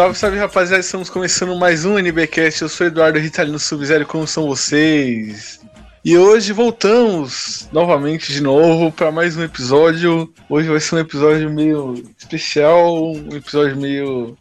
[0.00, 2.62] Salve, salve rapaziada, estamos começando mais um NBcast.
[2.62, 5.60] Eu sou Eduardo Ritalino Sub-Zero, como são vocês?
[6.02, 10.32] E hoje voltamos novamente de novo para mais um episódio.
[10.48, 14.38] Hoje vai ser um episódio meio especial, um episódio meio,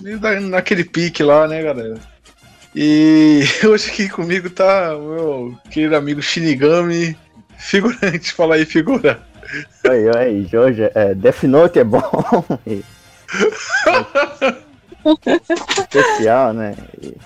[0.00, 2.00] meio da, naquele pique lá, né, galera?
[2.74, 7.18] E hoje aqui comigo tá o meu querido amigo Shinigami,
[7.58, 8.32] figurante.
[8.32, 9.20] Fala aí, figura.
[9.86, 10.90] Oi, oi, Jorge.
[10.94, 12.00] É, Death Note é bom.
[15.90, 16.74] Especial, né?
[17.00, 17.16] E,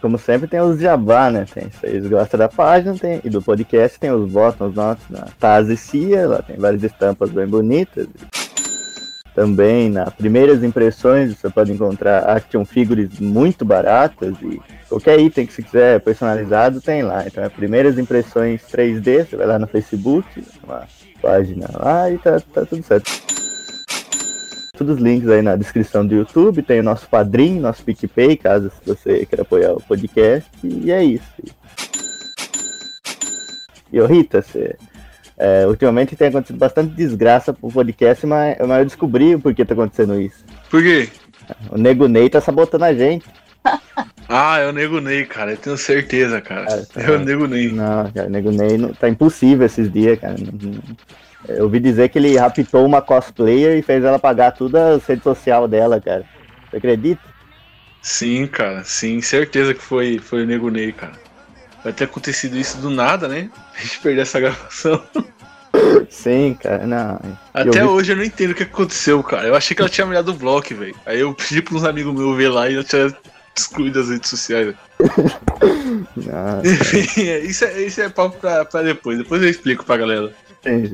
[0.00, 1.46] como sempre tem os jabá, né?
[1.52, 5.80] Tem, vocês gostam da página tem, e do podcast, tem os botões nossos na Taz
[5.80, 8.06] Cia, lá tem várias estampas bem bonitas.
[9.34, 15.52] Também na Primeiras Impressões você pode encontrar action figures muito baratas e qualquer item que
[15.52, 17.24] você quiser personalizado tem lá.
[17.26, 20.26] Então é Primeiras Impressões 3D, você vai lá no Facebook,
[20.64, 20.84] uma
[21.20, 23.10] página lá e tá, tá tudo certo.
[24.76, 28.70] Todos os links aí na descrição do YouTube, tem o nosso padrinho, nosso PicPay, caso
[28.84, 31.24] você queira apoiar o podcast, e é isso.
[33.92, 34.76] E ô Rita, você,
[35.38, 39.74] é, ultimamente tem acontecido bastante desgraça pro podcast, mas, mas eu descobri por que tá
[39.74, 40.44] acontecendo isso.
[40.70, 41.08] Por quê?
[41.70, 43.26] O Nego Ney tá sabotando a gente.
[44.28, 45.52] Ah, é o Nego Ney, cara.
[45.52, 46.84] Eu tenho certeza, cara.
[46.96, 47.70] É, o Nego Ney.
[47.70, 50.34] Não, cara, o Nego Ney não, tá impossível esses dias, cara.
[51.48, 55.22] Eu ouvi dizer que ele raptou uma cosplayer e fez ela pagar toda a rede
[55.22, 56.24] social dela, cara.
[56.70, 57.22] Você acredita?
[58.02, 58.84] Sim, cara.
[58.84, 61.12] Sim, certeza que foi, foi o Nego Ney, cara.
[61.82, 63.50] Vai ter acontecido isso do nada, né?
[63.76, 65.02] A gente perdeu essa gravação.
[66.10, 67.20] Sim, cara, não.
[67.52, 67.82] Até eu vi...
[67.82, 69.48] hoje eu não entendo o que aconteceu, cara.
[69.48, 70.96] Eu achei que ela tinha mirado o bloco, velho.
[71.04, 73.14] Aí eu pedi para uns amigos meus ver lá e ela tinha
[73.54, 74.74] excluído as redes sociais.
[76.64, 79.18] Enfim, isso é, isso é papo pra, pra depois.
[79.18, 80.32] Depois eu explico pra galera.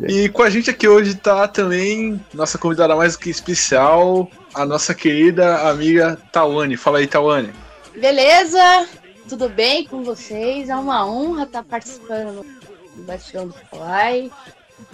[0.09, 4.67] E com a gente aqui hoje tá também nossa convidada mais do que especial, a
[4.67, 6.77] nossa querida amiga Tawane.
[6.77, 7.51] Fala aí, Tawane.
[7.99, 8.87] Beleza?
[9.29, 10.69] Tudo bem com vocês?
[10.69, 12.45] É uma honra estar participando
[12.95, 14.31] do Batidão do Kawaii.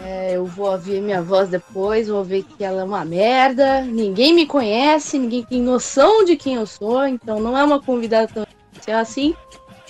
[0.01, 3.81] É, eu vou ouvir minha voz depois, vou ver que ela é uma merda.
[3.83, 8.29] Ninguém me conhece, ninguém tem noção de quem eu sou, então não é uma convidada
[8.33, 9.35] tão especial assim.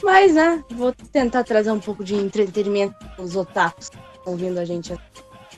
[0.02, 3.90] Mas, né, vou tentar trazer um pouco de entretenimento para os otakus
[4.28, 4.94] ouvindo a gente.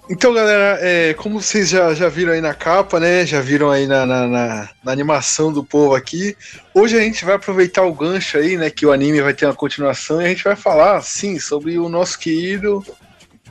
[0.08, 3.24] Então, galera, é, como vocês já, já viram aí na capa, né?
[3.24, 6.36] Já viram aí na, na, na, na, animação do povo aqui.
[6.74, 8.70] Hoje a gente vai aproveitar o gancho aí, né?
[8.70, 11.88] Que o anime vai ter uma continuação e a gente vai falar, sim, sobre o
[11.88, 12.84] nosso querido,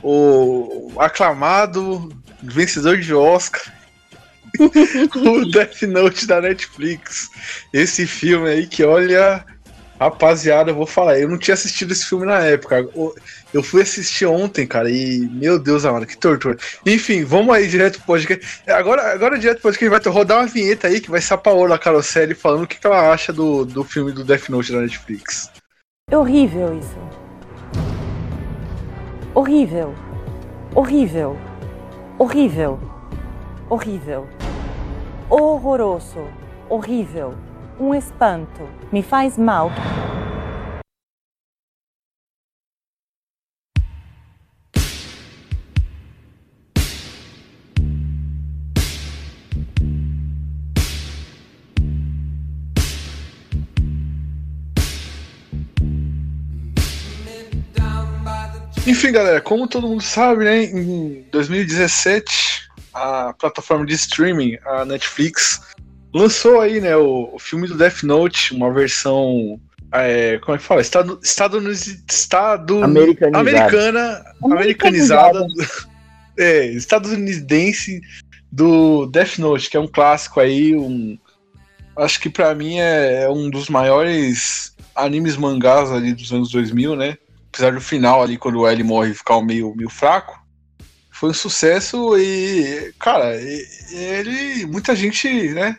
[0.02, 3.62] o aclamado vencedor de Oscar.
[4.60, 7.30] o Death Note da Netflix.
[7.72, 9.42] Esse filme aí que, olha,
[10.00, 12.88] Rapaziada, eu vou falar, eu não tinha assistido esse filme na época.
[13.52, 16.56] Eu fui assistir ontem, cara, e meu Deus amado, que tortura.
[16.86, 18.62] Enfim, vamos aí direto pro podcast.
[18.66, 21.78] Agora, agora direto pro podcast, vai rodar uma vinheta aí que vai ser a Paola
[21.78, 25.50] Carosselli falando o que, que ela acha do, do filme do Death Note da Netflix.
[26.10, 26.98] É horrível isso.
[29.34, 29.94] Horrível.
[30.74, 31.36] Horrível.
[32.18, 32.80] Horrível.
[33.68, 34.26] Horrível.
[35.28, 36.26] Horroroso.
[36.70, 37.49] Horrível
[37.80, 39.72] um espanto, me faz mal.
[58.86, 65.60] Enfim, galera, como todo mundo sabe, né, em 2017, a plataforma de streaming, a Netflix,
[66.12, 69.60] lançou aí, né, o, o filme do Death Note, uma versão.
[69.92, 70.80] É, como é que fala?
[70.80, 73.38] Estado, estado, estado americanizada.
[73.38, 75.46] americana, americanizada,
[76.38, 78.00] é, estadunidense
[78.52, 81.18] do Death Note, que é um clássico aí, um,
[81.96, 86.96] acho que para mim é, é, um dos maiores animes mangás ali dos anos 2000,
[86.96, 87.18] né?
[87.52, 90.40] Apesar do final ali, quando o L morre, ficar meio, meio fraco,
[91.10, 93.36] foi um sucesso e, cara,
[93.90, 95.76] ele, muita gente, né,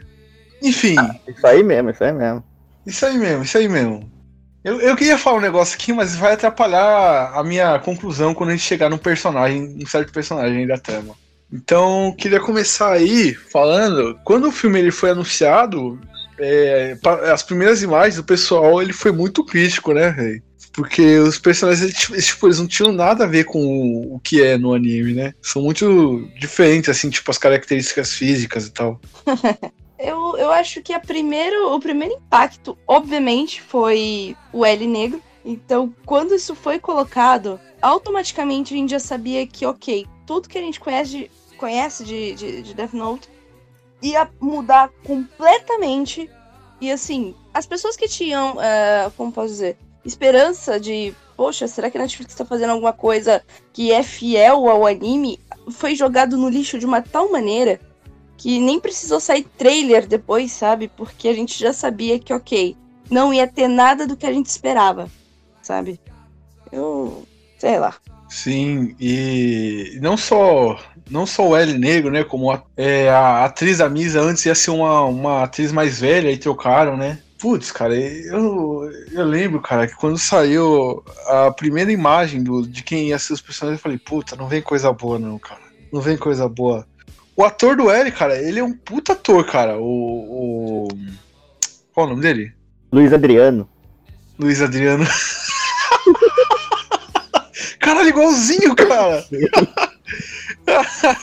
[0.62, 0.96] enfim.
[0.98, 2.44] Ah, isso aí mesmo, isso aí mesmo.
[2.86, 4.12] Isso aí mesmo, isso aí mesmo.
[4.63, 8.54] Eu, eu queria falar um negócio aqui, mas vai atrapalhar a minha conclusão quando a
[8.54, 11.16] gente chegar num personagem, um certo personagem da trama.
[11.52, 16.00] Então, queria começar aí falando, quando o filme ele foi anunciado,
[16.40, 16.96] é,
[17.34, 20.44] as primeiras imagens do pessoal ele foi muito crítico, né, véio?
[20.72, 24.42] Porque os personagens eles, tipo, eles não tinham nada a ver com o, o que
[24.42, 25.34] é no anime, né?
[25.42, 29.02] São muito diferentes, assim, tipo, as características físicas e tal.
[30.01, 35.21] eu, eu acho que a primeiro, o primeiro impacto, obviamente, foi o L negro.
[35.45, 40.62] Então, quando isso foi colocado, automaticamente a gente já sabia que, ok, tudo que a
[40.62, 43.30] gente conhece, conhece de, de, de Death Note
[44.01, 46.30] ia mudar completamente
[46.80, 51.98] E assim, as pessoas que tinham, uh, como posso dizer, esperança de, poxa, será que
[51.98, 55.39] a Netflix tá fazendo alguma coisa que é fiel ao anime?
[55.69, 57.80] Foi jogado no lixo de uma tal maneira
[58.42, 60.88] que nem precisou sair trailer depois, sabe?
[60.88, 62.76] Porque a gente já sabia que, ok,
[63.08, 65.08] não ia ter nada do que a gente esperava,
[65.62, 66.00] sabe?
[66.72, 67.24] Eu,
[67.60, 67.94] sei lá.
[68.28, 72.24] Sim, e não só não só o L negro, né?
[72.24, 76.32] Como a, é, a atriz da Misa antes ia ser uma, uma atriz mais velha
[76.32, 77.20] e trocaram, né?
[77.38, 83.10] Putz, cara, eu, eu lembro, cara, que quando saiu a primeira imagem do, de quem
[83.10, 85.62] ia ser os personagens, eu falei, puta, não vem coisa boa, não, cara.
[85.92, 86.88] Não vem coisa boa.
[87.36, 89.78] O ator do L, cara, ele é um puta ator, cara.
[89.78, 89.83] O.
[89.83, 90.88] o...
[91.94, 92.54] Qual o nome dele?
[92.92, 93.68] Luiz Adriano.
[94.38, 95.06] Luiz Adriano.
[97.80, 99.25] Caralho, igualzinho, cara.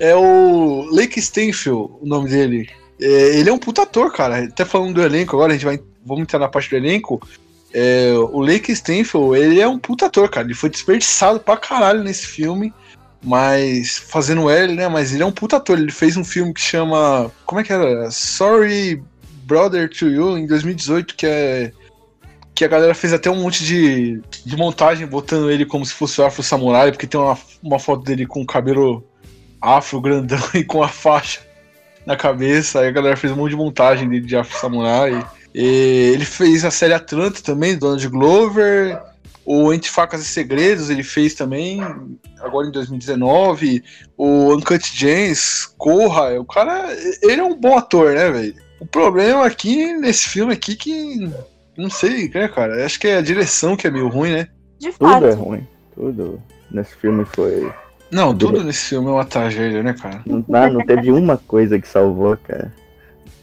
[0.00, 2.68] é o Lake Stanfield, o nome dele.
[3.00, 4.44] É, ele é um puta ator, cara.
[4.44, 5.80] Até falando do elenco agora, a gente vai.
[6.04, 7.20] Vamos entrar na parte do elenco.
[7.72, 10.46] É, o Lake Stanfield, ele é um puta ator, cara.
[10.46, 12.72] Ele foi desperdiçado pra caralho nesse filme.
[13.24, 13.98] Mas.
[13.98, 14.88] Fazendo L, né?
[14.88, 15.78] Mas ele é um puta ator.
[15.78, 17.32] Ele fez um filme que chama.
[17.46, 18.10] Como é que era?
[18.10, 19.02] Sorry
[19.44, 21.72] Brother to You, em 2018, que é
[22.54, 26.20] que a galera fez até um monte de, de montagem botando ele como se fosse
[26.20, 29.04] o Afro Samurai, porque tem uma, uma foto dele com o cabelo
[29.60, 31.40] afro grandão e com a faixa
[32.06, 32.80] na cabeça.
[32.80, 35.26] Aí a galera fez um monte de montagem dele de Afro Samurai.
[35.52, 39.00] E ele fez a série Atlanta também, Donald Glover.
[39.44, 41.78] O Entre Facas e Segredos ele fez também,
[42.44, 43.82] agora em 2019.
[44.16, 46.38] O Uncut James, Corra.
[46.40, 46.86] O cara,
[47.22, 48.54] ele é um bom ator, né, velho?
[48.80, 51.30] O problema aqui, nesse filme aqui, que
[51.76, 52.84] não sei, né, cara?
[52.84, 54.48] Acho que é a direção que é meio ruim, né?
[54.78, 55.14] De fato.
[55.14, 55.68] Tudo é ruim.
[55.94, 57.72] Tudo nesse filme foi.
[58.10, 60.22] Não, tudo nesse filme é uma tragédia, né, cara?
[60.26, 62.72] Não, não teve uma coisa que salvou, cara.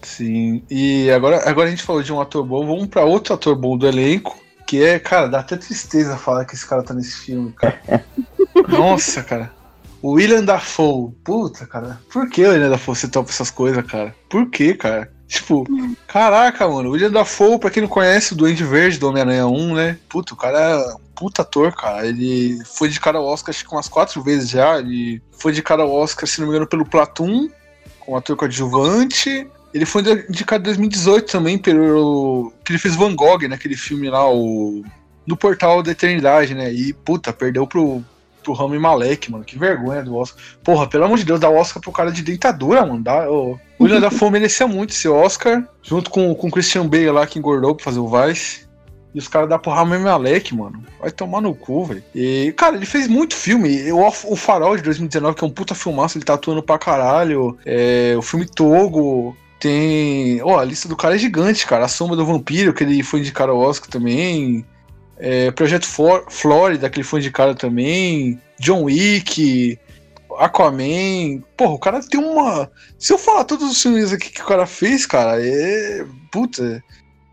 [0.02, 3.56] Sim, e agora, agora a gente falou de um ator bom, vamos pra outro ator
[3.56, 4.38] bom do elenco,
[4.72, 8.06] que é, cara, dá até tristeza falar que esse cara tá nesse filme, cara.
[8.70, 9.52] Nossa, cara.
[10.02, 12.00] O William Dafoe, puta, cara.
[12.10, 14.16] Por que o William Dafoe você topa essas coisas, cara?
[14.30, 15.12] Por que, cara?
[15.28, 15.66] Tipo,
[16.08, 19.76] caraca, mano, o William Dafoe, pra quem não conhece, o Duende Verde do Homem-Aranha 1,
[19.76, 19.98] né?
[20.08, 22.08] Puta, o cara é um puta ator, cara.
[22.08, 24.80] Ele foi de cara ao Oscar acho que umas quatro vezes já.
[24.80, 27.50] Ele foi de cara ao Oscar, se não me engano, pelo Platum,
[28.00, 29.46] com ator coadjuvante.
[29.74, 32.52] Ele foi indicado em 2018 também pelo.
[32.64, 34.84] que ele fez Van Gogh, naquele filme lá, o.
[35.26, 36.74] No Portal da Eternidade, né?
[36.74, 38.04] E, puta, perdeu pro,
[38.44, 39.44] pro Rami Malek, mano.
[39.44, 40.42] Que vergonha do Oscar.
[40.64, 43.02] Porra, pelo amor de Deus, dá Oscar pro cara de dentadura, mano.
[43.02, 43.58] Dá, oh.
[43.78, 47.40] O William Dafoe merecia muito esse Oscar, junto com, com o Christian Bale lá, que
[47.40, 48.70] engordou pra fazer o Vice.
[49.14, 50.84] E os caras dão pro Rami Malek, mano.
[51.00, 52.04] Vai tomar no cu, velho.
[52.16, 53.92] E, cara, ele fez muito filme.
[53.92, 57.58] O, o Farol de 2019, que é um puta filmaço, ele tá atuando pra caralho.
[57.66, 59.36] É, o filme Togo.
[59.62, 60.42] Tem.
[60.42, 61.86] Ó, oh, a lista do cara é gigante, cara.
[61.86, 64.66] A Sombra do Vampiro, que ele foi indicado ao Oscar também.
[65.20, 68.42] É, Projeto For Flórida, que ele foi indicado também.
[68.60, 69.78] John Wick.
[70.40, 71.44] Aquaman.
[71.56, 72.72] Porra, o cara tem uma.
[72.98, 76.06] Se eu falar todos os filmes aqui que o cara fez, cara, é.
[76.32, 76.84] Puta.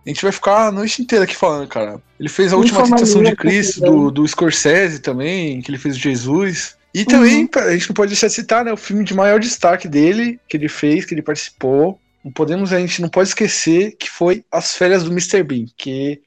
[0.04, 2.00] A gente vai ficar a noite inteira aqui falando, cara.
[2.20, 5.98] Ele fez a última tentação de Cristo do, do Scorsese também, que ele fez o
[5.98, 6.76] Jesus.
[6.94, 7.62] E também, uhum.
[7.62, 8.72] a gente não pode deixar de citar, né?
[8.72, 11.98] O filme de maior destaque dele, que ele fez, que ele participou.
[12.28, 15.42] Não podemos, a gente não pode esquecer que foi As Férias do Mr.
[15.42, 16.20] Bean, que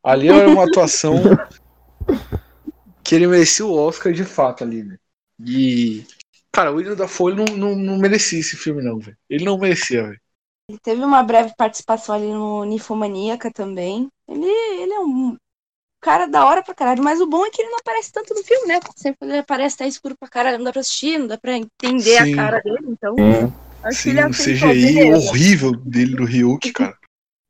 [0.00, 1.16] Ali era uma atuação
[3.02, 4.96] que ele merecia o Oscar de fato ali, né?
[5.44, 6.06] E.
[6.52, 9.16] Cara, o William da Folha não, não, não merecia esse filme, não, velho.
[9.28, 10.20] Ele não merecia, velho.
[10.70, 14.08] Ele teve uma breve participação ali no Ninfomaníaca também.
[14.28, 15.36] Ele, ele é um
[16.00, 18.44] cara da hora pra caralho, mas o bom é que ele não aparece tanto no
[18.44, 18.78] filme, né?
[18.94, 22.22] Sempre ele aparece até escuro pra caralho, não dá pra assistir, não dá pra entender
[22.22, 22.32] Sim.
[22.32, 23.16] a cara dele, então.
[23.18, 23.67] É.
[23.92, 26.96] Sim, o CGI horrível dele do Ryuk, cara.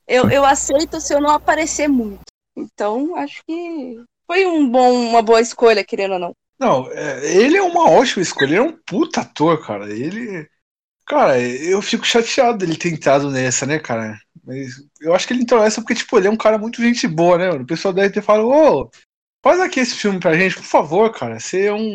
[0.07, 2.23] Eu, eu aceito se eu não aparecer muito.
[2.57, 6.33] Então, acho que foi um bom, uma boa escolha, querendo ou não.
[6.59, 9.91] Não, é, ele é uma ótima escolha, ele é um puta ator, cara.
[9.93, 10.49] Ele.
[11.07, 14.19] Cara, eu fico chateado dele ter entrado nessa, né, cara?
[14.45, 17.07] Mas eu acho que ele entrou nessa porque, tipo, ele é um cara muito gente
[17.07, 17.51] boa, né?
[17.51, 18.91] O pessoal deve ter falado, ô,
[19.43, 21.39] faz aqui esse filme pra gente, por favor, cara.
[21.39, 21.95] Você é um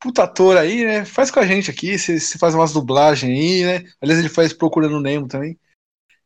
[0.00, 1.04] puta ator aí, né?
[1.04, 3.92] Faz com a gente aqui, você, faz umas dublagens aí, né?
[4.00, 5.58] Aliás, ele faz Procurando o Nemo também.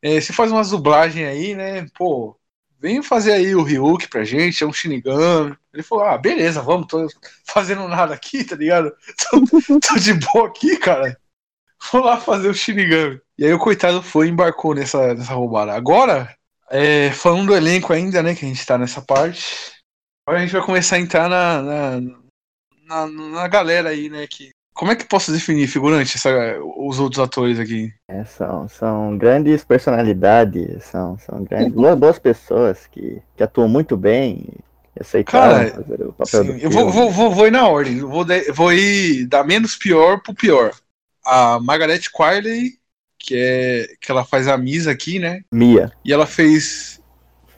[0.00, 1.86] É, você faz umas dublagens aí, né?
[1.96, 2.38] Pô,
[2.78, 5.56] vem fazer aí o Ryuk pra gente, é um Shinigami.
[5.72, 7.06] Ele falou, ah, beleza, vamos, tô
[7.46, 8.92] fazendo nada aqui, tá ligado?
[9.30, 11.18] Tô, tô de boa aqui, cara.
[11.90, 13.20] Vou lá fazer o Shinigami.
[13.36, 15.72] E aí o coitado foi e embarcou nessa, nessa roubada.
[15.72, 16.34] Agora,
[16.70, 19.72] é, falando do elenco ainda, né, que a gente tá nessa parte,
[20.26, 22.00] agora a gente vai começar a entrar na, na,
[22.86, 27.20] na, na galera aí, né, que como é que posso definir figurante, essa, os outros
[27.22, 27.92] atores aqui?
[28.10, 33.96] É, são, são grandes personalidades, são, são grandes, boas, boas pessoas que, que atuam muito
[33.96, 34.48] bem
[34.96, 38.00] e aceitaram Cara, fazer o papel Sim, eu vou, vou, vou, vou ir na ordem.
[38.00, 40.72] Vou, de- vou ir da menos pior pro pior.
[41.24, 42.72] A Margaret Qualley,
[43.16, 45.42] que é que ela faz a Misa aqui, né?
[45.52, 45.92] Mia.
[46.04, 47.00] E ela fez.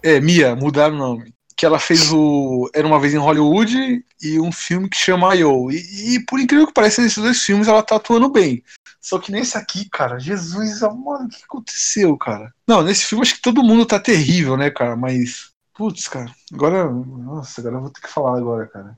[0.03, 1.33] É, Mia, mudaram o nome.
[1.57, 2.71] Que ela fez o.
[2.75, 5.71] Era uma vez em Hollywood e um filme que chama I.O.
[5.71, 8.63] E, e por incrível que pareça, nesses dois filmes ela tá atuando bem.
[9.01, 12.53] Só que nesse aqui, cara, Jesus, mano, o que aconteceu, cara?
[12.67, 14.97] Não, nesse filme acho que todo mundo tá terrível, né, cara?
[14.97, 15.53] Mas.
[15.75, 16.91] Putz, cara, agora.
[16.91, 18.97] Nossa, agora eu vou ter que falar agora, cara.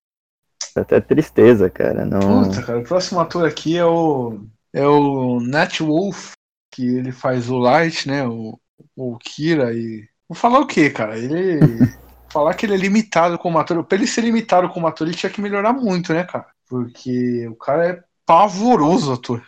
[0.74, 2.04] Até tristeza, cara.
[2.04, 2.44] Não...
[2.44, 4.40] Puta, cara, o próximo ator aqui é o.
[4.72, 6.32] É o Nat Wolf,
[6.72, 8.26] que ele faz o Light, né?
[8.26, 8.58] O,
[8.96, 10.08] o Kira e.
[10.28, 11.18] Vou falar o quê, cara?
[11.18, 11.60] Ele.
[12.30, 13.82] falar que ele é limitado como ator.
[13.84, 16.46] Pra ele ser limitado como ator, ele tinha que melhorar muito, né, cara?
[16.66, 19.42] Porque o cara é pavoroso ator.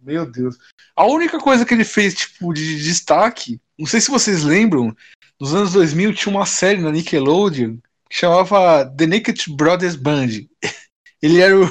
[0.00, 0.56] Meu Deus.
[0.94, 4.94] A única coisa que ele fez, tipo, de destaque, não sei se vocês lembram,
[5.40, 7.78] nos anos 2000 tinha uma série na Nickelodeon
[8.08, 10.28] que chamava The Naked Brothers Band.
[11.22, 11.68] Ele era o-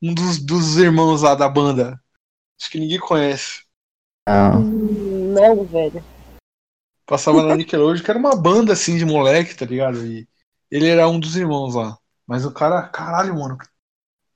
[0.00, 2.00] um dos, dos irmãos lá da banda.
[2.58, 3.62] Acho que ninguém conhece.
[4.28, 4.62] não.
[4.62, 6.04] Não, velho.
[7.06, 10.04] Passava na Nickelodeon, que era uma banda assim de moleque, tá ligado?
[10.06, 10.26] E
[10.70, 11.96] ele era um dos irmãos lá.
[12.26, 13.58] Mas o cara, caralho, mano,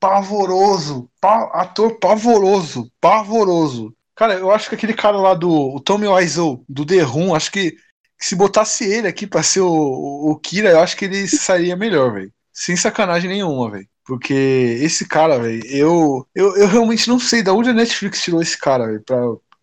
[0.01, 3.95] pavoroso, pa- ator pavoroso, pavoroso.
[4.15, 7.51] Cara, eu acho que aquele cara lá do o Tommy Wiseau, do The Room, acho
[7.53, 7.79] que, que
[8.27, 11.77] se botasse ele aqui pra ser o, o, o Kira, eu acho que ele sairia
[11.77, 12.33] melhor, velho.
[12.53, 13.89] Sem sacanagem nenhuma, velho.
[14.05, 18.41] Porque esse cara, velho, eu, eu, eu realmente não sei da onde a Netflix tirou
[18.41, 19.17] esse cara, velho, pra,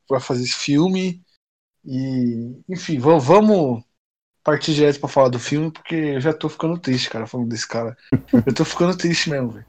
[0.07, 1.22] pra fazer esse filme.
[1.85, 3.83] E, enfim, va- vamos
[4.43, 7.67] partir direto pra falar do filme, porque eu já tô ficando triste, cara, falando desse
[7.67, 7.95] cara.
[8.45, 9.65] Eu tô ficando triste mesmo, velho.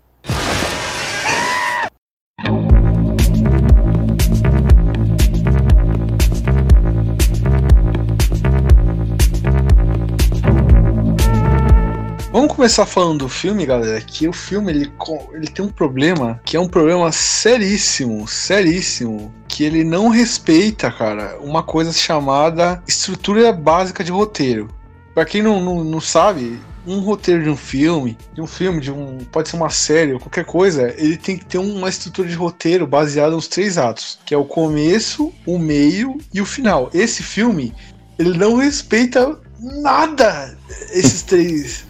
[12.55, 14.01] Vamos começar falando do filme, galera.
[14.01, 14.93] Que o filme ele,
[15.33, 21.37] ele tem um problema que é um problema seríssimo, seríssimo, que ele não respeita, cara,
[21.41, 24.69] uma coisa chamada estrutura básica de roteiro.
[25.13, 28.93] Pra quem não, não, não sabe, um roteiro de um filme, de um filme, de
[28.93, 32.37] um pode ser uma série ou qualquer coisa, ele tem que ter uma estrutura de
[32.37, 36.89] roteiro baseada nos três atos, que é o começo, o meio e o final.
[36.95, 37.75] Esse filme
[38.17, 40.57] ele não respeita nada
[40.93, 41.85] esses três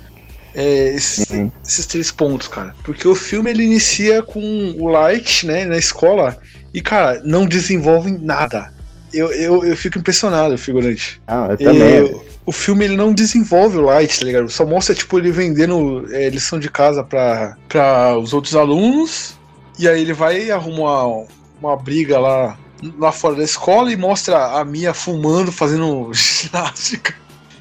[0.55, 1.51] é, esses, Uhum.
[1.67, 2.75] esses três pontos, cara.
[2.85, 6.37] Porque o filme ele inicia com o Light, né, na escola,
[6.73, 8.73] e, cara, não desenvolve nada.
[9.13, 11.21] Eu, eu, eu fico impressionado, figurante.
[11.29, 12.21] Não, eu E também.
[12.45, 14.49] o filme ele não desenvolve o Light, tá ligado?
[14.51, 19.39] Só mostra, tipo, ele vendendo é, lição de casa pra, pra os outros alunos,
[19.79, 21.27] e aí ele vai e arruma uma,
[21.61, 22.59] uma briga lá,
[22.99, 27.15] lá fora da escola e mostra a Mia fumando, fazendo ginástica.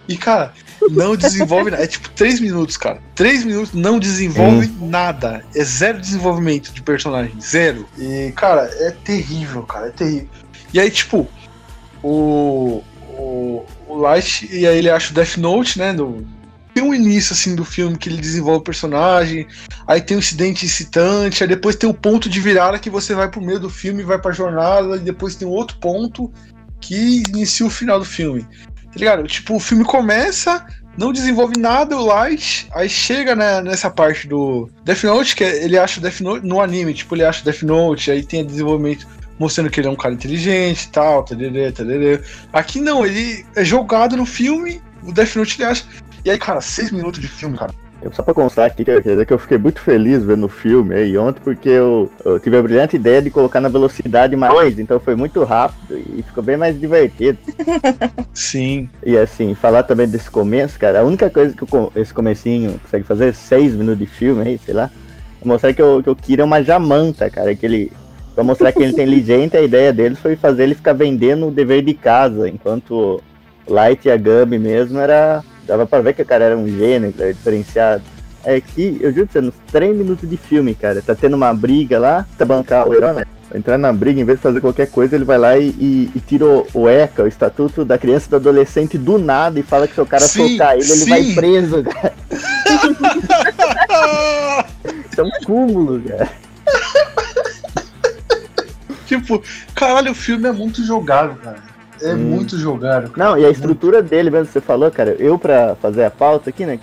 [0.08, 0.54] E, cara,
[0.90, 1.84] não desenvolve nada.
[1.84, 3.02] É tipo três minutos, cara.
[3.16, 5.44] Três minutos não desenvolve nada.
[5.56, 7.40] É zero desenvolvimento de personagem.
[7.40, 7.88] Zero.
[7.98, 9.88] E, cara, é terrível, cara.
[9.88, 10.30] É terrível.
[10.74, 11.28] E aí, tipo,
[12.02, 12.84] o.
[13.16, 15.94] O, o Light, e aí ele acha o Death Note, né?
[15.94, 16.26] Do,
[16.74, 19.48] tem um início assim do filme que ele desenvolve o personagem,
[19.86, 23.30] aí tem um incidente excitante, aí depois tem o ponto de virada que você vai
[23.30, 26.34] pro meio do filme, vai pra jornada, e depois tem um outro ponto
[26.82, 28.46] que inicia o final do filme.
[28.94, 29.28] Tá ligado?
[29.28, 30.66] Tipo, o filme começa,
[30.98, 35.78] não desenvolve nada o Light, aí chega né, nessa parte do Death Note, que ele
[35.78, 39.08] acha o Death Note no anime, tipo, ele acha o Death Note, aí tem desenvolvimento
[39.40, 42.22] mostrando que ele é um cara inteligente e tal, tadadê, tadadê.
[42.52, 45.84] Aqui não, ele é jogado no filme, o Death Note ele acha.
[46.24, 47.74] E aí, cara, seis minutos de filme, cara.
[48.04, 50.94] Eu, só pra constar aqui, quer dizer que eu fiquei muito feliz vendo o filme
[50.94, 55.00] aí ontem, porque eu, eu tive a brilhante ideia de colocar na velocidade mais, então
[55.00, 57.38] foi muito rápido e ficou bem mais divertido.
[58.34, 58.90] Sim.
[59.06, 63.06] E assim, falar também desse começo, cara, a única coisa que co- esse comecinho consegue
[63.06, 64.90] fazer, seis minutos de filme aí, sei lá,
[65.42, 67.92] é mostrar que o, que o Kira é uma jamanta, cara, que ele.
[68.36, 71.52] Pra mostrar que ele é inteligente, a ideia deles foi fazer ele ficar vendendo o
[71.52, 73.22] dever de casa, enquanto
[73.68, 75.44] Light e a Gabi mesmo era.
[75.66, 78.04] Dava pra ver que o cara era um gênio, cara, diferenciado.
[78.44, 81.54] É que, eu juro pra você, nos três minutos de filme, cara, tá tendo uma
[81.54, 83.24] briga lá, tá bancar o herói, né?
[83.56, 86.20] Entrar na briga, em vez de fazer qualquer coisa, ele vai lá e, e, e
[86.20, 89.94] tira o, ECA, o Estatuto da Criança e do Adolescente, do nada e fala que
[89.94, 91.36] se o cara Sim, soltar ele, ele vai sim.
[91.36, 92.14] preso, cara.
[95.10, 96.30] Isso é um cúmulo, cara.
[99.06, 99.42] tipo,
[99.76, 101.73] caralho, o filme é muito jogado, cara.
[102.04, 102.18] É Hum.
[102.18, 103.10] muito jogado.
[103.12, 103.30] cara.
[103.30, 106.66] Não, e a estrutura dele mesmo, você falou, cara, eu pra fazer a pauta aqui,
[106.66, 106.80] né,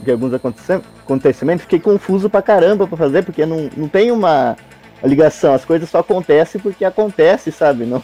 [0.00, 4.56] de alguns acontecimentos, fiquei confuso pra caramba pra fazer, porque não, não tem uma,
[5.02, 5.54] ligação.
[5.54, 7.84] As coisas só acontecem porque acontece, sabe?
[7.84, 8.02] Não,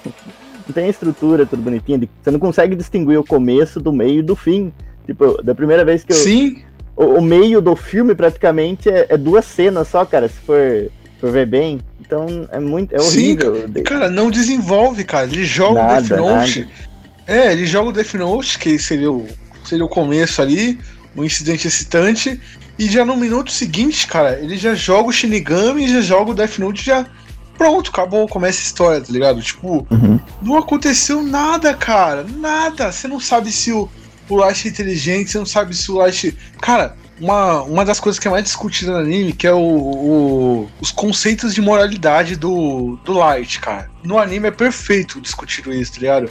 [0.67, 2.09] não tem estrutura tudo bonitinho.
[2.23, 4.73] Você não consegue distinguir o começo do meio e do fim.
[5.07, 6.17] Tipo, da primeira vez que eu.
[6.17, 6.63] Sim.
[6.97, 10.89] O, o meio do filme praticamente é, é, duas cenas só, cara, se for,
[11.21, 11.81] for ver bem.
[12.01, 12.95] Então é muito.
[12.95, 13.69] É horrível.
[13.75, 15.27] Sim, cara, não desenvolve, cara.
[15.27, 16.61] Ele joga nada, o Death Note.
[16.61, 16.73] Nada.
[17.27, 19.27] É, ele joga o Death Note, que seria o,
[19.65, 20.79] seria o começo ali,
[21.17, 22.41] um incidente excitante.
[22.79, 26.59] E já no minuto seguinte, cara, ele já joga o Shinigami, já joga o Death
[26.59, 27.07] Note, já.
[27.57, 29.41] Pronto, acabou, começa a história, tá ligado?
[29.41, 30.19] Tipo, uhum.
[30.43, 32.25] não aconteceu nada, cara.
[32.25, 32.91] Nada.
[32.91, 33.89] Você não sabe se o,
[34.29, 36.37] o Light é inteligente, você não sabe se o Light.
[36.61, 40.71] Cara, uma, uma das coisas que é mais discutida no anime, que é o, o,
[40.81, 43.91] os conceitos de moralidade do, do Light, cara.
[44.03, 46.31] No anime é perfeito discutir isso, tá ligado?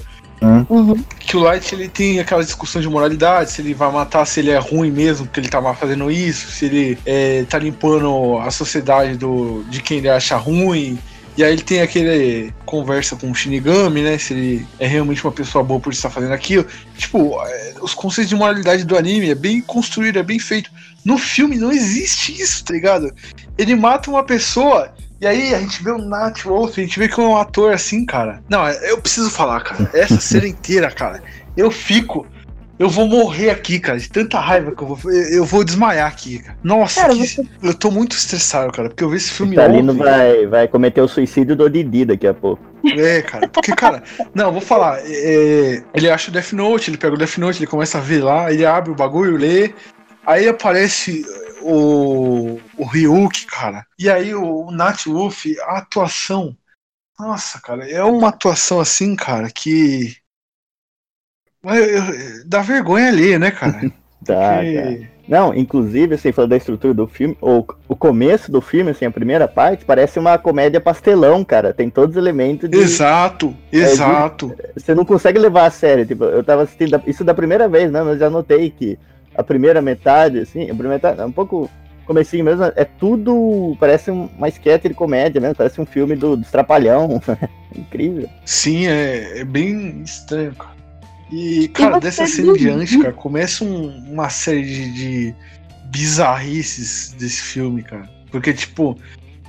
[0.69, 1.01] Uhum.
[1.19, 4.51] Que o Light ele tem aquela discussão de moralidade, se ele vai matar, se ele
[4.51, 9.15] é ruim mesmo, porque ele tava fazendo isso, se ele é, tá limpando a sociedade
[9.15, 10.99] do, de quem ele acha ruim.
[11.35, 14.17] E aí ele tem aquele conversa com o Shinigami, né?
[14.17, 16.65] Se ele é realmente uma pessoa boa por estar fazendo aquilo.
[16.97, 20.69] Tipo, é, os conceitos de moralidade do anime é bem construído, é bem feito.
[21.03, 23.13] No filme não existe isso, tá ligado?
[23.57, 27.07] Ele mata uma pessoa e aí a gente vê o Nat Wolf, a gente vê
[27.07, 28.43] que é um ator assim, cara.
[28.49, 29.89] Não, eu preciso falar, cara.
[29.93, 31.23] Essa cena inteira, cara.
[31.55, 32.27] Eu fico.
[32.77, 35.11] Eu vou morrer aqui, cara, de tanta raiva que eu vou.
[35.11, 36.57] Eu vou desmaiar aqui, cara.
[36.63, 37.27] Nossa, cara, que...
[37.27, 37.47] você...
[37.61, 41.07] eu tô muito estressado, cara, porque eu vi esse filme Vitalino vai, vai cometer o
[41.07, 42.63] suicídio do Didi daqui a pouco.
[42.97, 44.03] É, cara, porque, cara,
[44.33, 44.99] não, vou falar.
[45.05, 48.23] É, ele acha o Death Note, ele pega o Death Note, ele começa a ver
[48.23, 49.73] lá, ele abre o bagulho, lê,
[50.25, 51.23] aí aparece
[51.61, 53.85] o, o Ryuk, cara.
[53.97, 56.55] E aí o, o Nat Wolf, a atuação.
[57.19, 60.17] Nossa, cara, é uma atuação assim, cara, que.
[62.45, 63.91] Dá vergonha ali, né, cara?
[64.21, 65.07] Dá, Porque...
[65.27, 69.11] Não, inclusive, assim, falando da estrutura do filme, o, o começo do filme, assim, a
[69.11, 71.73] primeira parte, parece uma comédia pastelão, cara.
[71.73, 72.77] Tem todos os elementos de.
[72.77, 74.53] Exato, exato.
[74.59, 76.05] É, de, você não consegue levar a sério.
[76.05, 78.01] Tipo, eu tava assistindo isso da primeira vez, né?
[78.03, 78.99] Mas já notei que
[79.33, 81.69] a primeira metade, assim, a primeira metade, é um pouco
[82.05, 86.45] comecinho mesmo, é tudo, parece uma sketch de comédia mesmo, parece um filme do, do
[86.45, 87.21] Trapalhão,
[87.73, 88.29] incrível.
[88.45, 90.73] Sim, é, é, bem estranho, cara.
[91.31, 95.35] E, cara, e dessa cena em diante, cara, começa um, uma série de, de
[95.85, 98.09] bizarrices desse filme, cara.
[98.31, 98.97] Porque, tipo,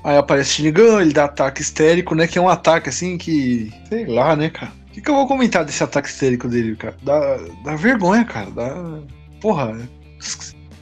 [0.02, 4.06] aí aparece Shinigami, ele dá ataque histérico, né, que é um ataque, assim, que, sei
[4.06, 4.72] lá, né, cara.
[4.88, 6.96] O que, que eu vou comentar desse ataque histérico dele, cara?
[7.02, 9.00] Dá, dá vergonha, cara, dá
[9.40, 9.76] porra,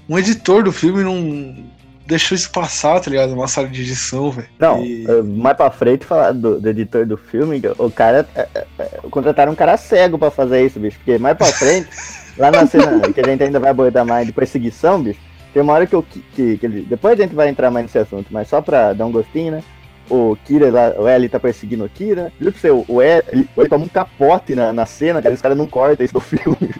[0.08, 1.71] um editor do filme não
[2.06, 3.32] deixou isso passar, tá ligado?
[3.32, 4.48] Uma sala de edição, velho.
[4.58, 5.06] Não, e...
[5.22, 8.26] mais pra frente, falar do, do, editor do filme, o cara.
[8.34, 10.98] É, é, é, contrataram um cara cego pra fazer isso, bicho.
[10.98, 11.88] Porque mais pra frente,
[12.36, 15.20] lá na cena que a gente ainda vai abordar mais de perseguição, bicho,
[15.52, 16.02] tem uma hora que eu.
[16.02, 19.06] Que, que ele, depois a gente vai entrar mais nesse assunto, mas só pra dar
[19.06, 19.62] um gostinho, né?
[20.10, 22.32] O Kira lá, o L tá perseguindo o Kira.
[22.38, 25.40] Viu pra você, o L, ele, ele toma um capote na, na cena, cara, os
[25.40, 26.74] caras não cortam isso do filme.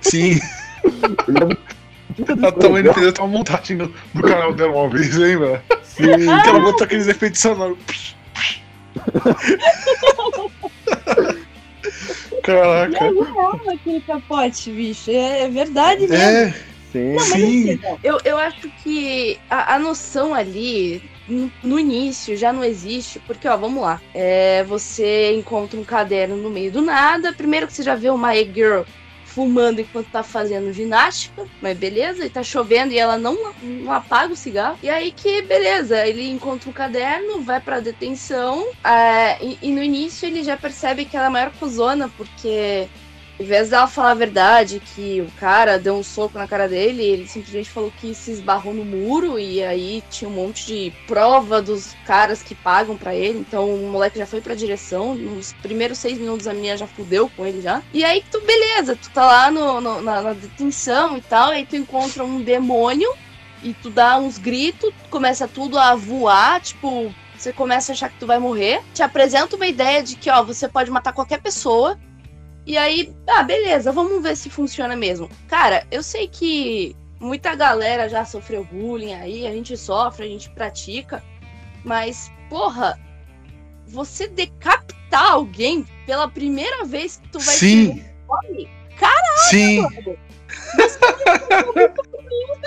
[0.00, 0.38] Sim.
[2.46, 5.62] A tamanho fez até uma montagem no, no, canal dela uma vez, lembra?
[5.82, 6.04] Sim.
[6.42, 8.16] Que ela botou aqueles efeitos sonoros.
[12.42, 13.04] Caraca.
[13.06, 15.10] Eu amo aquele capote, bicho.
[15.10, 16.14] É, é verdade mesmo.
[16.16, 16.54] É.
[16.92, 17.14] Sim.
[17.14, 17.72] Não, Sim.
[17.72, 23.18] Assim, eu, eu acho que a, a noção ali, no, no, início, já não existe,
[23.20, 24.00] porque, ó, vamos lá.
[24.14, 27.32] É, você encontra um caderno no meio do nada.
[27.32, 28.82] Primeiro que você já vê uma e-girl
[29.34, 34.32] fumando enquanto tá fazendo ginástica, mas beleza, e tá chovendo e ela não, não apaga
[34.32, 34.78] o cigarro.
[34.82, 39.82] E aí que, beleza, ele encontra um caderno, vai pra detenção, é, e, e, no
[39.82, 42.88] início ele já percebe que ela é a maior cuzona, porque
[43.38, 47.02] em vez dela falar a verdade, que o cara deu um soco na cara dele,
[47.02, 51.60] ele simplesmente falou que se esbarrou no muro e aí tinha um monte de prova
[51.60, 53.40] dos caras que pagam para ele.
[53.40, 55.14] Então o moleque já foi pra direção.
[55.14, 57.82] Nos primeiros seis minutos a menina já fudeu com ele já.
[57.92, 61.66] E aí tu, beleza, tu tá lá no, no na, na detenção e tal, aí
[61.66, 63.12] tu encontra um demônio
[63.64, 68.18] e tu dá uns gritos, começa tudo a voar, tipo, você começa a achar que
[68.18, 68.80] tu vai morrer.
[68.92, 71.98] Te apresenta uma ideia de que, ó, você pode matar qualquer pessoa
[72.66, 75.28] e aí, ah, beleza, vamos ver se funciona mesmo.
[75.48, 80.50] Cara, eu sei que muita galera já sofreu bullying aí, a gente sofre, a gente
[80.50, 81.22] pratica,
[81.84, 82.98] mas, porra,
[83.86, 88.04] você decapitar alguém pela primeira vez que tu vai Sim.
[88.26, 89.80] Fome, caralho, Sim.
[89.80, 90.18] Mano.
[90.76, 90.98] Você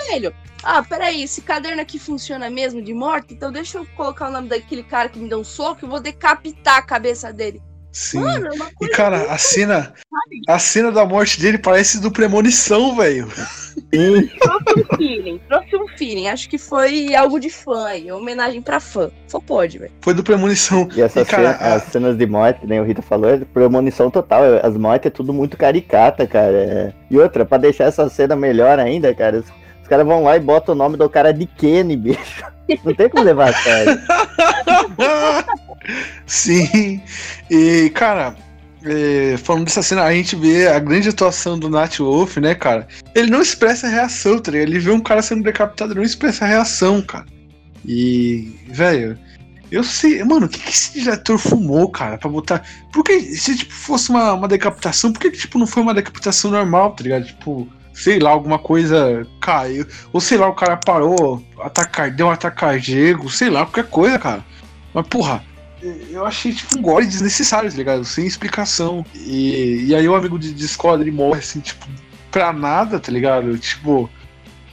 [0.08, 0.34] velho.
[0.62, 3.34] Ah, peraí, esse caderno aqui funciona mesmo de morte?
[3.34, 6.00] Então deixa eu colocar o nome daquele cara que me deu um soco e vou
[6.00, 7.62] decapitar a cabeça dele.
[7.98, 8.20] Sim.
[8.20, 9.92] Mano, é uma E cara, muito- a cena,
[10.46, 13.26] a cena da morte dele parece do Premonição, velho.
[13.26, 16.28] Trouxe um feeling, trouxe um feeling.
[16.28, 19.10] Acho que foi algo de fã aí, homenagem pra fã.
[19.26, 19.90] Só pode, velho.
[20.00, 20.88] Foi do Premonição.
[20.94, 24.10] e essas E, cara, cenas- as cenas de morte, nem o Rita falou, é premonição
[24.12, 24.42] total.
[24.62, 26.94] As mortes é tudo muito caricata, cara.
[27.10, 29.42] E outra, pra deixar essa cena melhor ainda, cara,
[29.88, 32.44] os, caras vão lá e botam o nome do cara de Kenny, bicho.
[32.84, 33.98] Não tem como levar a sério.
[36.26, 37.00] Sim.
[37.50, 38.36] E, cara,
[38.84, 42.86] é, falando dessa cena, a gente vê a grande atuação do Nat Wolf, né, cara?
[43.14, 44.68] Ele não expressa reação, tá ligado?
[44.68, 47.24] Ele vê um cara sendo decapitado, ele não expressa reação, cara.
[47.86, 49.18] E, velho,
[49.70, 52.62] eu sei, mano, o que, que esse diretor fumou, cara, pra botar.
[52.92, 55.94] Por que, se tipo, fosse uma, uma decapitação, por que, que, tipo, não foi uma
[55.94, 57.24] decapitação normal, tá ligado?
[57.24, 57.66] Tipo,
[57.98, 59.86] sei lá, alguma coisa caiu.
[60.12, 64.18] Ou sei lá, o cara parou, atacar, deu um ataque cardíaco, sei lá, qualquer coisa,
[64.18, 64.44] cara.
[64.94, 65.44] Mas, porra,
[65.82, 68.04] eu achei tipo um gore desnecessário, tá ligado?
[68.04, 69.04] Sem explicação.
[69.14, 71.86] E, e aí o amigo de, de escola ele morre assim, tipo,
[72.30, 73.58] pra nada, tá ligado?
[73.58, 74.08] Tipo,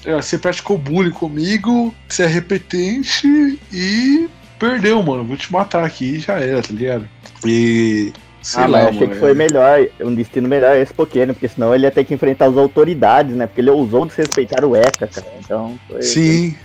[0.05, 3.27] é, você praticou bullying comigo, você é repetente
[3.73, 5.23] e perdeu, mano.
[5.23, 7.09] Vou te matar aqui e já era, tá ligado?
[7.43, 8.13] E.
[8.45, 11.34] Sei ah, lá, mas achei mano, que foi é- melhor, um destino melhor esse Pokémon,
[11.34, 13.47] porque senão ele ia ter que enfrentar as autoridades, né?
[13.47, 15.25] Porque ele ousou desrespeitar o ECA, cara.
[15.39, 16.03] Então foi.
[16.03, 16.55] Sim.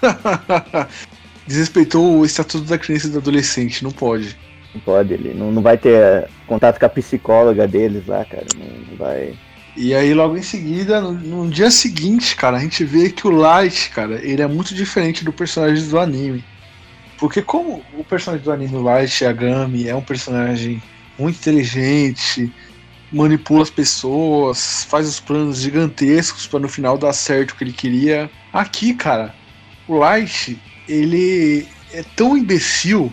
[1.48, 4.38] Desrespeitou o estatuto da criança e do adolescente, não pode.
[4.72, 8.46] Não pode, ele não, não vai ter eh, contato com a psicóloga deles lá, cara.
[8.56, 9.34] Não, não vai.
[9.76, 13.30] E aí, logo em seguida, no, no dia seguinte, cara, a gente vê que o
[13.30, 16.44] Light, cara, ele é muito diferente do personagem do anime.
[17.18, 20.80] Porque como o personagem do anime, Light Yagami, é um personagem
[21.20, 22.52] muito inteligente,
[23.12, 27.72] manipula as pessoas, faz os planos gigantescos para no final dar certo o que ele
[27.72, 28.30] queria.
[28.52, 29.34] Aqui, cara,
[29.86, 33.12] o Light, ele é tão imbecil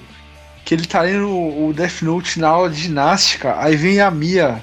[0.64, 4.62] que ele tá lendo o Death Note na aula de ginástica, aí vem a Mia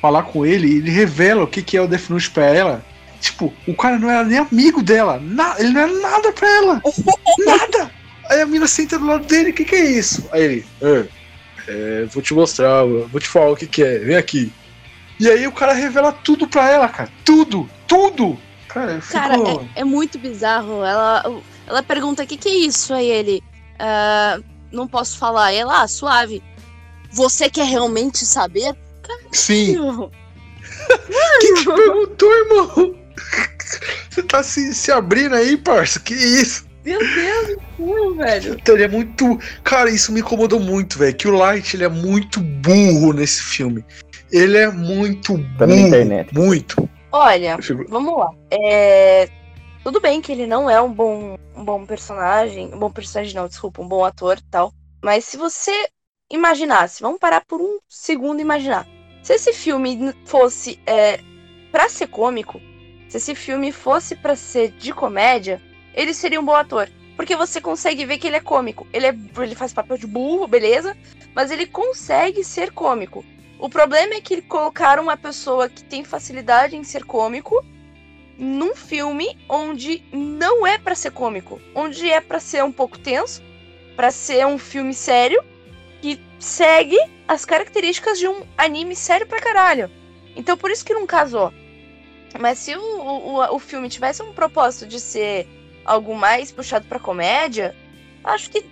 [0.00, 2.84] falar com ele e ele revela o que, que é o Death Note pra ela.
[3.20, 5.20] Tipo, o cara não era nem amigo dela.
[5.22, 6.82] Na, ele não era nada pra ela.
[7.44, 7.90] nada!
[8.30, 10.26] Aí a mina senta do lado dele, o que, que é isso?
[10.32, 11.04] Aí ele, "É,
[11.70, 14.52] é, vou te mostrar, vou te falar o que, que é, vem aqui.
[15.18, 17.10] E aí o cara revela tudo pra ela, cara.
[17.24, 18.38] Tudo, tudo!
[18.68, 19.12] Cara, fico.
[19.12, 20.84] Cara, é, é muito bizarro.
[20.84, 22.94] Ela, ela pergunta: o que, que é isso?
[22.94, 23.42] Aí ele.
[23.78, 24.40] "Ah,
[24.72, 25.52] não posso falar.
[25.52, 26.42] Ela, ah, suave.
[27.12, 28.74] Você quer realmente saber?
[29.32, 29.76] Sim.
[29.76, 30.10] Meu,
[31.40, 32.94] Quem que perguntou, irmão?
[34.08, 36.00] Você tá se, se abrindo aí, parça?
[36.00, 36.64] Que isso?
[36.84, 38.54] Meu Deus céu, velho.
[38.54, 39.38] Então, ele é muito.
[39.64, 41.14] Cara, isso me incomodou muito, velho.
[41.16, 43.84] Que o Light ele é muito burro nesse filme.
[44.32, 45.86] Ele é muito Tá na burro.
[45.88, 46.32] internet.
[46.34, 46.88] Muito.
[47.12, 48.30] Olha, fico- vamos lá.
[48.50, 49.28] É,
[49.82, 52.70] Tudo bem que ele não é um bom, um bom personagem.
[52.72, 54.72] Um bom personagem, não, desculpa, um bom ator e tal.
[55.02, 55.72] Mas se você
[56.30, 58.86] imaginasse, vamos parar por um segundo e imaginar.
[59.22, 61.20] Se esse filme fosse é,
[61.72, 62.60] para ser cômico,
[63.08, 65.60] se esse filme fosse pra ser de comédia,
[65.94, 66.88] ele seria um bom ator.
[67.20, 68.86] Porque você consegue ver que ele é cômico.
[68.94, 70.96] Ele, é, ele faz papel de burro, beleza?
[71.34, 73.22] Mas ele consegue ser cômico.
[73.58, 77.62] O problema é que colocaram uma pessoa que tem facilidade em ser cômico
[78.38, 83.42] num filme onde não é pra ser cômico, onde é pra ser um pouco tenso,
[83.94, 85.44] pra ser um filme sério
[86.00, 86.96] que segue
[87.28, 89.90] as características de um anime sério pra caralho.
[90.34, 91.52] Então por isso que não casou.
[92.40, 95.46] Mas se o, o, o filme tivesse um propósito de ser
[95.90, 97.74] algo mais puxado pra comédia,
[98.22, 98.64] acho que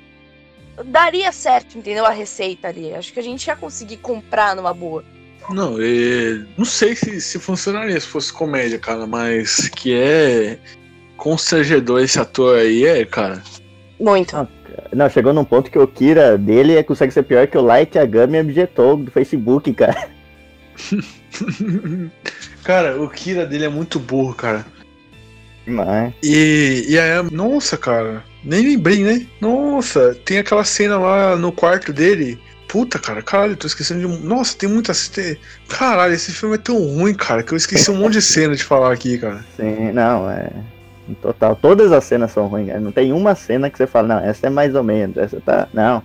[0.84, 2.06] daria certo, entendeu?
[2.06, 2.94] A receita ali.
[2.94, 5.04] Acho que a gente ia conseguir comprar numa boa.
[5.50, 10.58] Não, é, não sei se, se funcionaria se fosse comédia, cara, mas que é
[11.16, 13.42] constrangedor esse ator aí, é, cara.
[13.98, 14.36] Muito.
[14.36, 14.46] Ah,
[14.92, 17.96] Não, chegou num ponto que o Kira dele é- consegue ser pior que o Light
[17.96, 20.08] Yagami objetou do Facebook, cara.
[22.62, 24.64] cara, o Kira dele é muito burro, cara.
[25.68, 29.26] Mas, E, e aí, nossa, cara, nem lembrei, né?
[29.40, 32.38] Nossa, tem aquela cena lá no quarto dele.
[32.66, 34.24] Puta, cara, caralho, tô esquecendo de.
[34.26, 34.92] Nossa, tem muita.
[35.68, 38.62] Caralho, esse filme é tão ruim, cara, que eu esqueci um monte de cena de
[38.62, 39.44] falar aqui, cara.
[39.56, 40.50] sim, não, é.
[41.08, 42.80] Em total, todas as cenas são ruins, cara.
[42.80, 45.66] Não tem uma cena que você fala, não, essa é mais ou menos, essa tá.
[45.72, 46.02] Não.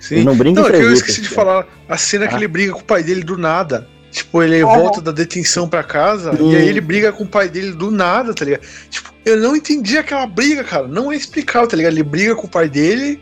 [0.00, 0.16] Sim.
[0.16, 2.38] Ele não brinca Não, é que eu esqueci de falar a cena que Ah.
[2.38, 3.86] ele briga com o pai dele do nada.
[4.10, 7.72] Tipo, ele volta da detenção pra casa e aí ele briga com o pai dele
[7.72, 8.62] do nada, tá ligado?
[8.88, 10.88] Tipo, eu não entendi aquela briga, cara.
[10.88, 11.92] Não é explicável, tá ligado?
[11.92, 13.20] Ele briga com o pai dele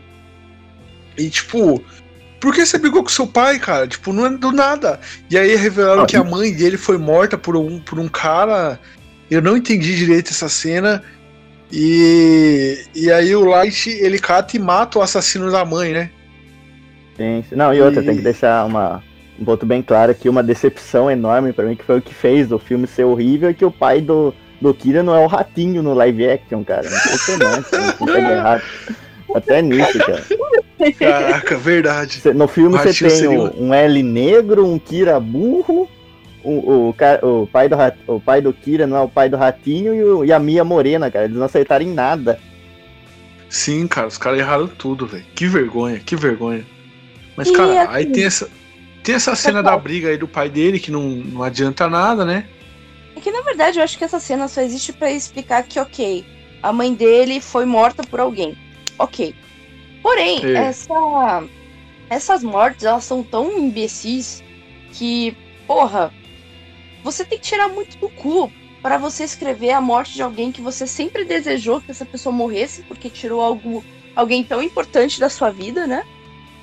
[1.15, 1.83] e, tipo,
[2.39, 3.87] por que você brigou com seu pai, cara?
[3.87, 4.99] Tipo, não é do nada.
[5.29, 8.79] E aí revelaram Ah, que a mãe dele foi morta por um, por um cara.
[9.29, 11.03] Eu não entendi direito essa cena.
[11.71, 16.09] E, e aí o Light, ele cata e mata o assassino da mãe, né?
[17.15, 17.55] Sim, sim.
[17.55, 19.03] Não, e outra, E- tem que deixar uma,
[19.39, 22.51] um ponto bem claro aqui, uma decepção enorme pra mim, que foi o que fez
[22.51, 25.81] o filme ser horrível, é que o pai do, do Kira não é o ratinho
[25.81, 26.85] no live action, cara.
[26.85, 27.93] Impressionante, né?
[27.97, 28.61] Como tá errado.
[29.35, 30.23] Até nisso, cara.
[30.97, 32.19] Caraca, verdade.
[32.19, 35.87] Cê- No filme você tem seria um, um L negro, um Kira burro,
[36.43, 39.37] o, o, o, pai do, rat- o pai do Kira não é o pai do
[39.37, 41.25] ratinho e, o- e a Mia morena, cara.
[41.25, 42.39] Eles não acertaram em nada.
[43.49, 45.25] Sim, cara, os caras erraram tudo, velho.
[45.35, 46.65] Que vergonha, que vergonha.
[47.35, 48.47] Mas, E cara, assim- aí tem essa,
[49.03, 52.47] tem essa cena da briga aí do pai dele, que não, não adianta nada, né?
[53.15, 56.25] É que na verdade eu acho que essa cena só existe pra explicar que, ok,
[56.61, 58.57] a mãe dele foi morta por alguém.
[58.97, 59.35] Ok.
[60.01, 60.53] Porém, É.
[60.53, 61.43] essa,
[62.09, 64.43] essas mortes, elas são tão imbecis
[64.93, 65.35] que,
[65.67, 66.13] porra,
[67.03, 70.61] você tem que tirar muito do cu pra você escrever a morte de alguém que
[70.61, 73.83] você sempre desejou que essa pessoa morresse, porque tirou algo,
[74.15, 76.03] alguém tão importante da sua vida, né?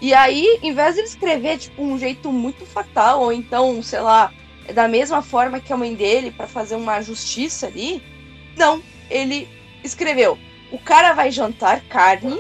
[0.01, 4.01] E aí, em vez de ele escrever, tipo, um jeito muito fatal, ou então, sei
[4.01, 4.33] lá,
[4.73, 8.03] da mesma forma que a mãe dele pra fazer uma justiça ali.
[8.57, 9.49] Não, ele
[9.83, 10.39] escreveu:
[10.71, 12.39] o cara vai jantar carne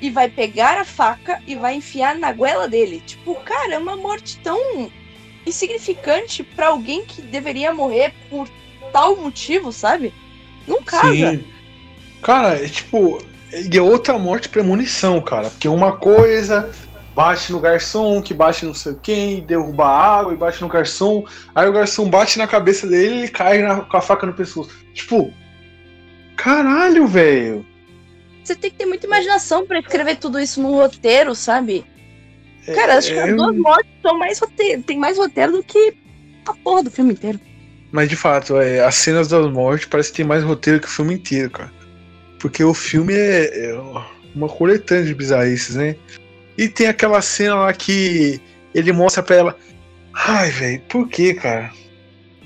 [0.00, 3.02] e vai pegar a faca e vai enfiar na goela dele.
[3.04, 4.90] Tipo, cara, é uma morte tão
[5.46, 8.48] insignificante pra alguém que deveria morrer por
[8.92, 10.12] tal motivo, sabe?
[10.66, 11.32] Não casa.
[11.32, 11.44] Sim.
[12.22, 13.24] Cara, é tipo.
[13.52, 15.50] E é outra morte premonição, cara.
[15.50, 16.70] Porque uma coisa
[17.14, 21.24] bate no garçom, que bate não sei quem, derruba a água e bate no garçom.
[21.54, 24.34] Aí o garçom bate na cabeça dele e ele cai na- com a faca no
[24.34, 24.70] pescoço.
[24.92, 25.32] Tipo.
[26.36, 27.64] Caralho, velho.
[28.44, 31.84] Você tem que ter muita imaginação pra escrever tudo isso num roteiro, sabe?
[32.74, 35.96] Cara, acho que é- as duas mortes são mais roteiro, tem mais roteiro do que
[36.46, 37.40] a porra do filme inteiro.
[37.90, 40.90] Mas de fato, é, as cenas das mortes parece que tem mais roteiro que o
[40.90, 41.72] filme inteiro, cara.
[42.38, 43.80] Porque o filme é, é
[44.34, 45.96] uma coletânea de bizarrices, né?
[46.56, 48.40] E tem aquela cena lá que
[48.74, 49.56] ele mostra pra ela.
[50.12, 51.70] Ai, velho, por que, cara?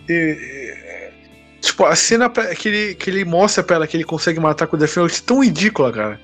[0.09, 4.41] E- e- tipo, a cena que ele, que ele mostra pra ela que ele consegue
[4.41, 6.21] matar com o Death Note é tão ridícula, cara.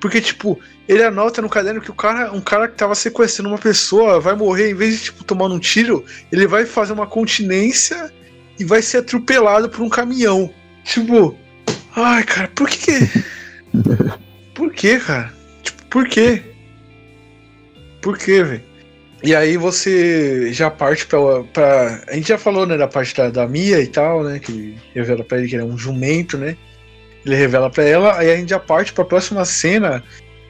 [0.00, 3.58] Porque, tipo, ele anota no caderno que o cara, um cara que tava sequestrando uma
[3.58, 8.12] pessoa vai morrer, em vez de, tipo, tomar um tiro, ele vai fazer uma continência
[8.58, 10.52] e vai ser atropelado por um caminhão.
[10.84, 11.36] Tipo,
[11.96, 12.98] ai, cara, por que.
[14.54, 15.30] Por que, cara?
[15.62, 16.42] Tipo, por quê?
[18.00, 18.62] Por quê, velho?
[19.22, 21.18] E aí você já parte pra,
[21.52, 22.02] pra.
[22.08, 24.38] A gente já falou, né, da parte da, da Mia e tal, né?
[24.38, 26.56] Que revela pra ele que ele é um jumento, né?
[27.24, 30.02] Ele revela pra ela, aí a gente já parte pra próxima cena,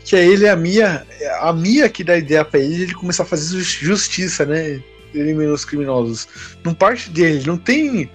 [0.05, 1.05] que é ele e a Mia.
[1.41, 4.81] A Mia que dá ideia pra ele, ele começar a fazer jus- justiça, né?
[5.15, 6.29] Eliminar os criminosos.
[6.63, 8.09] Não parte dele, não tem.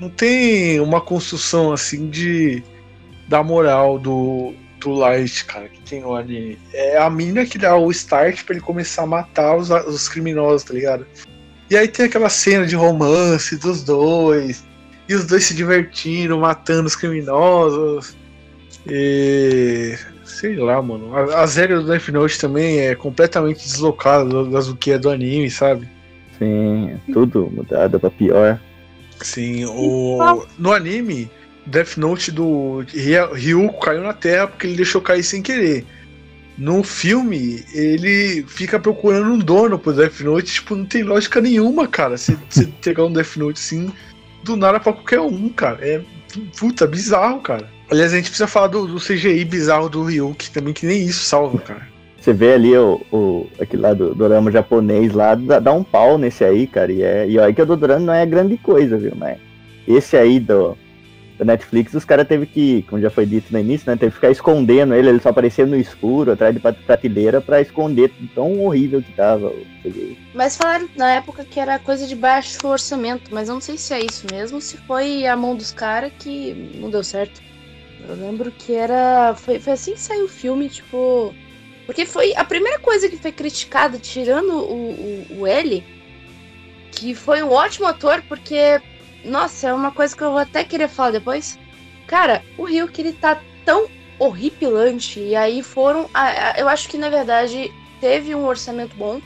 [0.00, 2.62] Não tem uma construção assim de.
[3.28, 6.58] Da moral do, do Light, cara, que tem anime.
[6.74, 10.62] É a mina que dá o start pra ele começar a matar os, os criminosos,
[10.64, 11.06] tá ligado?
[11.70, 14.62] E aí tem aquela cena de romance dos dois,
[15.08, 18.14] e os dois se divertindo, matando os criminosos.
[18.86, 19.96] E.
[20.24, 21.16] Sei lá, mano.
[21.16, 25.08] A- As regras do Death Note também é completamente deslocada das do que é do
[25.10, 25.88] anime, sabe?
[26.38, 28.60] Sim, tudo mudado pra pior.
[29.24, 30.46] Sim, o...
[30.58, 31.30] no anime,
[31.64, 32.84] Death Note do
[33.34, 35.86] Ryuko caiu na Terra porque ele deixou cair sem querer.
[36.58, 41.88] No filme, ele fica procurando um dono pro Death Note, tipo, não tem lógica nenhuma,
[41.88, 42.18] cara.
[42.18, 42.36] Você
[42.82, 43.90] pegar um Death Note assim,
[44.44, 45.78] do nada pra qualquer um, cara.
[45.80, 46.02] É
[46.58, 47.68] puta, bizarro, cara.
[47.90, 51.24] Aliás, a gente precisa falar do, do CGI bizarro do Ryuko, também, que nem isso
[51.24, 51.93] salva, cara.
[52.24, 56.16] Você vê ali o, o aquele lá do dorama japonês lá, dá, dá um pau
[56.16, 56.90] nesse aí, cara.
[56.90, 59.12] E, é, e que o do dorama não é grande coisa, viu?
[59.14, 59.36] Mas
[59.86, 60.74] esse aí do,
[61.36, 63.98] do Netflix, os caras teve que, como já foi dito no início, né?
[63.98, 68.10] Teve que ficar escondendo ele, ele só aparecia no escuro, atrás de prateleira, pra esconder
[68.18, 69.52] de tão horrível que tava.
[70.32, 73.92] Mas falaram na época que era coisa de baixo orçamento, mas eu não sei se
[73.92, 77.42] é isso mesmo, se foi a mão dos caras que não deu certo.
[78.08, 79.34] Eu lembro que era.
[79.36, 81.34] Foi, foi assim que saiu o filme, tipo.
[81.86, 85.84] Porque foi a primeira coisa que foi criticada, tirando o, o, o L,
[86.92, 88.80] que foi um ótimo ator, porque.
[89.24, 91.58] Nossa, é uma coisa que eu vou até querer falar depois.
[92.06, 96.08] Cara, o Rio que ele tá tão horripilante, e aí foram.
[96.12, 99.20] a- a- eu acho que na verdade teve um orçamento bom.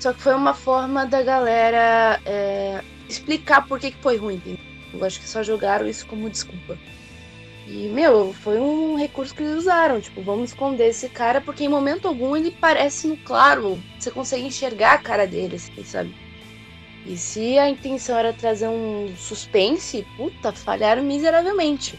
[0.00, 4.40] Só que foi uma forma da galera é, explicar por que, que foi ruim.
[4.94, 6.78] Eu acho que só jogaram isso como desculpa.
[7.70, 10.00] E, meu, foi um recurso que eles usaram.
[10.00, 13.78] Tipo, vamos esconder esse cara, porque em momento algum ele parece no claro.
[13.98, 16.14] Você consegue enxergar a cara dele, assim, sabe?
[17.04, 21.98] E se a intenção era trazer um suspense, puta, falharam miseravelmente.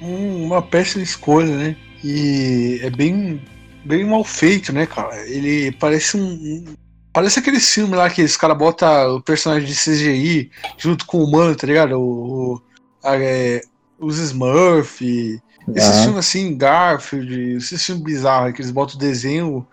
[0.00, 1.76] Um- uma péssima escolha, né?
[2.04, 3.42] E é bem
[3.84, 5.16] bem mal feito, né, cara?
[5.28, 6.64] Ele parece um.
[7.12, 11.24] Parece aquele filme lá que os caras botam o personagem de CGI junto com o
[11.24, 11.92] humano, tá ligado?
[11.98, 12.62] O, o-
[13.02, 13.60] a- é,
[13.98, 15.42] os Smurf, esses
[15.98, 16.02] Ah.
[16.02, 19.66] filmes assim, Garfield, esses filmes bizarros que eles botam o desenho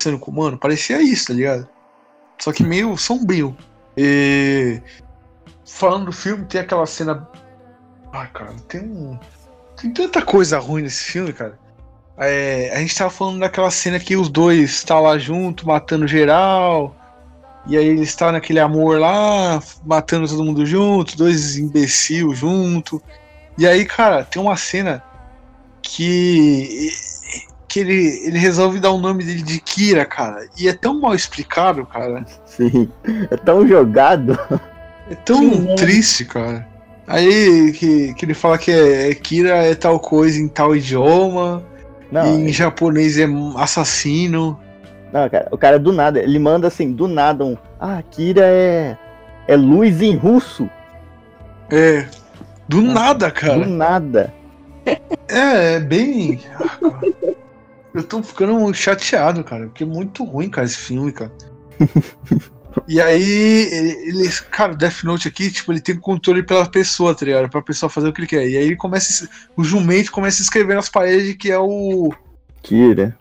[0.00, 1.68] sendo com o humano, parecia isso, tá ligado?
[2.38, 3.56] Só que meio sombrio.
[3.96, 4.80] E
[5.64, 7.28] falando do filme, tem aquela cena.
[8.12, 9.18] Ah, cara, tem um.
[9.80, 11.58] Tem tanta coisa ruim nesse filme, cara.
[12.18, 16.96] É, a gente tava falando daquela cena que os dois tá lá junto, matando geral.
[17.66, 23.02] E aí eles estão naquele amor lá, matando todo mundo junto, dois imbecil junto.
[23.58, 25.02] E aí, cara, tem uma cena
[25.82, 26.90] que
[27.68, 30.46] que ele, ele resolve dar o nome dele de Kira, cara.
[30.56, 32.24] E é tão mal explicado, cara.
[32.46, 32.88] Sim.
[33.30, 34.38] É tão jogado.
[35.10, 35.74] É tão Sim, né?
[35.74, 36.66] triste, cara.
[37.06, 41.62] Aí que, que ele fala que é, é Kira é tal coisa em tal idioma,
[42.10, 44.58] Não, e em japonês é assassino.
[45.12, 45.48] não, cara.
[45.52, 47.56] O cara do nada, ele manda assim, do nada um.
[47.78, 48.96] Ah, Kira é.
[49.46, 50.68] É luz em russo.
[51.70, 52.06] É.
[52.68, 53.66] Do nada, Do cara.
[53.66, 54.34] nada.
[54.84, 56.40] É, é bem.
[57.94, 61.32] Eu tô ficando chateado, cara, porque é muito ruim, cara, esse filme, cara.
[62.86, 63.22] E aí,
[63.72, 67.48] ele- eles, cara, o Death Note aqui, tipo, ele tem controle pela pessoa, tá ligado?
[67.48, 68.46] Pra pessoa fazer o que ele quer.
[68.46, 69.26] E aí ele começa,
[69.56, 72.12] o jumento começa a escrever nas paredes que é o,
[72.62, 73.16] Kira.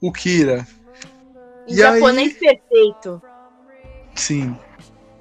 [0.00, 0.66] o Kira.
[1.68, 3.20] Em E aí- japonês perfeito.
[4.14, 4.56] Sim.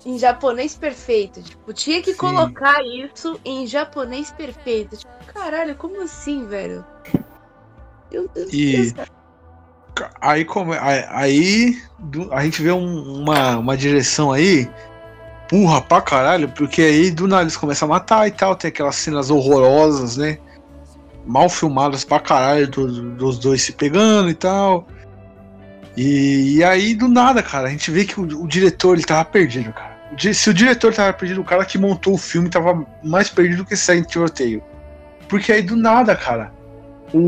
[0.06, 1.42] Em japonês perfeito.
[1.42, 2.18] Tipo, tinha que Sim.
[2.20, 4.98] colocar isso em japonês perfeito.
[4.98, 6.86] Tipo, caralho, como assim, velho?
[8.12, 8.94] Meu Deus E-
[10.20, 14.70] Aí, come, aí, aí do- a gente vê um- uma, uma direção aí,
[15.50, 18.98] burra pra caralho, porque aí do nada eles começam a matar e tal, tem aquelas
[18.98, 20.38] cenas horrorosas, né?
[21.26, 24.86] Mal filmadas pra caralho, do- dos dois se pegando e tal.
[25.96, 29.24] E, e aí do nada, cara, a gente vê que o, o diretor ele tava
[29.24, 29.95] perdido, cara.
[30.34, 33.76] Se o diretor tava perdido, o cara que montou o filme tava mais perdido que
[33.76, 34.64] segue em tiroteio.
[35.28, 36.52] Porque aí do nada, cara,
[37.14, 37.20] o,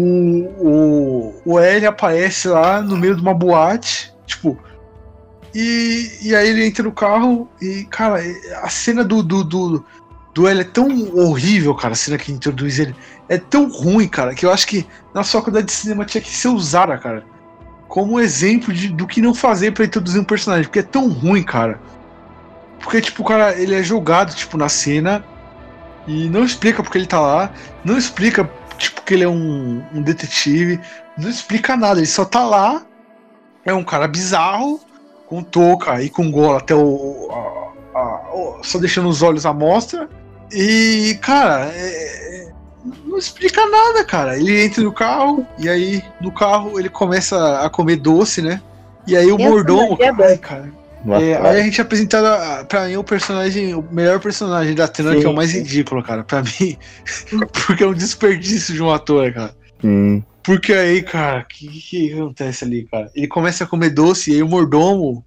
[0.60, 4.58] o, o L aparece lá no meio de uma boate, tipo.
[5.56, 8.22] E, e aí ele entra no carro e, cara,
[8.62, 9.86] a cena do, do, do,
[10.34, 12.96] do L é tão horrível, cara, a cena que introduz ele.
[13.28, 16.50] É tão ruim, cara, que eu acho que na faculdade de cinema tinha que ser
[16.50, 17.24] usada, cara.
[17.88, 21.42] Como exemplo de, do que não fazer pra introduzir um personagem, porque é tão ruim,
[21.42, 21.80] cara.
[22.80, 25.24] Porque, tipo, o cara, ele é jogado, tipo, na cena
[26.08, 27.52] e não explica porque ele tá lá,
[27.84, 30.80] não explica tipo, que ele é um, um detetive,
[31.18, 32.84] não explica nada, ele só tá lá,
[33.66, 34.80] é um cara bizarro,
[35.28, 37.30] com touca e com gola até o.
[37.32, 40.08] a- a- o- só deixando os olhos à mostra.
[40.52, 42.48] E, cara, é-
[43.06, 44.38] não explica nada, cara.
[44.38, 48.62] Ele entra no carro, e aí no carro ele começa a comer doce, né?
[49.06, 49.98] E aí o mordomo.
[50.00, 50.72] é Ai, cara.
[51.16, 54.88] É, aí a gente é apresentado, a- pra mim, o personagem, o melhor personagem da
[54.88, 56.78] Sim, que é o mais ridículo, cara, pra mim.
[57.66, 59.56] porque é um desperdício de um ator, cara.
[59.82, 60.24] Sim.
[60.44, 63.12] Porque aí, cara, o que, que acontece ali, cara?
[63.14, 65.26] Ele começa a comer doce e aí o mordomo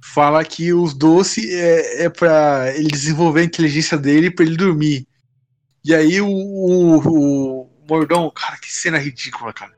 [0.00, 5.06] fala que os doces é, é pra ele desenvolver a inteligência dele pra ele dormir.
[5.84, 9.72] E aí o, o, o mordomo, cara, que cena ridícula, cara.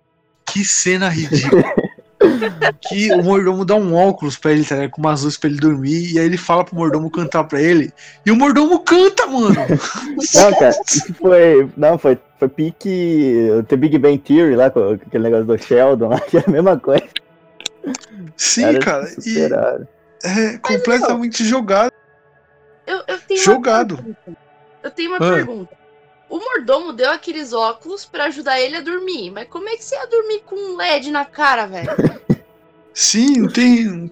[0.47, 1.65] Que cena ridícula.
[2.81, 4.91] que o mordomo dá um óculos pra ele, tá ligado?
[4.91, 6.13] Com umas luzes pra ele dormir.
[6.13, 7.93] E aí ele fala pro mordomo cantar pra ele.
[8.25, 9.55] E o mordomo canta, mano.
[10.35, 10.75] Não, cara,
[11.19, 11.69] foi.
[11.77, 16.21] Não, foi, foi pique The Big Bang Theory lá, com aquele negócio do Sheldon lá,
[16.29, 17.05] que é a mesma coisa.
[18.37, 19.09] Sim, cara.
[19.25, 19.39] E
[20.25, 21.93] é completamente jogado.
[22.87, 24.17] Eu, eu tenho Jogado.
[24.83, 25.35] Eu tenho uma Ah.
[25.35, 25.82] pergunta.
[26.33, 29.31] O mordomo deu aqueles óculos pra ajudar ele a dormir.
[29.31, 31.91] Mas como é que você ia dormir com um LED na cara, velho?
[32.95, 33.85] Sim, não tem.
[33.85, 34.11] Não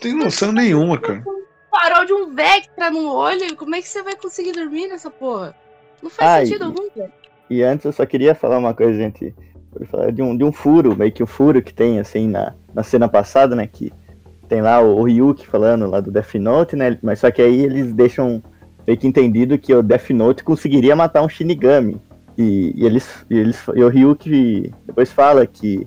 [0.00, 1.20] tem noção nenhuma, cara.
[1.68, 3.56] Farol de um Vectra no olho.
[3.56, 5.52] Como é que você vai conseguir dormir nessa porra?
[6.00, 6.46] Não faz Ai.
[6.46, 7.12] sentido algum, velho.
[7.50, 9.34] E antes eu só queria falar uma coisa, gente.
[9.90, 12.84] Falar de um, de um furo, meio que um furo que tem, assim, na, na
[12.84, 13.66] cena passada, né?
[13.66, 13.92] Que
[14.48, 16.96] tem lá o, o Ryuki falando lá do Death Note, né?
[17.02, 18.40] Mas só que aí eles deixam
[18.86, 22.00] meio que entendido que o Death Note conseguiria matar um Shinigami.
[22.36, 23.62] E, e eles, e eles.
[23.74, 25.86] E o Ryuki depois fala que,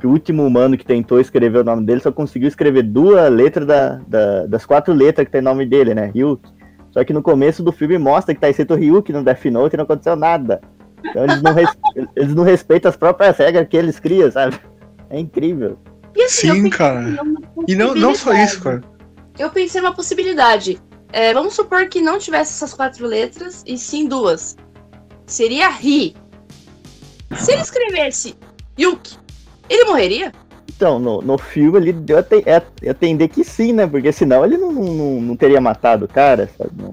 [0.00, 3.66] que o último humano que tentou escrever o nome dele só conseguiu escrever duas letras
[3.66, 6.10] da, da- das quatro letras que tem o nome dele, né?
[6.14, 6.50] Ryuki.
[6.90, 9.76] Só que no começo do filme mostra que tá escrito Ryuki no Death Note e
[9.76, 10.60] não aconteceu nada.
[11.04, 11.76] Então eles não, res-
[12.16, 14.56] eles não respeitam as próprias regras que eles criam, sabe?
[15.10, 15.76] É incrível.
[16.16, 17.04] E assim, Sim, cara.
[17.68, 18.80] E não, não só isso, cara.
[19.38, 20.78] Eu pensei numa possibilidade.
[21.16, 24.56] É, vamos supor que não tivesse essas quatro letras e sim duas.
[25.26, 26.16] Seria Ri.
[27.36, 28.34] Se ele escrevesse
[28.76, 29.16] Yuki
[29.70, 30.32] Ele morreria?
[30.68, 33.86] Então, no, no filme ele deu a, te, a, a entender que sim, né?
[33.86, 36.72] Porque senão ele não, não, não teria matado o cara, sabe?
[36.76, 36.92] Não,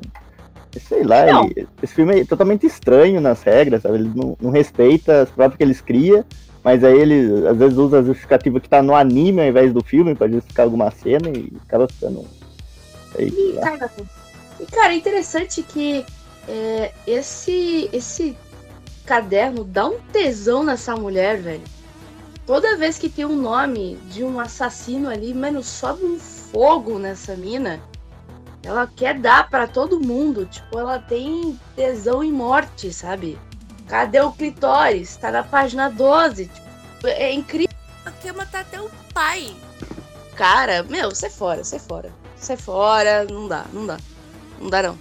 [0.88, 3.96] sei lá, ele- esse filme é totalmente estranho nas regras, sabe?
[3.96, 6.24] Ele não, não respeita as próprias que eles criam,
[6.64, 9.84] mas aí ele às vezes usa a justificativa que tá no anime ao invés do
[9.84, 12.24] filme pra justificar alguma cena e acaba ficando.
[13.62, 13.92] Cara,
[14.60, 16.06] e cara, é interessante que
[16.48, 18.38] é, esse, esse
[19.06, 21.64] caderno dá um tesão nessa mulher, velho.
[22.46, 27.36] Toda vez que tem um nome de um assassino ali, mano, sobe um fogo nessa
[27.36, 27.80] mina.
[28.64, 30.46] Ela quer dar pra todo mundo.
[30.46, 33.38] Tipo, ela tem tesão em morte, sabe?
[33.88, 35.16] Cadê o clitóris?
[35.16, 36.48] Tá na página 12.
[36.48, 37.76] Tipo, é incrível.
[38.06, 39.56] Ela quer matar até o pai.
[40.36, 42.21] Cara, meu, sai fora, sai fora.
[42.42, 43.98] Sai fora, não dá, não dá.
[44.60, 44.98] Não dá não.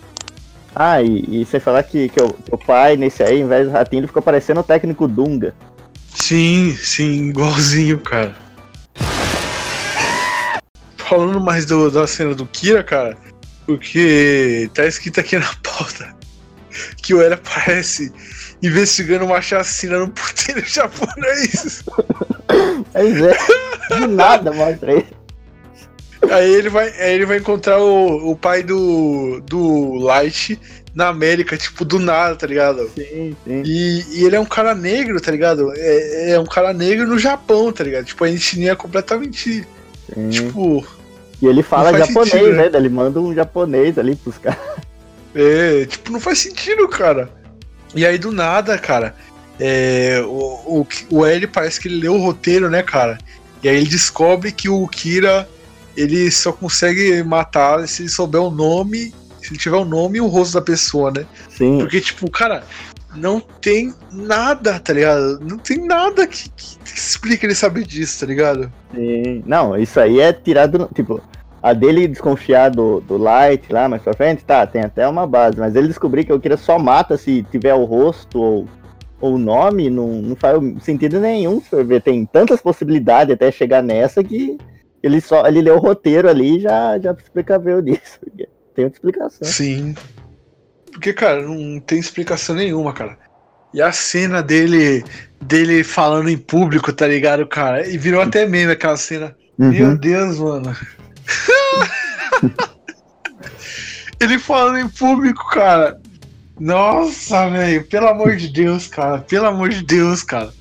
[0.74, 3.66] Ah, e, e você falar que, que, o, que o pai, nesse aí, ao invés
[3.66, 5.54] do ratinho, ele ficou parecendo o técnico Dunga.
[6.14, 8.36] Sim, sim, igualzinho, cara.
[10.98, 13.16] Falando mais do- da cena do Kira, cara,
[13.66, 16.14] porque tá escrito aqui na pauta
[17.02, 18.12] que o Eren aparece
[18.62, 21.82] investigando uma chacina no puteiro japonês.
[22.94, 25.19] Mas é, de nada mostra isso.
[26.28, 30.60] Aí ele vai, aí ele vai encontrar o, o pai do, do Light
[30.94, 32.90] na América, tipo, do nada, tá ligado?
[32.94, 33.62] Sim, sim.
[33.64, 35.72] E, e ele é um cara negro, tá ligado?
[35.76, 38.04] É, é um cara negro no Japão, tá ligado?
[38.04, 39.66] Tipo, a etnia é completamente.
[40.12, 40.28] sim.
[40.28, 40.84] Tipo,
[41.40, 42.68] E ele fala japonês, sentido, né?
[42.68, 42.78] né?
[42.78, 44.58] Ele manda um japonês ali pros caras.
[45.34, 47.30] É, tipo, não faz sentido, cara.
[47.94, 49.14] E aí, do nada, cara,
[49.58, 53.16] é, o, o, o L parece que ele leu o roteiro, né, cara?
[53.62, 55.48] E aí ele descobre que o Kira,
[55.96, 60.20] ele só consegue matar se ele souber o nome, se ele tiver o nome e
[60.20, 61.26] o rosto da pessoa, né?
[61.48, 61.78] Sim.
[61.78, 62.62] Porque, tipo, cara,
[63.14, 65.40] não tem nada, tá ligado?
[65.40, 68.72] Não tem nada que, que explique ele saber disso, tá ligado?
[68.94, 69.42] Sim.
[69.46, 70.88] Não, isso aí é tirado.
[70.94, 71.20] Tipo,
[71.62, 75.58] a dele desconfiar do, do Light lá mais pra frente, tá, tem até uma base,
[75.58, 78.68] mas ele descobrir que o Kira só mata se tiver o rosto ou
[79.20, 81.60] ou o nome, não, não faz sentido nenhum.
[81.60, 84.56] Se for ver, tem tantas possibilidades até chegar nessa que
[85.02, 87.14] ele só ele leu o roteiro ali e já, já
[87.82, 88.18] disso.
[88.20, 89.48] porque Tem outra explicação.
[89.48, 89.94] Sim.
[90.92, 93.16] Porque, cara, não tem explicação nenhuma, cara.
[93.72, 95.04] E a cena dele
[95.40, 97.86] dele falando em público, tá ligado, cara?
[97.88, 99.36] E virou até meme aquela cena.
[99.56, 99.96] Meu Uhum.
[99.96, 100.76] Deus, mano.
[104.20, 105.98] Ele falando em público, cara.
[106.58, 107.86] Nossa, velho.
[107.86, 109.18] Pelo amor de Deus, cara.
[109.18, 110.52] Pelo amor de Deus, cara.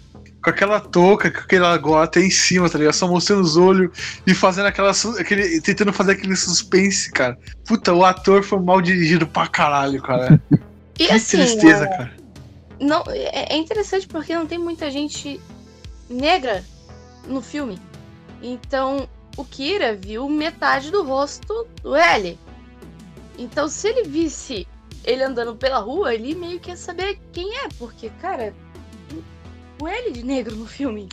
[0.50, 2.94] Com aquela touca, com aquela gota em cima, tá ligado?
[2.94, 3.92] Só mostrando os olhos
[4.26, 4.92] e fazendo aquela.
[5.20, 7.38] Aquele, tentando fazer aquele suspense, cara.
[7.66, 10.42] Puta, o ator foi mal dirigido pra caralho, cara.
[11.00, 12.18] E Que assim, tristeza, é, cara.
[12.78, 15.40] não, é, é interessante porque não tem muita gente
[16.10, 16.62] negra
[17.26, 17.80] no filme.
[18.42, 22.38] Então, o Kira viu metade do rosto do L.
[23.38, 24.68] Então, se ele visse
[25.06, 28.54] ele andando pela rua, ele meio que ia saber quem é, porque, cara,
[29.82, 31.10] o L de negro no filme.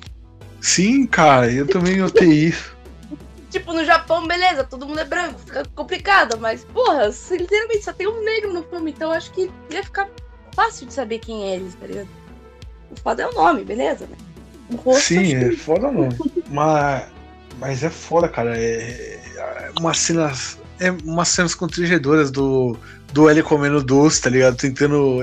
[0.60, 2.74] Sim, cara, eu também notei isso.
[3.48, 8.06] Tipo, no Japão, beleza, todo mundo é branco, fica complicado, mas, porra, literalmente só tem
[8.06, 10.10] um negro no filme, então acho que ia ficar
[10.52, 12.08] fácil de saber quem é eles, tá ligado?
[12.90, 14.16] O foda é o nome, beleza, né?
[14.70, 16.08] O rosto Sim, é foda não.
[16.50, 17.04] Mas,
[17.58, 18.58] mas é foda, cara.
[18.58, 20.58] É, é umas cenas.
[20.80, 22.76] É umas cenas constrangedoras do,
[23.12, 24.56] do L comendo doce, tá ligado?
[24.56, 25.20] Tentando.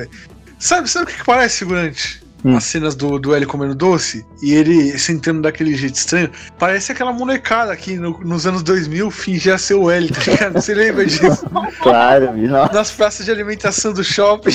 [0.60, 2.22] Sabe, sabe o que, que parece, figurante?
[2.46, 2.58] Hum.
[2.58, 6.30] As cenas do, do L comendo doce e ele sentando daquele jeito estranho.
[6.60, 10.54] Parece aquela molecada que no- nos anos 2000 fingia ser o L, tá ligado?
[10.62, 11.46] Você lembra disso?
[11.82, 14.52] Claro, e não, Nas praças de alimentação do shopping.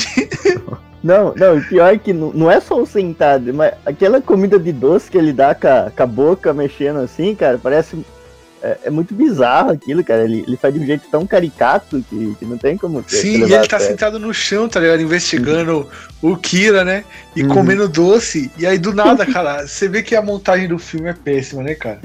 [1.02, 4.58] não, não, o pior é que não, não é só o sentado, mas aquela comida
[4.58, 7.96] de doce que ele dá com a, com a boca mexendo assim, cara, parece.
[8.62, 10.24] É, é muito bizarro aquilo, cara.
[10.24, 13.16] Ele, ele faz de um jeito tão caricato que, que não tem como ter.
[13.16, 15.00] Sim, e ele tá sentado no chão, tá ligado?
[15.00, 15.88] Investigando
[16.20, 17.04] o Kira, né?
[17.36, 17.48] E Uhum.
[17.48, 18.50] comendo doce.
[18.58, 21.74] E aí, do nada, cara, você vê que a montagem do filme é péssima, né,
[21.74, 22.00] cara?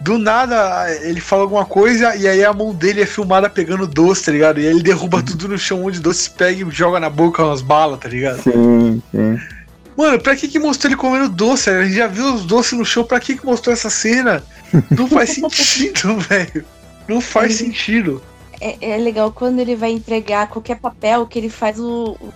[0.00, 4.24] Do nada, ele fala alguma coisa e aí a mão dele é filmada pegando doce,
[4.24, 4.60] tá ligado?
[4.60, 7.62] E aí ele derruba tudo no chão onde doce pega e joga na boca umas
[7.62, 8.42] balas, tá ligado?
[8.42, 9.38] Sim, sim.
[9.96, 11.70] Mano, pra que que mostrou ele comendo doce?
[11.70, 14.42] A gente já viu os doces no chão, pra que que mostrou essa cena?
[14.90, 16.64] Não faz sentido, velho.
[17.08, 18.22] Não faz sentido.
[18.60, 22.32] É, é legal quando ele vai entregar qualquer papel que ele faz o, o-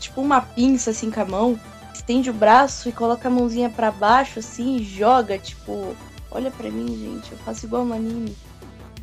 [0.00, 1.58] tipo uma pinça assim com a mão,
[1.94, 5.94] estende o braço e coloca a mãozinha pra baixo assim e joga, tipo,
[6.30, 8.36] olha pra mim, gente, eu faço igual no anime.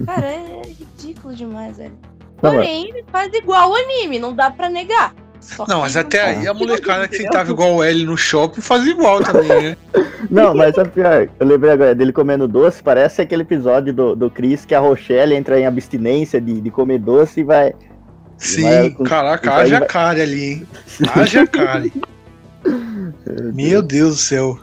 [0.05, 1.97] Cara, é ridículo demais, velho.
[2.41, 5.13] Não, Porém, ele faz igual o anime, não dá pra negar.
[5.45, 8.91] Só Não, mas até aí a molecada que sentava igual o L no shopping fazia
[8.91, 9.77] igual também, né?
[10.29, 11.29] Não, mas sabe o pior?
[11.39, 15.35] Eu lembrei agora dele comendo doce, parece aquele episódio do, do Chris que a Rochelle
[15.35, 17.73] entra em abstinência de, de comer doce e vai.
[18.37, 20.67] Sim, Vai caraca, haja vai- cara ali, hein?
[21.13, 21.83] Haja cara.
[23.53, 24.59] Meu Deus do céu.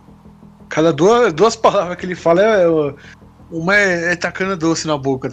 [0.68, 2.64] Cada duas, duas palavras que ele fala é.
[2.64, 2.95] é-
[3.51, 5.30] Uma é, é tacando doce na boca.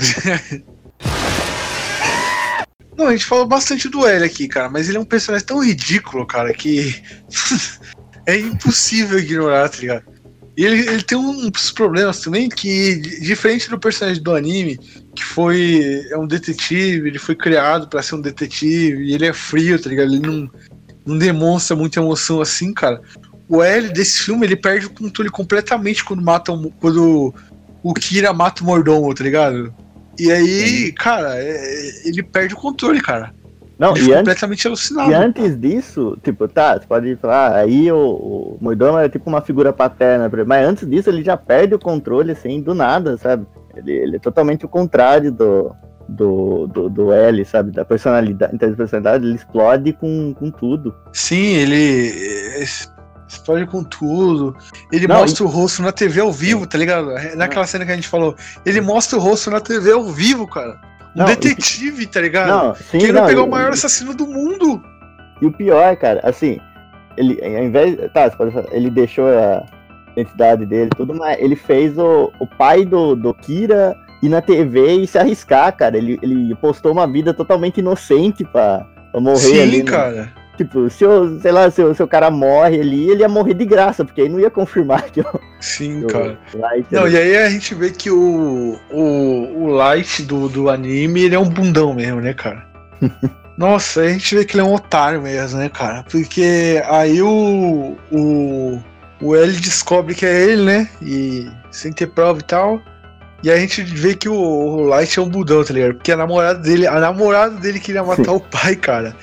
[3.00, 5.64] Não, a gente falou bastante do L aqui, cara, mas ele é um personagem tão
[5.64, 7.02] ridículo, cara, que
[8.28, 10.04] é impossível ignorar, tá ligado?
[10.58, 14.78] E ele, ele tem uns problemas também que, di- diferente do personagem do anime,
[15.16, 19.32] que foi é um detetive, ele foi criado pra ser um detetive, e ele é
[19.32, 20.14] frio, tá ligado?
[20.14, 20.52] Ele não,
[21.06, 23.02] não demonstra muita emoção assim, cara.
[23.47, 27.34] O L desse filme, ele perde o controle completamente quando mata um- quando
[27.82, 29.74] o Kira mata o mordomo, tá ligado?
[30.20, 33.34] E aí, cara, é- ele perde o controle, cara.
[33.78, 35.09] Não, ele e fica antes, completamente alucinado.
[35.09, 39.39] e antes disso, tipo, tá, você pode falar, aí o, o Mordomo é tipo uma
[39.39, 43.47] figura paterna, mas antes disso ele já perde o controle, assim, do nada, sabe?
[43.74, 45.74] Ele, ele é totalmente o contrário do,
[46.09, 47.72] do, do, do L, sabe?
[47.72, 50.93] Da personalidade, então, da personalidade, ele explode com, com tudo.
[51.13, 52.11] Sim, ele
[53.30, 54.56] explode com tudo.
[54.92, 57.12] Ele Não, mostra o rosto na TV ao vivo, tá ligado?
[57.36, 58.36] Naquela cena que a gente falou.
[58.66, 60.80] Ele mostra o rosto na TV ao vivo, cara.
[61.16, 62.50] Um Não, detetive, tá ligado?
[62.50, 64.82] Não, sim, Querendo não, pegar o e- maior assassino do mundo.
[65.42, 66.60] E o pior, cara, assim,
[67.18, 67.96] ele, ao invés.
[68.14, 68.32] Tá,
[68.72, 69.64] ele deixou a
[70.16, 74.42] identidade dele e tudo, mas ele fez o, o pai do, do Kira ir na
[74.42, 75.98] TV e se arriscar, cara.
[75.98, 79.78] Ele, ele postou uma vida totalmente inocente pra, pra morrer Sim, ali.
[79.84, 79.92] né?
[79.92, 80.39] cara.
[80.60, 83.53] Tipo, se o, sei lá, se o, se o cara morre ali, ele ia morrer
[83.53, 85.26] de graça, porque aí não ia confirmar que o,
[85.62, 86.38] Sim, que cara.
[86.53, 91.22] Light Não, e aí a gente vê que o, o, o Light do, do anime,
[91.22, 92.68] ele é um bundão mesmo, né, cara?
[93.57, 96.03] Nossa, aí a gente vê que ele é um otário mesmo, né, cara?
[96.12, 98.84] Porque aí o, o,
[99.22, 100.89] o L descobre que é ele, né?
[101.01, 102.82] E sem ter prova e tal.
[103.42, 105.96] E a gente vê que o, o Light é um bundão, tá ligado?
[105.96, 109.16] Porque a namorada dele, a namorada dele queria matar o pai, cara.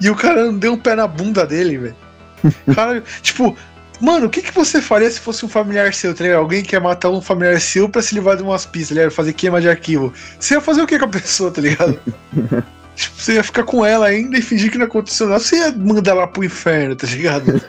[0.00, 1.96] e o cara não deu um pé na bunda dele, velho.
[2.74, 3.56] Cara, tipo,
[4.00, 6.38] Mano, o que, que você faria se fosse um familiar seu, tá ligado?
[6.38, 9.12] Alguém quer matar um familiar seu pra se livrar de umas pistas, tá ligado?
[9.12, 10.12] Fazer queima de arquivo.
[10.38, 11.98] Você ia fazer o que com a pessoa, tá ligado?
[12.94, 15.40] tipo, você ia ficar com ela ainda e fingir que não aconteceu nada.
[15.40, 17.60] Você ia mandar ela pro inferno, tá ligado?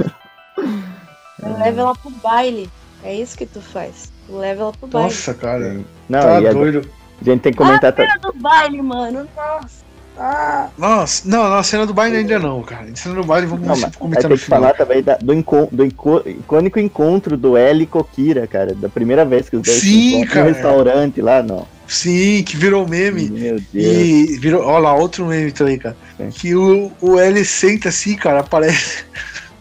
[1.42, 2.70] Leva ela pro baile.
[3.04, 4.12] É isso que tu faz.
[4.30, 5.08] Leva ela pro baile.
[5.10, 5.80] Nossa, cara.
[6.08, 6.82] Não, tá e a, doido.
[7.22, 7.92] a gente tem que comentar.
[7.94, 9.28] ta- Do baile, mano.
[9.36, 9.90] Nossa.
[10.22, 10.68] Ah.
[10.78, 12.86] Nossa, não, na cena do baile ainda não, cara.
[12.88, 14.60] Na cena do baile vamos Não, mas comentar tem no que final.
[14.60, 18.74] falar também da- do, enco- do enco- icônico encontro do L com Kira, cara.
[18.76, 21.66] Da primeira vez que os dois Sim, se no restaurante lá, não.
[21.88, 23.30] Sim, que virou meme.
[23.30, 23.66] Meu Deus.
[23.74, 25.96] E virou, ó lá, outro meme também, cara.
[26.18, 26.30] Sim.
[26.32, 29.06] Que o, o L senta assim, cara, aparece.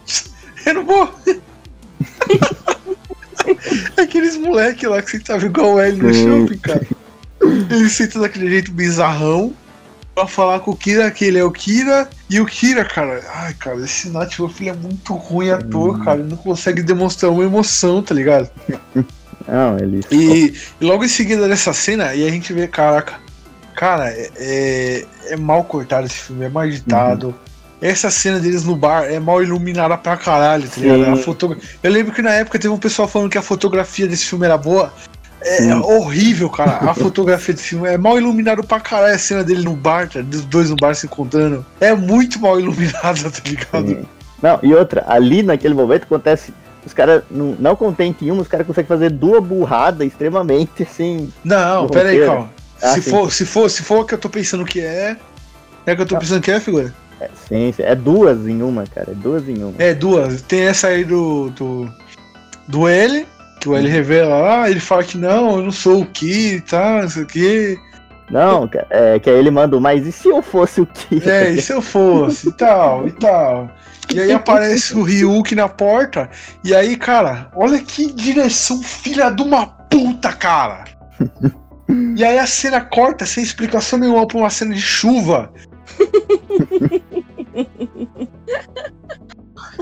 [0.65, 1.09] Eu não vou.
[3.97, 6.87] Aqueles moleque lá que sentava igual o L no shopping, cara.
[7.41, 9.53] Ele senta daquele jeito bizarrão
[10.13, 12.09] pra falar com o Kira que ele é o Kira.
[12.29, 16.19] E o Kira, cara, ai, cara, esse Nath ele é muito ruim ator, cara.
[16.19, 18.49] Ele não consegue demonstrar uma emoção, tá ligado?
[19.47, 20.01] Não, ele.
[20.11, 23.19] E, e logo em seguida dessa cena, e a gente vê, caraca,
[23.75, 27.33] cara, é, é, é mal cortado esse filme, é mal editado.
[27.81, 31.17] Essa cena deles no bar é mal iluminada pra caralho, tá ligado?
[31.17, 31.57] Fotogra...
[31.81, 34.57] Eu lembro que na época teve um pessoal falando que a fotografia desse filme era
[34.57, 34.91] boa.
[35.41, 35.71] É Sim.
[35.71, 36.89] horrível, cara.
[36.89, 39.15] A fotografia desse filme é mal iluminado pra caralho.
[39.15, 40.21] A cena dele no bar, tá?
[40.21, 41.65] dos dois no bar se encontrando.
[41.79, 43.87] É muito mal iluminada, tá ligado?
[43.87, 44.05] Sim.
[44.41, 46.53] Não, e outra, ali naquele momento acontece.
[46.85, 51.31] Os caras, não, não contente em uma, os caras conseguem fazer duas burradas extremamente assim.
[51.43, 52.49] Não, pera aí, calma.
[52.81, 53.09] Ah, se, sim.
[53.09, 55.17] for, se, for, se for o que eu tô pensando que é.
[55.85, 56.21] É o que eu tô Não.
[56.21, 56.93] pensando que é, figura?
[57.19, 59.11] É, sim, sim, é duas em uma, cara.
[59.11, 59.73] É duas em uma.
[59.77, 60.41] É, duas.
[60.41, 61.49] Tem essa aí do.
[61.51, 61.89] do,
[62.67, 63.27] do L,
[63.59, 66.61] que o L revela lá, ele fala que não, eu não sou o Ki e
[66.61, 67.79] tal, não sei o que.
[68.29, 71.31] Não, é, que aí ele manda, mas e se eu fosse o Kira?
[71.31, 73.69] É, e se eu fosse, e tal, e tal.
[74.13, 76.29] E aí aparece o Ryuk na porta,
[76.63, 80.85] e aí, cara, olha que direção filha de uma puta, cara!
[82.15, 85.51] E aí a cena corta sem explicação nenhuma pra uma cena de chuva.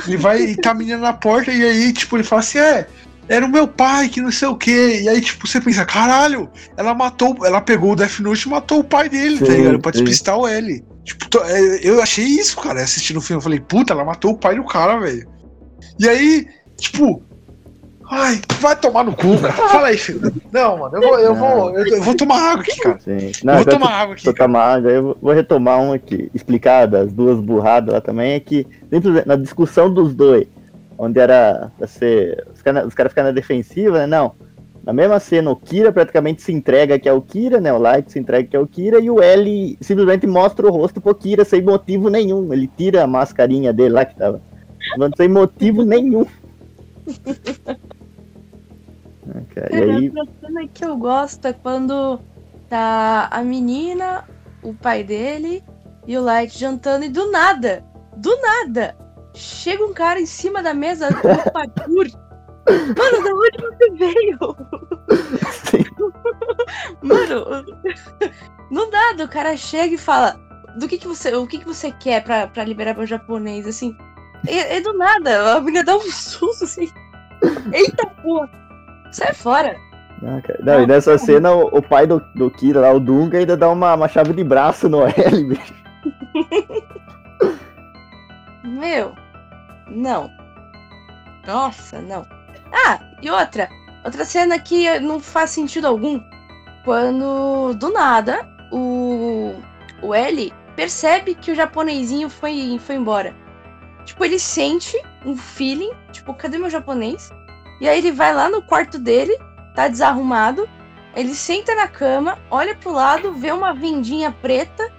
[0.07, 2.87] Ele vai e tá a menina na porta e aí, tipo, ele fala assim, é,
[3.27, 5.01] era o meu pai, que não sei o quê.
[5.01, 8.79] E aí, tipo, você pensa, caralho, ela matou, ela pegou o Death Note e matou
[8.79, 9.79] o pai dele, tá Sim, ligado?
[9.79, 10.83] Pra despistar o L.
[11.03, 13.39] Tipo, é, eu achei isso, cara, assistindo o filme.
[13.39, 15.27] Eu falei, puta, ela matou o pai do cara, velho.
[15.99, 16.47] E aí,
[16.77, 17.23] tipo,
[18.09, 19.53] Ai, vai tomar no cu, cara.
[19.53, 20.31] Fala aí, filho.
[20.51, 22.99] Não, mano, eu vou, eu vou, eu, eu vou tomar água aqui, cara.
[22.99, 23.11] Sim.
[23.11, 24.23] Eu Não, vou enquanto tomar água aqui.
[24.23, 24.37] cara.
[24.37, 26.31] tomar água, eu vou- vou retomar um aqui.
[26.33, 30.47] Explicar das duas burradas lá também é que dentro da- na discussão dos dois,
[30.97, 32.45] onde era pra ser.
[32.53, 34.07] Os caras os caras ficaram na defensiva, né?
[34.07, 34.31] Não.
[34.85, 37.73] Na mesma cena, o Kira praticamente se entrega que é o Kira, né?
[37.73, 41.01] O Light se entrega que é o Kira e o L simplesmente mostra o rosto
[41.01, 42.53] pro Kira sem motivo nenhum.
[42.53, 44.39] Ele tira a mascarinha dele lá que tava.
[45.17, 46.25] Sem motivo nenhum.
[49.29, 52.19] Ah, cara, E Cara, aí, outra cena que eu gosto é quando
[52.69, 54.25] tá a menina,
[54.61, 55.63] o pai dele
[56.05, 57.83] e o Light jantando e do nada,
[58.15, 58.95] do nada,
[59.33, 62.07] chega um cara em cima da mesa do parkour.
[62.67, 64.37] Mano, da onde você veio?
[65.51, 65.85] Sim.
[67.01, 67.45] Mano,
[68.69, 70.37] no nada o cara chega e fala:
[70.77, 73.65] do que que você, o que que você quer pra, pra liberar meu japonês?
[73.65, 73.95] Assim,
[74.45, 76.91] é, é do nada, a menina dá um susto assim.
[77.71, 78.49] Eita porra,
[79.11, 79.75] sai fora.
[80.23, 80.59] Ah, cara.
[80.63, 83.69] Não, e nessa cena o, o pai do, do Kira lá, o Dunga, ainda dá
[83.69, 85.73] uma, uma chave de braço no L, bicho.
[88.63, 89.13] Meu,
[89.89, 90.29] não.
[91.45, 92.25] Nossa, não.
[92.71, 93.69] Ah, e outra.
[94.03, 96.21] Outra cena que não faz sentido algum.
[96.83, 99.53] Quando, do nada, o,
[100.01, 103.35] o L percebe que o japonesinho foi, foi embora.
[104.05, 107.29] Tipo, ele sente um feeling, tipo, cadê meu japonês?
[107.79, 109.37] E aí ele vai lá no quarto dele,
[109.75, 110.67] tá desarrumado.
[111.15, 114.91] Ele senta na cama, olha pro lado, vê uma vendinha preta,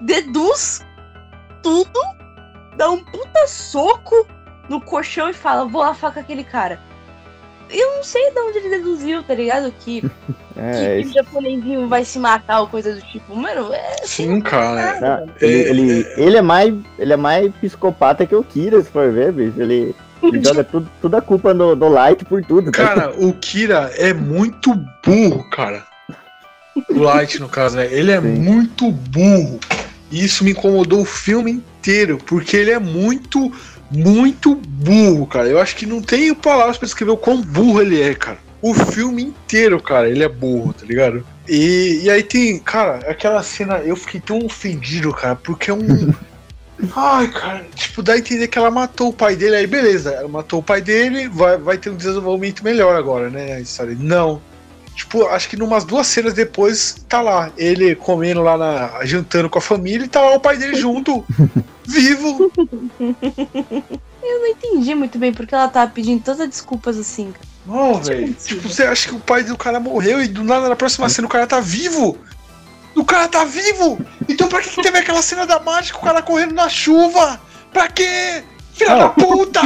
[0.00, 0.84] deduz
[1.62, 2.00] tudo
[2.76, 4.26] dá um puta soco
[4.68, 6.78] no colchão e fala, vou lá falar com aquele cara.
[7.70, 9.72] Eu não sei de onde ele deduziu, tá ligado?
[9.80, 10.02] Que,
[10.54, 13.34] É, que o japonesinho vai se matar ou coisa do tipo.
[13.34, 13.96] Mano, é.
[14.04, 15.00] Sim, cara.
[15.00, 18.90] Não, ele, É, ele, ele, é mais, ele é mais psicopata que o Kira, se
[18.90, 19.58] for ver, bicho.
[19.58, 19.96] Ele
[20.42, 22.70] joga tudo, toda a culpa no, no Light por tudo.
[22.70, 22.86] tá?
[22.86, 25.84] Cara, o Kira é muito burro, cara.
[26.88, 27.88] O Light, no caso, né?
[27.90, 28.28] Ele é Sim.
[28.28, 29.58] muito burro.
[30.10, 33.50] E isso me incomodou o filme inteiro, porque ele é muito,
[33.90, 35.48] muito burro, cara.
[35.48, 38.38] Eu acho que não tenho palavras pra descrever o quão burro ele é, cara.
[38.60, 41.26] O filme inteiro, cara, ele é burro, tá ligado?
[41.48, 46.12] E, e aí tem, cara, aquela cena, eu fiquei tão ofendido, cara, porque é um.
[46.96, 50.28] Ai, cara, tipo, dá a entender que ela matou o pai dele, aí beleza, ela
[50.28, 53.54] matou o pai dele, vai, vai ter um desenvolvimento melhor agora, né?
[53.54, 53.96] A história.
[53.98, 54.42] Não.
[54.94, 59.04] Tipo, acho que numas duas cenas depois tá lá, ele comendo lá na.
[59.04, 61.24] jantando com a família e tá lá o pai dele junto,
[61.86, 62.52] vivo.
[64.22, 67.32] Eu não entendi muito bem porque ela tava pedindo tantas desculpas assim.
[67.32, 67.46] cara.
[67.66, 68.34] Não, velho.
[68.34, 71.26] Tipo, você acha que o pai do cara morreu e do nada na próxima cena
[71.26, 72.18] o cara tá vivo?
[72.94, 73.98] O cara tá vivo!
[74.28, 77.40] Então pra que, que teve aquela cena da mágica, o cara correndo na chuva?
[77.72, 78.42] Pra quê?
[78.74, 79.60] Filha da puta!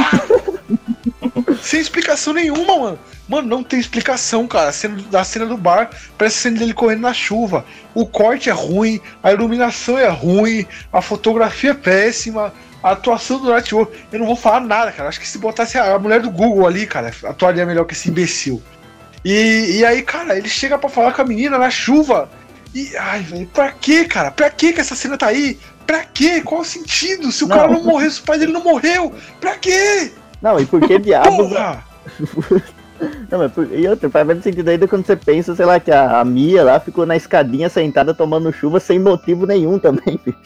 [1.61, 2.99] Sem explicação nenhuma, mano.
[3.27, 4.69] Mano, não tem explicação, cara.
[4.69, 7.65] A cena do- da cena do bar parece a cena dele correndo na chuva.
[7.93, 13.49] O corte é ruim, a iluminação é ruim, a fotografia é péssima, a atuação do
[13.49, 13.89] Nightwolf.
[14.11, 15.09] Eu não vou falar nada, cara.
[15.09, 18.61] Acho que se botasse a mulher do Google ali, cara, atuaria melhor que esse imbecil.
[19.25, 22.29] E, e aí, cara, ele chega pra falar com a menina na chuva.
[22.77, 24.29] E, ai, velho, pra quê, cara?
[24.29, 25.57] Pra quê que essa cena tá aí?
[25.87, 26.41] Pra quê?
[26.41, 27.31] Qual o sentido?
[27.31, 27.55] Se o Não.
[27.57, 30.11] cara não morreu, se o pai dele não morreu, pra quê?
[30.41, 31.35] Não, e por que diabos.
[31.49, 31.83] Porra!
[33.29, 33.71] Não, mas por...
[33.71, 36.63] E outra, faz mais sentido ainda quando você pensa, sei lá, que a, a Mia
[36.63, 40.37] lá ficou na escadinha sentada tomando chuva sem motivo nenhum também, bicho.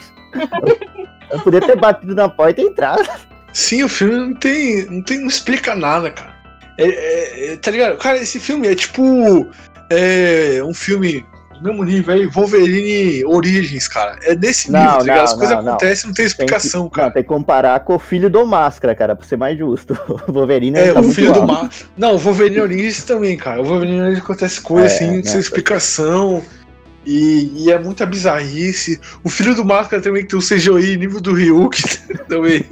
[1.30, 3.08] Eu podia ter batido na porta e entrado.
[3.54, 4.86] Sim, o filme não tem.
[4.86, 6.34] não, tem, não explica nada, cara.
[6.78, 7.98] É, é- é- tá ligado?
[7.98, 9.48] Cara, esse filme é tipo.
[9.90, 11.26] É um filme
[11.62, 14.18] mesmo nível aí, Wolverine Origins, cara.
[14.24, 15.18] É nesse Não, nível, tá ligado?
[15.18, 15.70] não, As coisas não, não.
[15.74, 17.12] acontecem não tem Tem que, explicação, não, cara.
[17.12, 19.98] tem que comparar com o filho do Máscara, cara, pra ser mais justo.
[20.28, 21.70] O Wolverine É, tá o filho do mar.
[21.98, 23.62] Não, o Wolverine Origins também, cara.
[23.62, 26.44] O Wolverine Origins acontece coisa É, assim, não, sem explicação.
[27.06, 29.00] E, e é muita bizarrice.
[29.24, 31.82] O filho do Máscara também que tem o CGI nível do Ryuk
[32.30, 32.64] também.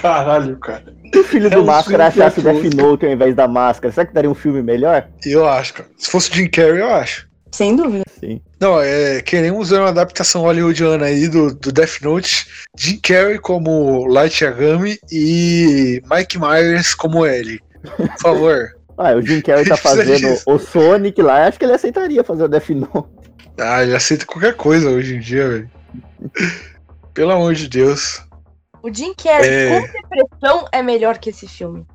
[0.00, 0.84] Caralho, cara.
[1.12, 2.74] Se o filho É do um Máscara achasse Death.
[2.74, 5.08] Note ao invés da máscara, será que daria um filme melhor?
[5.24, 5.88] Eu acho, cara.
[5.96, 7.26] Se fosse o Jim Carrey, eu acho.
[7.52, 8.04] Sem dúvida.
[8.20, 8.40] Sim.
[8.60, 12.46] Não, é, queremos uma adaptação hollywoodiana aí do, do Death Note.
[12.76, 17.60] Jim Carrey como Light Yagami e Mike Myers como L.
[17.96, 18.68] Por favor.
[19.00, 20.42] Ah, o Jim Carrey tá fazendo disso.
[20.44, 23.08] o Sonic lá, acho que ele aceitaria fazer o Death Note.
[23.56, 25.70] Ah, ele aceita qualquer coisa hoje em dia, velho.
[27.14, 28.20] Pelo amor de Deus.
[28.82, 29.80] O Jim Carrey É.
[29.80, 31.86] com depressão é melhor que esse filme.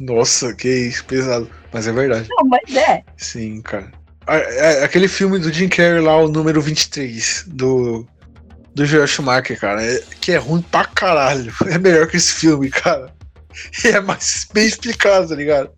[0.00, 1.48] Nossa, que isso, pesado.
[1.72, 2.28] Mas é verdade.
[2.30, 3.02] Não, mas é.
[3.16, 3.90] Sim, cara.
[4.26, 8.06] A- a- Aquele filme do Jim Carrey lá, o número 23, do,
[8.74, 11.52] do Joel Schumacher, cara, é- que é ruim pra caralho.
[11.68, 13.12] É melhor que esse filme, cara.
[13.84, 15.70] E é mais bem explicado, tá ligado?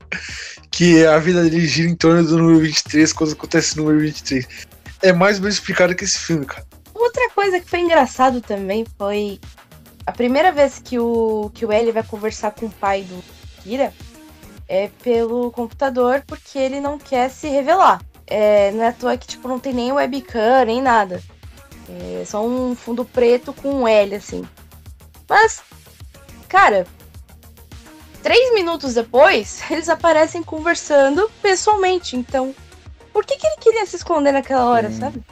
[0.70, 4.46] Que a vida dele gira em torno do número 23, coisas acontecem no número 23.
[5.02, 6.64] É mais bem explicado que esse filme, cara.
[6.94, 9.40] Outra coisa que foi engraçado também foi
[10.07, 13.22] a primeira vez que o, que o Ellie vai conversar com o pai do
[13.62, 13.92] Kira
[14.68, 18.00] é pelo computador porque ele não quer se revelar.
[18.26, 21.22] É, não é à toa que tipo, não tem nem webcam, nem nada.
[22.20, 24.46] É só um fundo preto com um L, assim.
[25.28, 25.62] Mas,
[26.48, 26.86] cara,
[28.22, 32.16] três minutos depois, eles aparecem conversando pessoalmente.
[32.16, 32.55] Então,
[33.12, 35.00] por que, que ele queria se esconder naquela hora, Sim.
[35.00, 35.24] sabe?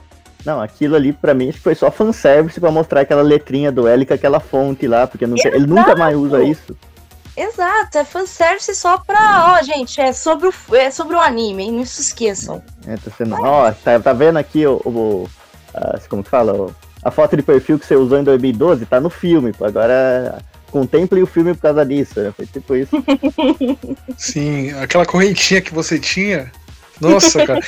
[0.44, 4.14] Não, aquilo ali pra mim foi só fanservice pra mostrar aquela letrinha do L com
[4.14, 6.76] aquela fonte lá, porque não tem- ele nunca mais usa isso.
[7.36, 9.56] Exato, é fanservice só pra.
[9.58, 11.72] Ó, gente, é sobre o, é sobre o anime, hein?
[11.72, 12.62] Não se esqueçam.
[12.86, 15.28] É, tá sendo, ó, tá, tá vendo aqui o, o-
[15.74, 16.52] a- como que fala?
[16.52, 20.38] O- a foto de perfil que você usou em 2012 tá no filme, pô, agora
[20.70, 22.32] contemple o filme por causa disso, né?
[22.36, 22.90] Foi tipo isso.
[24.16, 26.50] Sim, aquela correntinha que você tinha.
[27.10, 27.60] Nossa, cara.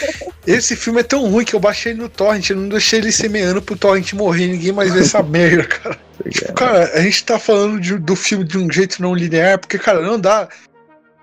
[0.47, 3.61] Esse filme é tão ruim que eu baixei no torrent, eu não deixei ele semeando
[3.63, 5.99] pro torrent morrer, ninguém mais vê essa merda, cara.
[6.55, 10.01] Cara, a gente tá falando de- do filme de um jeito não linear, porque, cara,
[10.01, 10.49] não dá.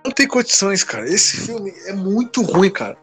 [0.04, 1.08] Não tem condições, cara.
[1.08, 2.98] Esse filme é muito ruim, cara.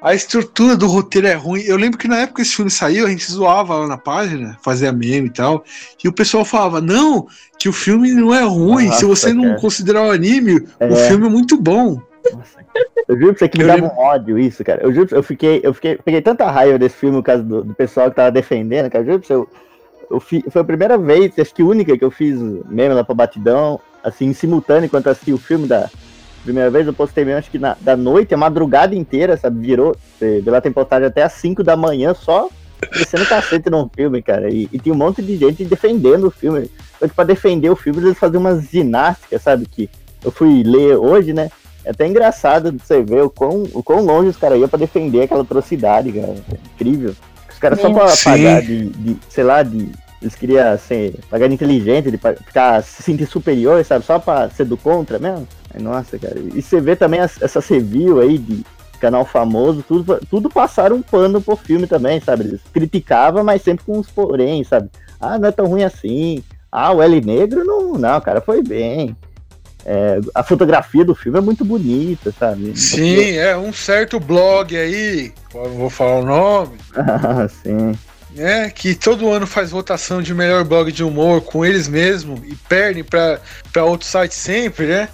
[0.00, 1.62] A estrutura do roteiro é ruim.
[1.62, 4.56] Eu lembro que na época que esse filme saiu, a gente zoava lá na página,
[4.62, 5.64] fazia meme e tal.
[6.04, 7.26] E o pessoal falava: não,
[7.58, 8.84] que o filme não é ruim.
[8.92, 9.60] Se Nossa, você não cara.
[9.60, 11.08] considerar o anime, o É.
[11.08, 12.00] filme é muito bom.
[13.08, 14.82] Eu juro pra você que me Eu dava lembro- um ódio isso, cara.
[14.82, 17.62] Eu juro, pra- eu fiquei, eu fiquei, peguei tanta raiva desse filme por causa do,
[17.62, 19.04] do pessoal que tava defendendo, cara.
[19.04, 19.48] Eu juro pra você, eu,
[20.10, 22.36] eu fi- foi a primeira vez, acho que única que eu fiz
[22.68, 25.88] meme lá pra Batidão, assim, em simultâneo, enquanto assisti o filme da
[26.42, 29.66] primeira vez, eu postei mesmo, acho que na, da noite, a madrugada inteira, sabe?
[29.66, 32.48] Virou, você vê lá tem postagem até às 5 da manhã, só
[32.92, 34.48] descendo cacete no filme, cara.
[34.50, 36.70] E, e tinha um monte de gente defendendo o filme.
[37.00, 39.66] Só que pra defender o filme, eles faziam umas ginásticas, sabe?
[39.66, 39.88] Que
[40.24, 41.50] eu fui ler hoje, né?
[41.86, 44.76] É até engraçado de você ver o quão, o quão longe os caras iam pra
[44.78, 46.34] defender aquela atrocidade, cara.
[46.52, 47.14] É incrível.
[47.48, 48.24] Os caras só pra Sim.
[48.24, 49.88] pagar de, de, sei lá, de.
[50.20, 54.04] Eles queriam ser, pagar de inteligente, de ficar, se sentir superior, sabe?
[54.04, 55.46] Só pra ser do contra mesmo.
[55.72, 56.34] Aí, nossa, cara.
[56.54, 58.64] E você vê também as- essas review aí de
[58.98, 62.44] canal famoso, tudo, tudo passaram um pano pro filme também, sabe?
[62.44, 64.88] Eles criticavam, mas sempre com uns porém, sabe?
[65.20, 66.42] Ah, não é tão ruim assim.
[66.72, 69.14] Ah, o L negro não, não, cara, foi bem.
[69.88, 72.76] É, a fotografia do filme é muito bonita, sabe?
[72.76, 77.92] Sim, é um certo blog aí, não vou falar o nome, Ah, sim.
[78.34, 78.68] né?
[78.70, 83.04] Que todo ano faz votação de melhor blog de humor com eles mesmos e perdem
[83.04, 83.38] pra,
[83.72, 85.08] pra outro site sempre, né?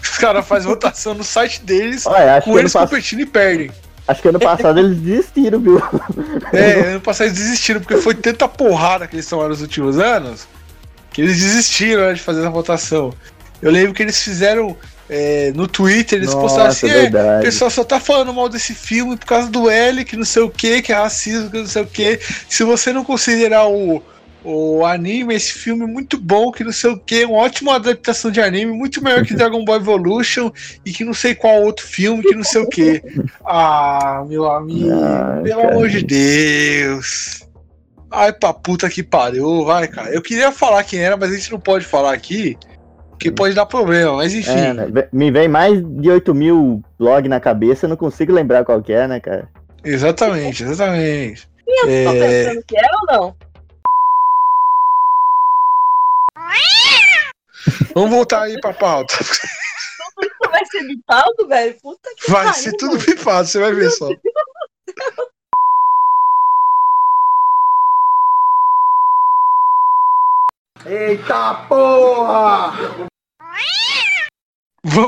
[0.00, 3.72] Os caras fazem votação no site deles, Olha, com eles competindo e perdem.
[4.06, 5.82] acho que ano passado eles desistiram, viu?
[6.54, 10.46] É, ano passado eles desistiram, porque foi tanta porrada que eles tomaram nos últimos anos
[11.12, 13.12] que eles desistiram né, de fazer essa votação.
[13.62, 14.76] Eu lembro que eles fizeram
[15.08, 18.72] é, no Twitter, eles postaram Nossa, assim, é, o pessoal só tá falando mal desse
[18.72, 21.66] filme por causa do L, que não sei o que, que é racismo, que não
[21.66, 22.20] sei o que.
[22.48, 24.00] Se você não considerar o,
[24.44, 28.30] o anime, esse filme é muito bom, que não sei o que, uma ótima adaptação
[28.30, 30.50] de anime, muito melhor que Dragon Ball Evolution
[30.86, 33.02] e que não sei qual outro filme, que não sei o que.
[33.44, 34.90] Ah, meu amigo,
[35.42, 35.72] pelo cara.
[35.72, 37.42] amor de Deus.
[38.12, 40.10] Ai, pra puta que pariu, vai, cara.
[40.10, 42.56] Eu queria falar quem era, mas a gente não pode falar aqui,
[43.20, 44.50] porque pode dar problema, mas enfim.
[44.50, 44.86] É, né?
[45.12, 48.94] Me vem mais de 8 mil blog na cabeça, eu não consigo lembrar qual que
[48.94, 49.46] é, né, cara?
[49.84, 51.46] Exatamente, exatamente.
[51.66, 52.44] Eu tô É.
[52.44, 53.36] pensando que é ou não?
[57.94, 59.14] Vamos voltar aí pra pauta.
[59.20, 61.76] Isso vai ser bipado, velho?
[61.82, 63.04] Puta que Vai pariu, ser tudo mano.
[63.04, 64.08] pipado, você vai ver só.
[70.86, 73.09] Eita porra!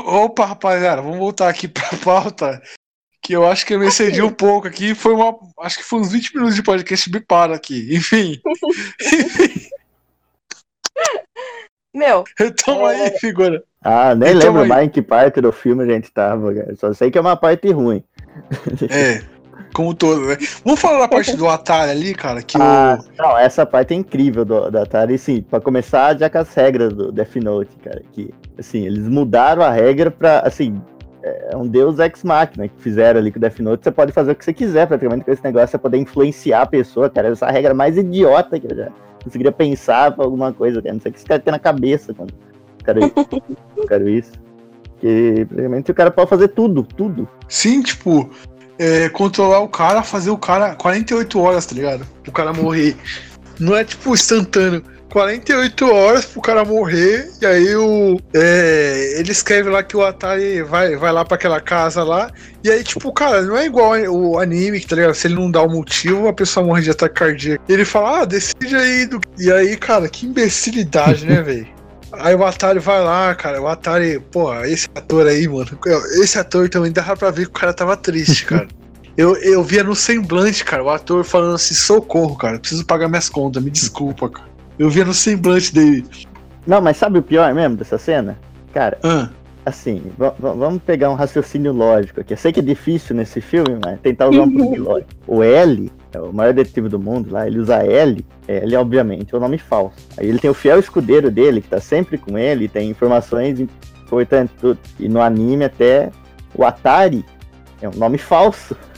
[0.05, 2.61] Opa, rapaziada, vamos voltar aqui pra pauta.
[3.21, 4.93] Que eu acho que eu me excedi um pouco aqui.
[4.93, 5.33] Foi uma.
[5.61, 7.95] Acho que foi uns 20 minutos de podcast bipado aqui.
[7.95, 8.37] Enfim.
[11.95, 12.23] Meu,
[12.65, 13.63] Tamo aí, figura.
[13.81, 16.75] Ah, nem Então, lembro aí- mais em que parte do filme a gente tava, cara.
[16.75, 18.03] Só sei que é uma parte ruim.
[18.89, 19.21] É.
[19.73, 20.37] Como todo, né?
[20.65, 23.21] Vamos falar da parte do Atari ali, cara, que Ah, o.
[23.21, 26.93] não, essa parte é incrível do, da Atari, sim, pra começar já com as regras
[26.93, 30.81] do Death Note, cara, que, assim, eles mudaram a regra pra, assim,
[31.23, 34.35] é um deus ex-máquina que fizeram ali com o Death Note, você pode fazer o
[34.35, 37.49] que você quiser praticamente com esse negócio, você poder influenciar a pessoa, cara, essa é
[37.49, 38.89] a regra mais idiota que eu já
[39.23, 42.13] conseguiria pensar pra alguma coisa, cara, não sei o que esse cara tem na cabeça
[42.13, 42.33] quando
[42.83, 42.99] cara,
[43.77, 44.31] o cara isso.
[44.99, 47.27] Que, praticamente, o cara pode fazer tudo, tudo.
[47.49, 48.29] Sim, tipo.
[48.79, 52.07] é, controlar o cara, fazer o cara 48 horas, tá ligado?
[52.25, 52.95] O cara morrer.
[53.59, 54.81] Não é tipo instantâneo.
[55.13, 58.19] 48 horas pro cara morrer, e aí o.
[58.33, 62.31] É, ele escreve lá que o Atari vai, vai lá pra aquela casa lá,
[62.63, 65.13] e aí, tipo, cara, não é igual o anime, que tá ligado?
[65.13, 67.63] Se ele não dá o motivo, a pessoa morre de ataque cardíaco.
[67.69, 69.05] Ele fala, ah, decide aí.
[69.05, 69.21] Do...
[69.37, 71.67] E aí, cara, que imbecilidade, né, velho?
[72.13, 73.61] Aí o Atari vai lá, cara.
[73.61, 75.77] O Atari, pô, esse ator aí, mano.
[76.23, 78.67] Esse ator também dava pra ver que o cara tava triste, cara.
[79.15, 83.29] Eu, eu via no semblante, cara, o ator falando assim: socorro, cara, preciso pagar minhas
[83.29, 84.52] contas, me desculpa, cara.
[84.77, 86.05] Eu via no semblante dele.
[86.65, 88.37] Não, mas sabe o pior mesmo dessa cena?
[88.73, 89.29] Cara, Ah,
[89.65, 92.33] assim, va- va- vamos pegar um raciocínio lógico aqui.
[92.33, 95.09] Eu sei que é difícil nesse filme, mas tentar usar um pouco de lógica.
[95.27, 99.37] O L, é o maior detetive do mundo lá, ele usa L, L obviamente é
[99.37, 99.95] o nome falso.
[100.17, 104.55] Aí ele tem o fiel escudeiro dele, que tá sempre com ele, tem informações importantes
[104.59, 104.79] tudo.
[104.99, 106.09] E no anime até
[106.55, 107.23] o Atari
[107.81, 108.75] é um nome falso.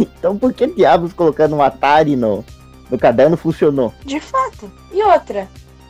[0.00, 2.44] Então por que diabos colocando um Atari no,
[2.90, 3.92] no caderno funcionou?
[4.04, 4.70] De fato.
[4.92, 5.48] E outra,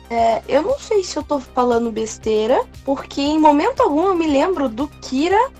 [0.09, 4.27] é, eu não sei se eu tô falando besteira, porque em momento algum eu me
[4.27, 5.51] lembro do Kira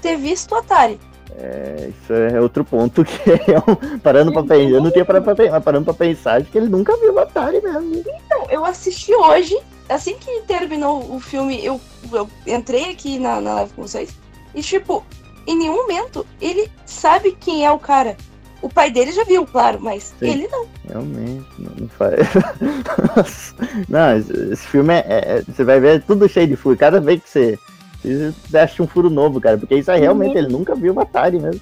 [0.00, 0.98] ter visto o Atari.
[1.36, 4.70] É, isso é outro ponto que é um, parando pra pensar.
[4.70, 7.60] Eu não tinha parado pra pensar, parando pra pensar, que ele nunca viu o Atari
[7.60, 8.02] mesmo.
[8.24, 9.56] Então, eu assisti hoje,
[9.88, 11.80] assim que terminou o filme, eu,
[12.12, 14.16] eu entrei aqui na, na live com vocês,
[14.54, 15.04] e tipo,
[15.46, 18.16] em nenhum momento ele sabe quem é o cara.
[18.62, 20.30] O pai dele já viu, claro, mas Sim.
[20.30, 20.66] ele não.
[20.88, 22.18] Realmente, não, não faz.
[23.88, 24.16] não,
[24.52, 26.76] esse, filme é, é- Você vai ver é tudo cheio de furo.
[26.76, 27.58] Cada vez que você.
[28.02, 29.58] Você acha um furo novo, cara.
[29.58, 31.60] Porque isso aí realmente ele nunca viu o Atari mesmo.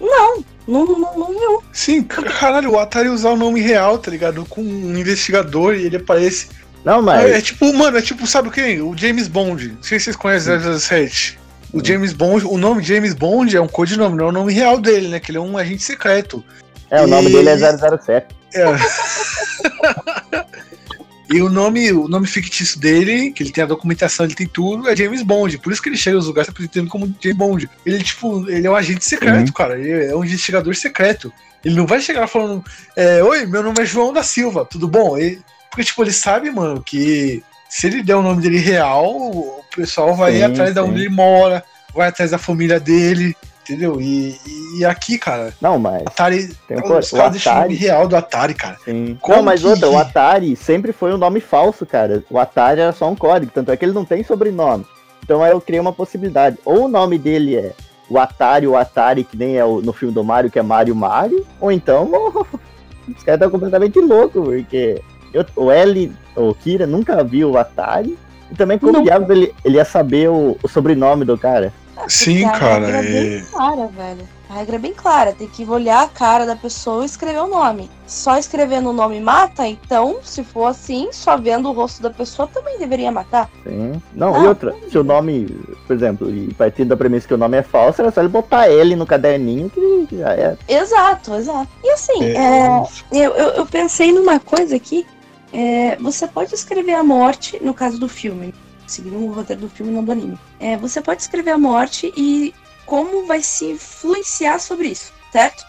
[0.00, 1.62] Não, não, não, não viu.
[1.72, 4.44] sim, ca- caralho, o Atari usar o nome real, tá ligado?
[4.46, 6.48] Com um investigador e ele aparece.
[6.84, 7.24] Não, mas.
[7.30, 8.80] É, é tipo, mano, é tipo, sabe quem?
[8.80, 9.68] O James Bond.
[9.68, 11.39] Não sei se vocês conhecem 007.
[11.72, 14.80] O James Bond, o nome James Bond é um codinome, não é o nome real
[14.80, 15.20] dele, né?
[15.20, 16.44] Que ele é um agente secreto.
[16.90, 18.26] É, o nome e- dele é 007.
[18.54, 18.64] É.
[21.32, 24.88] e o nome, o nome fictício dele, que ele tem a documentação, ele tem tudo,
[24.88, 25.58] é James Bond.
[25.58, 27.70] Por isso que ele chega aos lugares se apresentando como James Bond.
[27.86, 29.52] Ele, tipo, ele é um agente secreto, Uhum.
[29.52, 29.78] cara.
[29.78, 31.32] Ele é um investigador secreto.
[31.64, 32.64] Ele não vai chegar falando,
[32.96, 35.16] é, oi, meu nome é João da Silva, tudo bom?
[35.16, 35.40] Ele-
[35.70, 40.14] porque, tipo, ele sabe, mano, que se ele der o nome dele real, o pessoal
[40.14, 40.86] vai ir Sim, atrás de sim.
[40.86, 41.64] onde ele mora,
[41.94, 44.00] vai atrás da família dele, entendeu?
[44.00, 44.36] E,
[44.76, 46.02] e aqui, cara, Não, mas.
[46.06, 46.48] Atari.
[46.66, 48.76] Tem um os caras deixam o nome real do Atari, cara.
[48.84, 49.16] Sim.
[49.20, 52.22] Como não, mas que- outra, o Atari sempre foi um nome falso, cara.
[52.28, 54.84] O Atari era só um código, tanto é que ele não tem sobrenome.
[55.22, 56.58] Então aí eu criei uma possibilidade.
[56.64, 57.72] Ou o nome dele é
[58.08, 60.96] o Atari, o Atari, que nem é o- no filme do Mario, que é Mario
[60.96, 62.10] Mario, ou então
[63.06, 65.00] os caras estão completamente loucos, porque
[65.32, 68.18] eu- o L, o Kira, nunca viu o Atari.
[68.50, 69.02] E também como Não.
[69.02, 71.72] diabos ele, ele ia saber o, o sobrenome do cara?
[72.08, 74.28] Sim, cara, A regra é é- bem clara, velho.
[74.48, 75.32] A regra é bem clara.
[75.32, 77.88] Tem que olhar a cara da pessoa e escrever o nome.
[78.06, 82.48] Só escrevendo o nome mata, então, se for assim, só vendo o rosto da pessoa
[82.48, 83.48] também deveria matar.
[83.62, 84.02] Sim.
[84.14, 85.46] Não, Ah, e outra, se o nome,
[85.86, 88.66] por exemplo, e partindo da premissa que o nome é falso, era só ele botar
[88.66, 90.56] L no caderninho que já é.
[90.66, 91.68] Exato, exato.
[91.84, 95.06] E assim, É, é, eu, eu, eu pensei numa coisa aqui.
[95.52, 98.54] É, você pode escrever a morte, no caso do filme,
[98.86, 100.38] seguindo o roteiro do filme, não do anime.
[100.58, 102.54] É, você pode escrever a morte e
[102.86, 105.64] como vai se influenciar sobre isso, certo?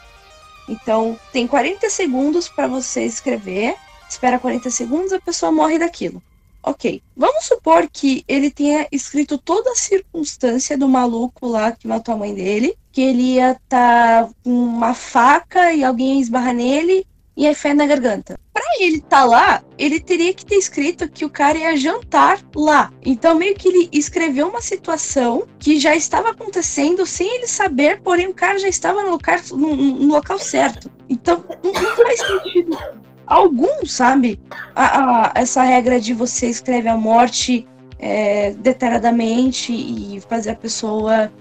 [0.68, 3.76] Então, tem 40 segundos para você escrever.
[4.10, 6.22] Espera 40 segundos, a pessoa morre daquilo.
[6.64, 7.02] Ok.
[7.18, 12.18] Vamos supor que ele tenha escrito toda a circunstância do maluco lá que matou a
[12.18, 12.78] mãe dele.
[12.92, 17.06] Que ele ia estar com uma faca e alguém ia esbarrar nele
[17.36, 18.40] e aí fé na garganta.
[18.54, 22.92] Pra ele estar lá, ele teria que ter escrito que o cara ia jantar lá.
[23.04, 28.28] Então, meio que ele escreveu uma situação que já estava acontecendo sem ele saber, porém
[28.28, 30.92] o cara já estava no, lugar, no, no local certo.
[31.10, 32.78] Então, não, não faz sentido
[33.26, 34.40] algum, sabe?
[34.76, 37.66] A- a- essa regra de você escreve a morte
[37.98, 41.32] é, detalhadamente e fazer a pessoa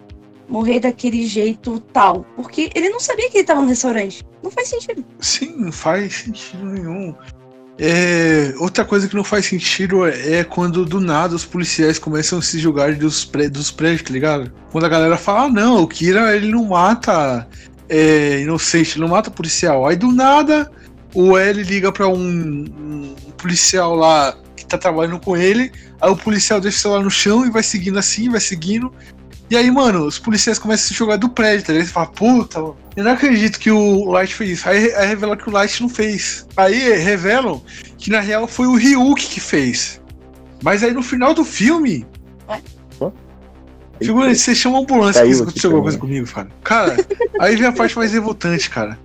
[0.51, 2.27] morrer daquele jeito tal.
[2.37, 4.27] Porque ele não sabia que ele estava no restaurante.
[4.43, 5.05] Não faz sentido.
[5.21, 7.15] Sim, não faz sentido nenhum.
[7.79, 12.43] É, outra coisa que não faz sentido é, quando do nada os policiais começam a
[12.43, 14.53] se julgar dos, pré, dos prédios, tá ligado?
[14.71, 17.49] Quando a galera fala, ah, não, o Kira ele não mata
[17.89, 19.87] é, inocente, ele não mata policial.
[19.87, 20.71] Aí do nada
[21.15, 26.17] o L liga pra um, um policial lá que tá trabalhando com ele, aí o
[26.17, 28.93] policial deixa o celular no chão e vai seguindo assim, vai seguindo.
[29.51, 31.89] E aí, mano, os policiais começam a se jogar do prédio, tá ligado?
[31.89, 34.69] Você fala, puta, mano, eu não acredito que o Light fez isso.
[34.69, 36.47] Aí, aí revela que o Light não fez.
[36.57, 37.61] Aí revelam
[37.99, 40.01] que na real foi o Ryuk que fez.
[40.63, 42.07] Mas aí no final do filme.
[44.01, 46.49] Figura, você chama a ambulância Caiu que aconteceu alguma coisa comigo, cara.
[46.63, 47.07] Cara,
[47.39, 48.99] aí vem a parte mais revoltante, cara.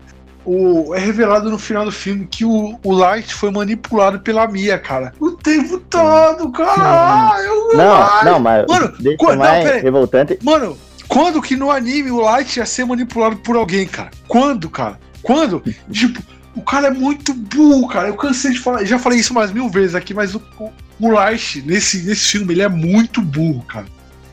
[0.45, 4.77] O, é revelado no final do filme que o, o Light foi manipulado pela Mia,
[4.77, 5.13] cara.
[5.19, 7.33] O tempo todo, cara.
[7.73, 8.25] Não, ai.
[8.25, 9.81] não, mas Mano, quando- não, peraí.
[9.81, 10.37] revoltante.
[10.43, 10.77] Mano,
[11.07, 14.11] quando que no anime o Light ia ser manipulado por alguém, cara?
[14.27, 14.99] Quando, cara?
[15.21, 15.63] Quando?
[15.91, 16.21] Tipo,
[16.55, 18.07] o cara é muito burro, cara.
[18.09, 21.09] Eu cansei de falar, já falei isso mais mil vezes aqui, mas o, o, o
[21.11, 23.85] Light, nesse, nesse filme, ele é muito burro, cara.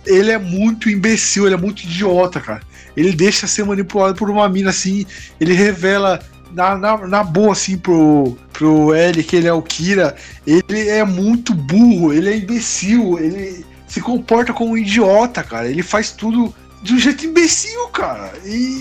[0.07, 2.61] Ele é muito imbecil, ele é muito idiota, cara.
[2.97, 5.07] Ele deixa ser manipulado por uma mina assim,
[5.41, 6.21] ele revela
[6.53, 10.15] na, na, na boa, assim, pro, pro L que ele é o Kira.
[10.47, 15.69] Ele é muito burro, ele é imbecil, ele se comporta como um idiota, cara.
[15.69, 18.33] Ele faz tudo de um jeito imbecil, cara.
[18.45, 18.79] E.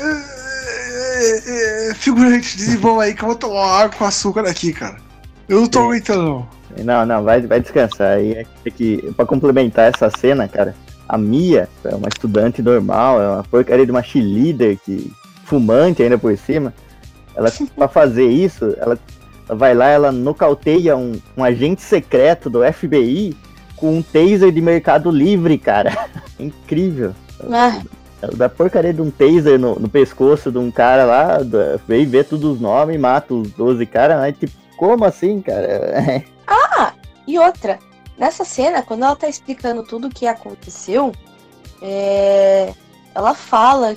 [0.00, 4.96] é, é, Figurante, desenvolva aí que eu vou tomar água com açúcar aqui, cara.
[5.48, 5.84] Eu não tô Sim.
[5.86, 6.58] aguentando, não.
[6.84, 8.18] Não, não, vai, vai descansar.
[8.18, 10.74] Aí é que- é que, pra complementar essa cena, cara,
[11.08, 15.12] a Mia é uma estudante normal, é uma porcaria de uma cheerleader que
[15.44, 16.74] fumante ainda por cima.
[17.34, 18.98] Ela, pra fazer isso, ela,
[19.48, 23.36] ela vai lá, ela nocauteia um, um agente secreto do FBI
[23.76, 26.08] com um taser de mercado livre, cara.
[26.38, 27.14] Incrível.
[27.50, 27.80] Ah,
[28.20, 31.38] Ela dá porcaria de um taser no, no pescoço de um cara lá,
[31.86, 36.24] vem ver todos os nomes mata os 12 caras, mas tipo, como assim, cara?
[37.28, 37.78] E outra,
[38.18, 41.12] nessa cena, quando ela tá explicando tudo o que aconteceu,
[41.80, 42.74] é,
[43.14, 43.96] ela fala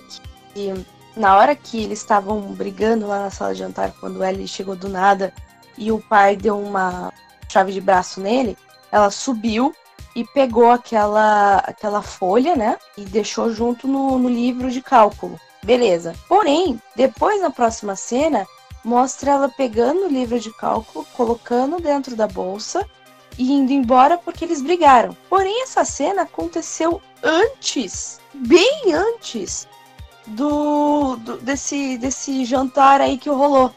[0.54, 0.74] que
[1.16, 4.88] na hora que eles estavam brigando lá na sala de jantar, quando Ellie chegou do
[4.88, 5.34] nada
[5.78, 7.12] e o pai deu uma
[7.50, 8.58] chave de braço nele,
[8.92, 9.74] ela subiu
[10.16, 12.78] e pegou aquela, aquela folha, né?
[12.98, 15.40] E deixou junto no, no livro de cálculo.
[15.64, 16.14] Beleza.
[16.28, 18.48] Porém, depois na próxima cena,
[18.84, 22.86] mostra ela pegando o livro de cálculo, colocando dentro da bolsa
[23.38, 25.16] e indo embora porque eles brigaram.
[25.30, 29.68] Porém, essa cena aconteceu antes, bem antes
[30.28, 33.74] do, do- desse, desse jantar aí que rolou.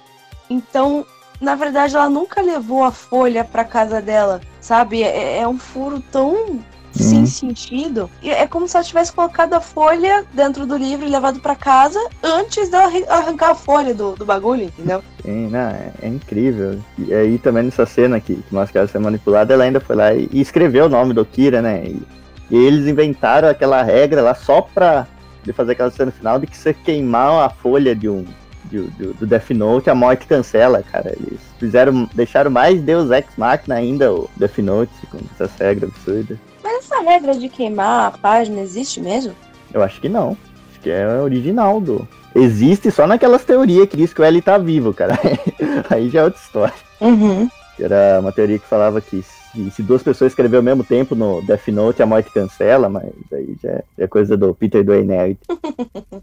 [0.49, 1.07] Então,
[1.41, 5.03] na verdade, ela nunca levou a folha pra casa dela, sabe?
[5.03, 6.63] É, é um furo tão
[7.03, 8.09] sem sentido.
[8.23, 11.55] E É como se ela tivesse colocado a folha dentro do livro e levado pra
[11.57, 15.03] casa antes dela arran- arrancar a folha do, do bagulho, entendeu?
[15.23, 16.79] Sim, não, é, é incrível.
[16.99, 20.15] E aí também nessa cena que, que mostra ela ser manipulada, ela ainda foi lá
[20.15, 21.85] e, e escreveu o nome do Kira, né?
[21.87, 22.03] E,
[22.51, 25.07] e eles inventaram aquela regra lá só pra
[25.43, 28.25] de fazer aquela cena final de que você queimar a folha de um
[28.65, 31.13] de- do, do Death Note, a morte cancela, cara.
[31.21, 36.39] Eles fizeram, deixaram mais Deus Ex Machina ainda o Death Note, com essas regras absurdas.
[36.75, 39.33] Mas essa regra de queimar a página existe mesmo?
[39.73, 40.37] Eu acho que não.
[40.71, 42.09] Acho que é original do.
[42.35, 45.17] Existe só naquelas teorias que diz que o L tá vivo, cara.
[45.89, 46.75] Aí já é outra história.
[47.01, 47.49] Uhum.
[47.79, 51.41] Era uma teoria que falava que se, se duas pessoas escreverem ao mesmo tempo no
[51.43, 55.39] Death Note, a morte cancela, mas aí já é, é coisa do Peter Doinert.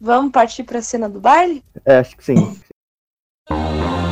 [0.00, 1.64] Vamos partir pra cena do baile?
[1.84, 2.56] É, acho que sim.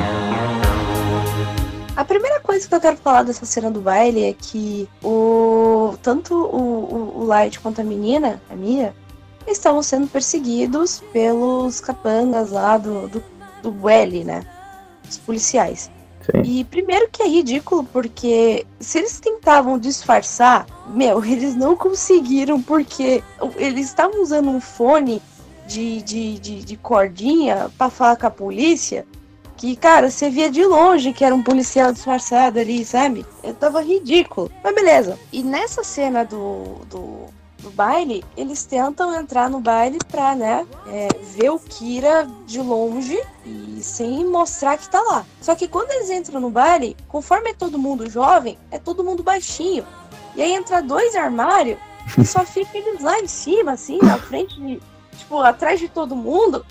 [2.11, 6.35] A primeira coisa que eu quero falar dessa cena do baile é que o tanto
[6.35, 8.93] o, o, o Light quanto a menina, a Mia,
[9.47, 13.23] estavam sendo perseguidos pelos capangas lá do, do,
[13.63, 14.45] do L, né?
[15.09, 15.89] Os policiais.
[16.27, 16.43] Sim.
[16.43, 23.23] E primeiro que é ridículo, porque se eles tentavam disfarçar, meu, eles não conseguiram, porque
[23.55, 25.23] eles estavam usando um fone
[25.65, 29.07] de, de, de, de cordinha pra falar com a polícia.
[29.61, 33.27] Que, cara, você via de longe que era um policial disfarçado ali, sabe?
[33.45, 34.51] Eu tava ridículo.
[34.65, 35.19] Mas beleza.
[35.31, 37.27] E nessa cena do, do,
[37.59, 43.23] do baile, eles tentam entrar no baile pra, né, é, ver o Kira de longe
[43.45, 45.27] e sem mostrar que tá lá.
[45.43, 49.23] Só que quando eles entram no baile, conforme é todo mundo jovem, é todo mundo
[49.23, 49.85] baixinho.
[50.35, 51.79] E aí entra dois armários
[52.17, 54.81] e só fica eles lá em cima, assim, na frente de.
[55.19, 56.65] Tipo, atrás de todo mundo,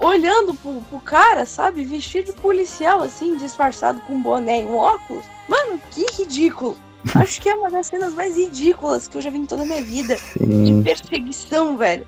[0.00, 1.84] olhando pro, pro cara, sabe?
[1.84, 5.24] Vestido de policial, assim, disfarçado com um boné e um óculos.
[5.48, 6.76] Mano, que ridículo.
[7.14, 9.66] Acho que é uma das cenas mais ridículas que eu já vi em toda a
[9.66, 10.82] minha vida de Sim.
[10.82, 12.04] perseguição, velho.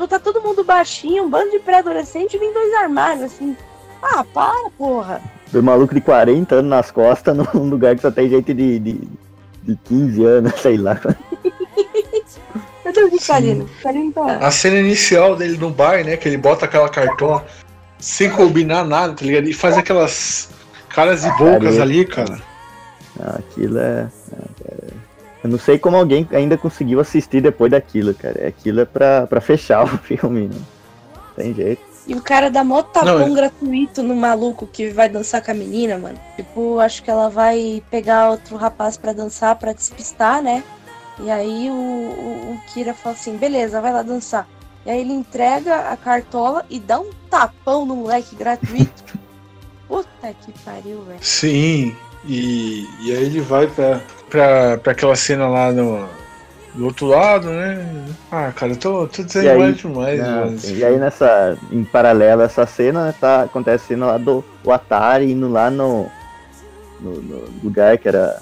[0.00, 3.54] Tipo, tá todo mundo baixinho, um bando de pré-adolescente e vem dois armários, assim.
[4.02, 5.20] Ah, para, porra.
[5.52, 9.00] Do maluco de 40 anos nas costas num lugar que só tem gente de, de,
[9.62, 10.98] de 15 anos, sei lá.
[12.82, 14.38] Cadê o tá.
[14.40, 16.16] A cena inicial dele no bar, né?
[16.16, 17.42] Que ele bota aquela cartão
[17.98, 19.48] sem combinar nada, tá ligado?
[19.48, 20.48] E faz aquelas
[20.88, 22.40] caras e bocas ali, cara.
[23.18, 24.92] Não, aquilo é, é, cara,
[25.44, 28.48] Eu não sei como alguém ainda conseguiu assistir depois daquilo, cara.
[28.48, 30.64] Aquilo é pra, pra fechar o filme, não
[31.36, 31.90] tem jeito.
[32.06, 35.50] E o cara dá mó tapão Não, é- gratuito no maluco que vai dançar com
[35.50, 36.18] a menina, mano.
[36.34, 40.64] Tipo, acho que ela vai pegar outro rapaz pra dançar, pra despistar, né?
[41.24, 44.46] E aí o, o, o Kira fala assim, beleza, vai lá dançar.
[44.86, 49.04] E aí ele entrega a cartola e dá um tapão no moleque gratuito.
[49.86, 51.18] Puta que pariu, velho.
[51.20, 51.94] Sim,
[52.24, 54.00] e, e aí ele vai pra,
[54.30, 56.08] pra, pra aquela cena lá no,
[56.74, 58.06] do outro lado, né?
[58.30, 60.58] Ah, cara, eu tô, tô desanimado aí- demais, Não, mano.
[60.58, 60.76] sim.
[60.76, 65.30] E aí nessa, em paralelo a essa cena, né, tá acontecendo lá do o Atari
[65.32, 66.08] indo lá no,
[67.00, 68.40] no, no lugar que era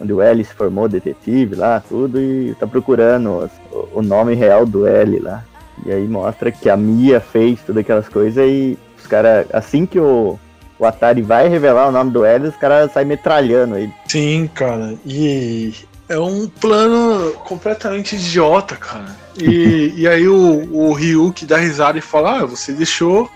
[0.00, 3.50] onde o L se formou detetive lá, tudo, e tá procurando
[3.92, 5.44] o, nome real do L lá.
[5.84, 9.98] E aí mostra que a Mia fez todas aquelas coisas e os caras, assim que
[9.98, 10.38] o,
[10.78, 13.92] o Atari vai revelar o nome do L, os caras saem metralhando ele.
[14.08, 14.94] Sim, cara.
[15.04, 15.74] E
[16.08, 19.16] é um plano completamente idiota, cara.
[19.36, 23.30] E, e aí o, o Ryuk dá risada e fala: Ah, você deixou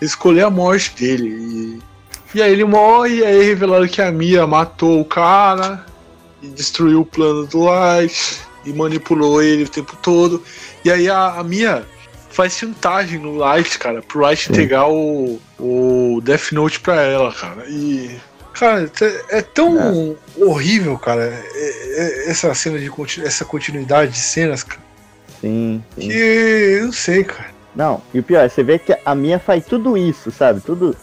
[0.00, 1.28] escolher a morte dele.
[1.28, 5.84] E, e aí ele morre, e aí revelado que a Mia matou o cara
[6.42, 10.42] e destruiu o plano do Light e manipulou ele o tempo todo.
[10.84, 11.84] E aí a, a Mia
[12.30, 14.52] faz chantagem no Light, cara, pro Light Sim.
[14.52, 17.64] entregar o, o Death Note pra ela, cara.
[17.68, 18.16] E.
[18.54, 18.90] Cara,
[19.30, 22.90] é é tão horrível, cara, é- é- essa cena de
[23.24, 24.82] essa continuidade de cenas, cara,
[25.40, 26.08] Sim, sim.
[26.08, 27.48] que eu não sei, cara.
[27.74, 30.60] Não, e o pior, você vê que a minha faz tudo isso, sabe?
[30.60, 30.94] Tudo.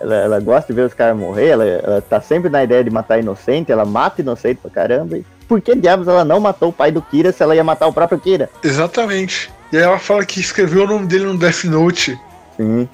[0.00, 2.90] Ela, ela gosta de ver os caras morrer, ela, ela tá sempre na ideia de
[2.90, 5.18] matar inocente, ela mata inocente pra caramba.
[5.18, 7.86] E por que diabos ela não matou o pai do Kira se ela ia matar
[7.86, 8.50] o próprio Kira?
[8.62, 9.52] Exatamente.
[9.72, 12.18] E aí ela fala que escreveu o nome dele no Death Note
[12.56, 12.88] Sim.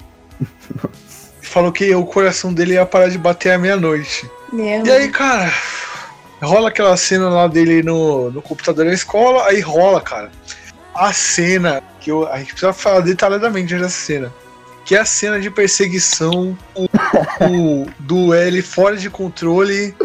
[1.41, 4.29] falou que o coração dele ia parar de bater à meia-noite.
[4.53, 5.51] E aí, cara,
[6.41, 10.31] rola aquela cena lá dele no, no computador da escola, aí rola, cara,
[10.95, 14.33] a cena que eu, a gente precisa falar detalhadamente dessa cena.
[14.85, 19.95] Que é a cena de perseguição o- o- do L fora de controle.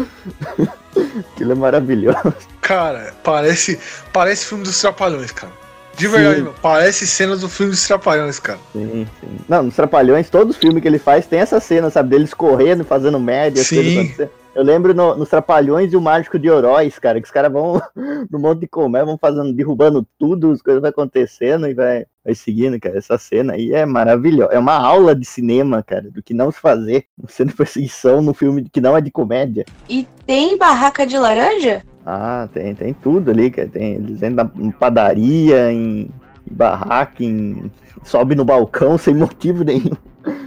[1.34, 2.34] Aquilo é maravilhoso.
[2.60, 3.78] Cara, parece,
[4.12, 5.52] parece filme dos Trapalhões, cara.
[5.96, 8.58] De verdade, parece cenas do filme dos Trapalhões, cara.
[8.72, 9.28] Sim, sim.
[9.48, 12.10] Não, nos Trapalhões, todo filme que ele faz tem essa cena, sabe?
[12.10, 13.76] Deles correndo, fazendo média, as Sim.
[13.76, 14.30] coisas acontecendo.
[14.54, 17.80] Eu lembro no- nos Trapalhões e o Mágico de Oroz, cara, que os caras vão
[18.30, 22.34] no monte de comédia, vão fazendo, derrubando tudo, as coisas vão acontecendo e vai, vai
[22.34, 22.96] seguindo, cara.
[22.96, 24.52] Essa cena aí é maravilhosa.
[24.54, 27.04] É uma aula de cinema, cara, do que não se fazer.
[27.28, 29.66] Cena de perseguição no filme que não é de comédia.
[29.90, 31.82] E tem barraca de laranja?
[32.06, 33.66] Ah, tem, tem tudo ali, cara.
[33.68, 36.02] Tem, eles entram em padaria, em,
[36.48, 37.70] em barraca, em,
[38.04, 39.90] sobe no balcão sem motivo nenhum.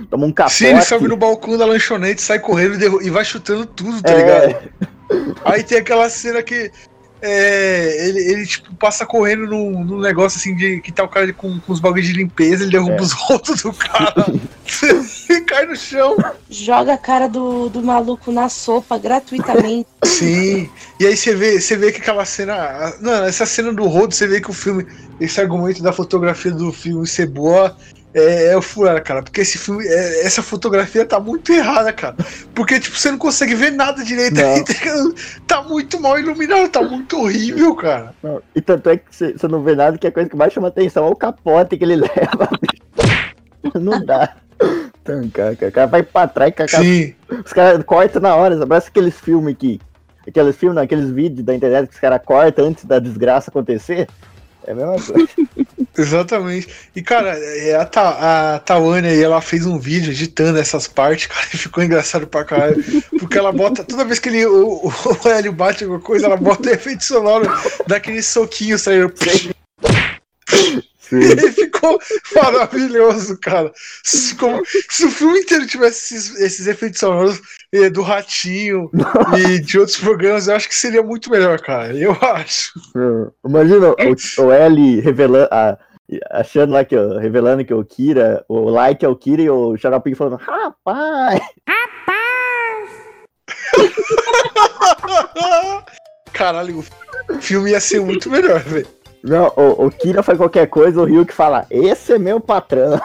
[0.10, 0.56] Toma um capote.
[0.56, 4.02] Sim, ele sobe no balcão da lanchonete, sai correndo e, derru- e vai chutando tudo,
[4.02, 4.18] tá É.
[4.18, 4.70] ligado?
[5.46, 6.72] Aí tem aquela cena que
[7.22, 11.32] é, ele, ele, tipo, passa correndo num, num negócio assim de que tá o cara
[11.34, 13.02] com, com os bagulhos de limpeza, ele derruba É.
[13.02, 14.26] os rolos do cara
[15.30, 16.16] e cai no chão.
[16.50, 19.88] Joga a cara do, do maluco na sopa gratuitamente.
[20.06, 20.70] Sim.
[21.00, 22.94] E aí você vê, você vê que aquela cena.
[23.02, 24.86] Não, essa cena do rodo, você vê que o filme.
[25.20, 27.76] Esse argumento da fotografia do filme ser boa
[28.14, 29.22] é, é o furado, cara.
[29.22, 29.86] Porque esse filme.
[29.88, 32.16] é- essa fotografia tá muito errada, cara.
[32.56, 34.40] Porque, tipo, você não consegue ver nada direito.
[34.40, 34.64] Aí,
[35.48, 38.14] tá muito mal iluminado, tá muito horrível, cara.
[38.24, 40.68] Não, E tanto é que você não vê nada que a coisa que mais chama
[40.70, 42.50] atenção é o capote que ele leva.
[43.80, 44.36] não dá.
[45.02, 47.16] Então, cara, o cara vai pra trás, com a capa- Sim.
[47.46, 48.66] os caras cortam na hora.
[48.68, 49.80] Parece aqueles filmes que.
[50.28, 54.08] Aqueles filmes, não, aqueles vídeos da internet que os caras cortam antes da desgraça acontecer.
[54.70, 55.28] É a mesma coisa.
[55.98, 56.68] Exatamente.
[56.96, 61.26] E, cara, é, a, Ta a Tawane aí, ela fez um vídeo editando essas partes,
[61.28, 62.78] cara, e ficou engraçado pra caralho.
[63.20, 64.88] Porque ela bota, toda vez que ele, o, o,
[65.26, 67.46] o Hélio bate alguma coisa, ela bota efeito sonoro
[67.88, 69.12] daquele soquinho saindo.
[71.00, 71.18] Sim.
[71.24, 72.00] Ele ficou
[72.36, 73.72] maravilhoso, cara.
[74.04, 77.42] Se, como- se o filme inteiro tivesse esses, esses efeitos sonoros
[77.94, 78.90] do Ratinho
[79.38, 81.94] e de outros programas, eu acho que seria muito melhor, cara.
[81.96, 82.72] Eu acho.
[83.46, 85.48] Imagina o, o L revelando.
[85.52, 85.78] a-
[86.32, 89.78] achando lá que ó, revelando que o Kira, o like é o Kira e o
[89.78, 91.40] Xaropinho falando, rapaz!
[96.34, 96.84] Caralho,
[97.30, 98.88] o filme ia ser muito melhor, velho.
[99.24, 103.00] Não, o, o Kira faz qualquer coisa, o Ryuk fala, esse é meu patrão.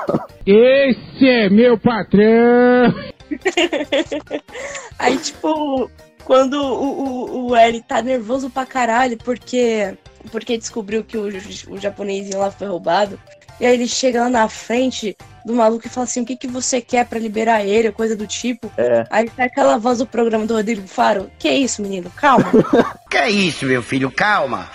[0.46, 2.94] Esse é meu patrão.
[4.98, 5.90] Aí, tipo,
[6.24, 9.96] quando o, o, o L tá nervoso pra caralho porque,
[10.30, 11.28] porque descobriu que o,
[11.68, 13.18] o japonesinho lá foi roubado.
[13.60, 16.48] E aí ele chega lá na frente do maluco e fala assim: o que, que
[16.48, 18.70] você quer pra liberar ele, coisa do tipo.
[18.76, 19.06] É.
[19.10, 21.30] Aí tá aquela voz do programa do Rodrigo Faro.
[21.38, 22.10] Que isso, menino?
[22.10, 22.50] Calma.
[23.10, 24.10] Que é isso, meu filho?
[24.10, 24.68] Calma.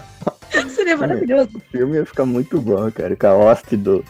[0.74, 1.50] Seria maravilhoso.
[1.54, 4.02] O filme ia ficar muito bom, cara, com a hoste do,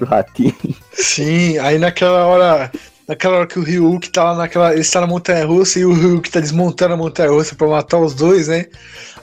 [0.00, 0.56] do ratinho.
[0.92, 2.72] Sim, aí naquela hora
[3.10, 4.70] naquela hora que o Ryuk tá lá naquela.
[4.72, 7.98] Ele está na montanha russa e o Ryuk tá desmontando a montanha russa pra matar
[7.98, 8.66] os dois, né?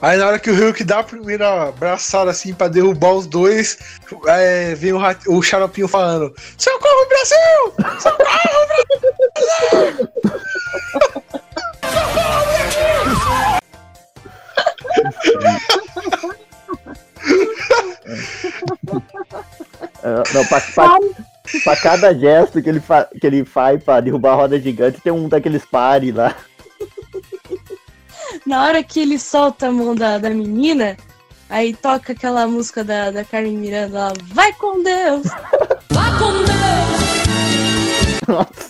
[0.02, 3.78] Aí na hora que o Ryuk dá a primeira abraçada assim pra derrubar os dois,
[4.26, 7.98] é, vem o, rat- o xaropinho falando: Socorro, Brasil!
[7.98, 10.08] Socorro, Brasil!
[20.02, 20.98] Ah, Não, pra, pra,
[21.68, 25.12] pra cada gesto que ele, fa, que ele faz pra derrubar a roda gigante, tem
[25.12, 26.34] um daqueles pares lá.
[28.46, 30.96] Na hora que ele solta a mão da, da menina,
[31.50, 35.26] aí toca aquela música da, da Carmen Miranda lá, vai com Deus!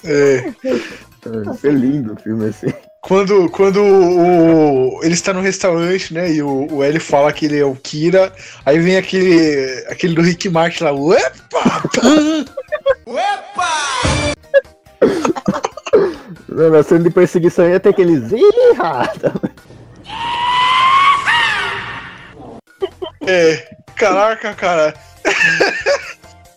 [0.04, 0.52] É.
[1.60, 2.72] Foi lindo o filme assim.
[3.00, 6.32] Quando, quando o, ele está no restaurante, né?
[6.32, 8.32] E o, o L fala que ele é o Kira,
[8.64, 10.92] aí vem aquele, aquele do Rick Martin lá,
[13.06, 13.44] uepa!
[13.54, 14.34] pam!
[16.70, 18.32] Na cena de perseguição ia ter aqueles.
[18.32, 19.32] Ih, rata!
[23.26, 24.94] É, caraca, cara.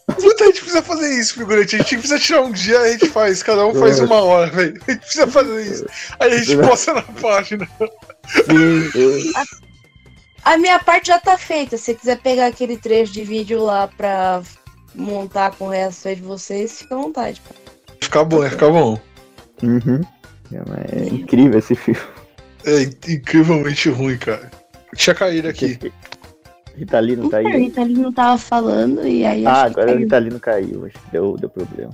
[0.07, 1.75] Puta, a gente precisa fazer isso, figurante.
[1.75, 4.79] A gente precisa tirar um dia, a gente faz, cada um faz uma hora, velho.
[4.87, 5.85] A gente precisa fazer isso.
[6.19, 7.67] Aí a gente posta na página.
[8.45, 9.31] Sim, eu-
[10.43, 11.77] A minha parte já tá feita.
[11.77, 14.41] Se você quiser pegar aquele trecho de vídeo lá pra
[14.95, 17.41] montar com o resto aí de vocês, fica à vontade.
[18.01, 18.99] Ficar bom, é ficar bom.
[19.63, 20.01] Uhum.
[20.51, 21.99] É, é incrível esse filme.
[22.65, 24.51] É incrivelmente ruim, cara.
[24.95, 25.79] Tinha caído aqui.
[26.75, 27.57] Ritalino tá O aí.
[27.57, 29.99] Ritalino tava falando e aí Ah, agora o caiu.
[29.99, 30.85] Ritalino caiu.
[30.85, 31.91] Acho que deu, deu problema.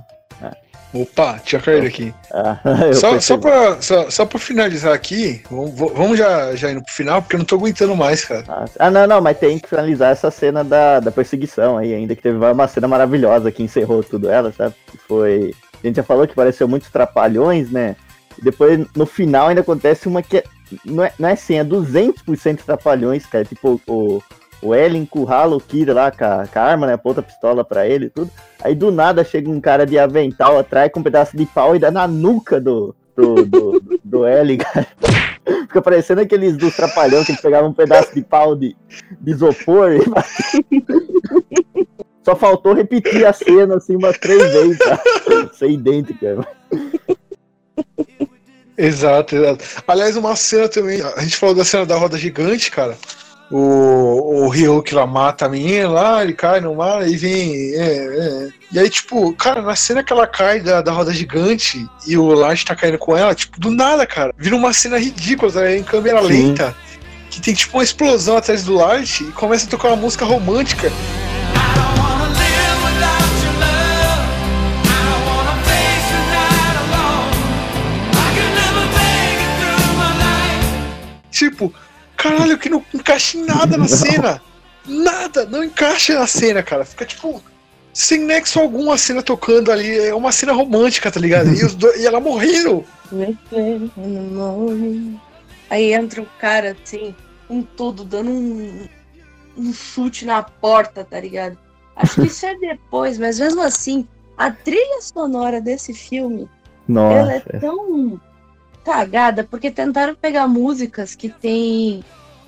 [0.92, 2.14] Opa, tinha caído aqui.
[2.32, 2.58] Ah,
[2.94, 7.20] Só, só, pra, só, só pra finalizar aqui, vamos, vamos já, já indo pro final,
[7.20, 8.44] porque eu não tô aguentando mais, cara.
[8.48, 12.16] Ah, Ah, não, não, mas tem que finalizar essa cena da, da perseguição aí, ainda
[12.16, 14.74] que teve uma cena maravilhosa que encerrou tudo ela, sabe?
[14.90, 15.54] Que foi.
[15.82, 17.94] A gente já falou que pareceu muitos trapalhões, né?
[18.38, 20.44] E depois, no final, ainda acontece uma que é,
[20.84, 23.44] não, é, não é assim, é 200% trapalhões, cara.
[23.44, 24.22] Tipo, o,
[24.60, 26.94] o Ellen encurrala o Kira lá com a, com a arma, né?
[26.94, 28.30] Aponta a pistola pra ele e tudo.
[28.62, 31.78] Aí do nada chega um cara de avental atrás com um pedaço de pau e
[31.78, 34.86] dá na nuca do, do, do, do, do Ellen, cara.
[35.68, 38.76] Fica parecendo aqueles dos trapalhões que eles pegavam um pedaço de pau de,
[39.20, 40.00] de isopor e
[42.24, 45.00] Só faltou repetir a cena assim umas três vezes, tá?
[45.54, 46.46] Ser idêntica.
[48.76, 49.64] Exato, exato.
[49.86, 51.00] Aliás, uma cena também.
[51.00, 52.98] A gente falou da cena da roda gigante, cara.
[53.50, 57.74] O, o Ryuk lá mata a menina lá, ele cai no mar, aí vem.
[57.74, 58.48] é, é.
[58.70, 62.34] E aí, tipo, cara, na cena que ela cai da, da roda gigante e o
[62.34, 64.34] Light tá caindo com ela, tipo, do nada, cara.
[64.36, 65.72] Vira uma cena ridícula, tá?
[65.72, 66.28] em câmera Sim.
[66.28, 66.76] lenta.
[67.30, 70.92] Que tem tipo uma explosão atrás do Light e começa a tocar uma música romântica.
[81.30, 81.72] Tipo,
[82.18, 84.42] caralho, que não encaixa em nada na cena.
[84.86, 86.84] Nada, não encaixa na cena, cara.
[86.84, 87.42] Fica tipo.
[87.92, 89.98] Sem nexo algum a cena tocando ali.
[89.98, 91.48] É uma cena romântica, tá ligado?
[91.52, 92.84] E, os dois- e ela morrendo.
[95.70, 97.14] Aí entra o cara assim,
[97.46, 98.88] com tudo, dando um,
[99.56, 101.58] um chute na porta, tá ligado?
[101.96, 106.48] Acho que isso é depois, mas mesmo assim, a trilha sonora desse filme,
[106.88, 107.58] ela é Nossa.
[107.60, 108.20] tão
[108.88, 112.02] cagada, porque tentaram pegar músicas que tem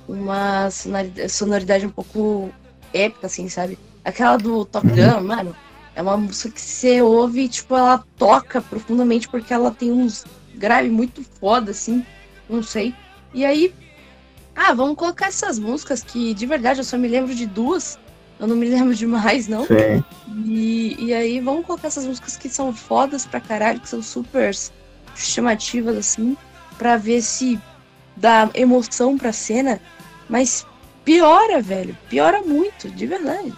[0.09, 2.51] uma sonori- sonoridade um pouco
[2.95, 3.79] épica, assim, sabe?
[4.03, 5.55] Aquela do Top Gun, mano,
[5.95, 10.25] é uma música que você ouve e, tipo, ela toca profundamente porque ela tem uns
[10.55, 12.05] grave muito foda, assim,
[12.49, 12.95] não sei.
[13.35, 13.75] E aí,
[14.57, 17.99] ah, vamos colocar essas músicas que, de verdade, eu só me lembro de duas,
[18.39, 19.67] eu não me lembro de mais, não.
[19.67, 20.03] Sim.
[20.47, 24.55] E, e aí, vamos colocar essas músicas que são fodas pra caralho, que são super
[25.15, 26.37] chamativas, assim,
[26.79, 27.59] pra ver se
[28.17, 29.81] dá emoção pra cena,
[30.29, 30.67] mas
[31.05, 33.53] piora, velho, piora muito, de verdade.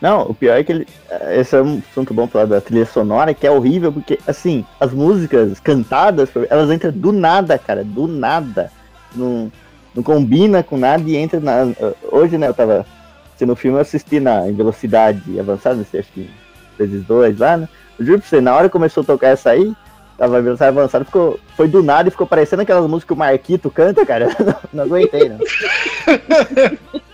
[0.00, 0.88] Não, o pior é que ele.
[1.32, 4.92] Esse é um assunto bom falar da trilha sonora, que é horrível, porque, assim, as
[4.92, 8.70] músicas cantadas, elas entram do nada, cara, do nada.
[9.14, 9.50] Não,
[9.94, 11.72] não combina com nada e entra na.
[12.10, 12.86] Hoje, né, eu tava
[13.26, 16.30] assistindo o filme, eu assisti na, em velocidade avançada, acho que
[16.78, 17.68] vezes dois lá, né?
[17.98, 19.74] Eu juro pra você, na hora que começou a tocar essa aí,
[20.16, 23.70] tava velocidade avançada, ficou, foi do nada e ficou parecendo aquelas músicas que o Marquito
[23.70, 24.28] canta, cara.
[24.72, 25.38] Não, não aguentei, não.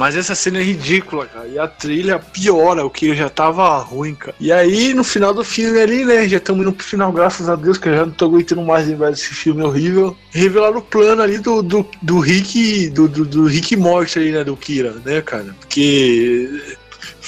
[0.00, 1.46] Mas essa cena é ridícula, cara.
[1.46, 4.34] E a trilha piora, o que já tava ruim, cara.
[4.40, 6.26] E aí, no final do filme ali, né?
[6.26, 8.88] Já estamos indo pro final, graças a Deus, que eu já não tô aguentando mais
[8.88, 10.16] lembrar desse filme horrível.
[10.30, 12.88] Revelaram o plano ali do, do, do Rick.
[12.88, 14.42] Do, do, do Rick morte ali, né?
[14.42, 15.54] Do Kira, né, cara?
[15.60, 16.78] Porque.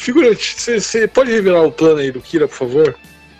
[0.02, 2.94] Figurante, você pode revelar o plano aí do Kira, por favor?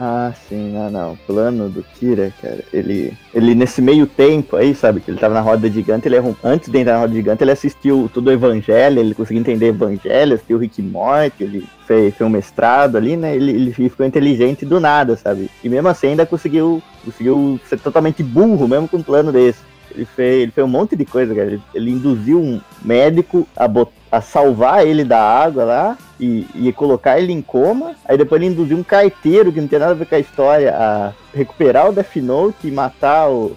[0.04, 1.12] Ah, sim, não, não.
[1.12, 5.34] O plano do Kira, cara, ele, ele nesse meio tempo aí, sabe, que ele tava
[5.34, 8.32] na roda gigante, ele arrum- antes de entrar na roda gigante, ele assistiu todo o
[8.32, 13.36] Evangelho, ele conseguiu entender Evangelho, assistiu Rick Morty, ele fez, fez um mestrado ali, né?
[13.36, 15.48] Ele, ele ficou inteligente do nada, sabe?
[15.62, 19.60] E mesmo assim ainda conseguiu, conseguiu ser totalmente burro, mesmo com um plano desse.
[19.94, 21.46] Ele fez, ele fez um monte de coisa, cara.
[21.48, 26.70] Ele, ele induziu um médico a, bot- a salvar ele da água lá e, e
[26.74, 27.94] colocar ele em coma.
[28.04, 30.76] Aí depois ele induziu um carteiro que não tem nada a ver com a história
[30.76, 33.56] a recuperar o Death Note e matar o.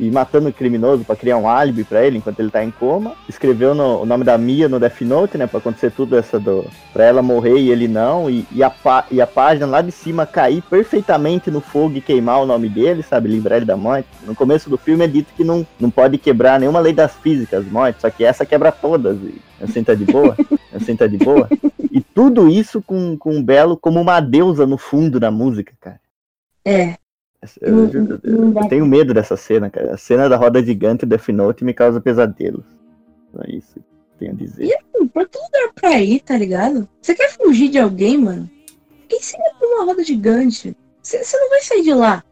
[0.00, 3.12] E matando o criminoso pra criar um álibi pra ele enquanto ele tá em coma.
[3.28, 5.46] Escreveu no- o nome da Mia no Death Note, né?
[5.46, 6.64] Pra acontecer tudo essa do.
[6.90, 8.30] Pra ela morrer e ele não.
[8.30, 8.72] E, e, a,
[9.10, 13.02] e a página lá de cima cair perfeitamente no fogo e queimar o nome dele,
[13.02, 13.28] sabe?
[13.28, 14.08] Livrar ele da morte.
[14.24, 17.66] No começo do filme é dito que não, não pode quebrar nenhuma lei das físicas,
[17.66, 18.00] morte.
[18.00, 19.18] Só que essa quebra todas.
[19.18, 20.34] E assim tá de boa.
[20.74, 21.46] assim tá de boa.
[21.92, 26.00] E tudo isso com, com o Belo como uma deusa no fundo da música, cara.
[26.64, 26.94] É.
[27.62, 29.94] Eu, Não- eu- eu- eu tenho medo dessa cena, cara.
[29.94, 32.64] A cena da roda gigante Death Note me causa pesadelos.
[33.46, 33.84] É isso que eu
[34.18, 34.64] tenho a dizer.
[34.66, 36.86] E- Pra todo lugar pra ir, tá ligado?
[37.00, 38.48] Você quer fugir de alguém, mano?
[39.08, 40.76] Quem ia pra uma roda gigante?
[41.02, 42.22] Você não vai sair de lá.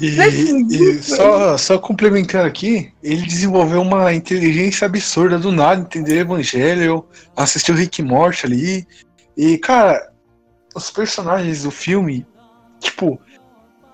[0.00, 7.04] E, e só, só complementando aqui, ele desenvolveu uma inteligência absurda do nada, entender Evangelho,
[7.36, 8.86] assistiu Rick Morty ali.
[9.36, 10.09] E, cara,
[10.74, 12.26] os personagens do filme,
[12.78, 13.20] tipo,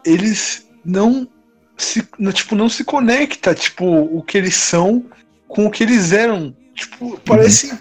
[0.04, 1.28] eles não
[1.76, 5.04] se, tipo, não se conecta, tipo, o que eles são
[5.48, 6.54] com o que eles eram.
[6.74, 7.78] Tipo, parece,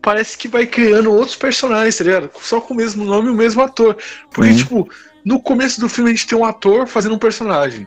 [0.00, 2.30] parece que vai criando outros personagens, tá ligado?
[2.40, 3.96] Só com o mesmo nome e o mesmo ator.
[4.32, 4.56] Porque, Uhum.
[4.56, 4.90] tipo,
[5.24, 7.86] no começo do filme a gente tem um ator fazendo um personagem.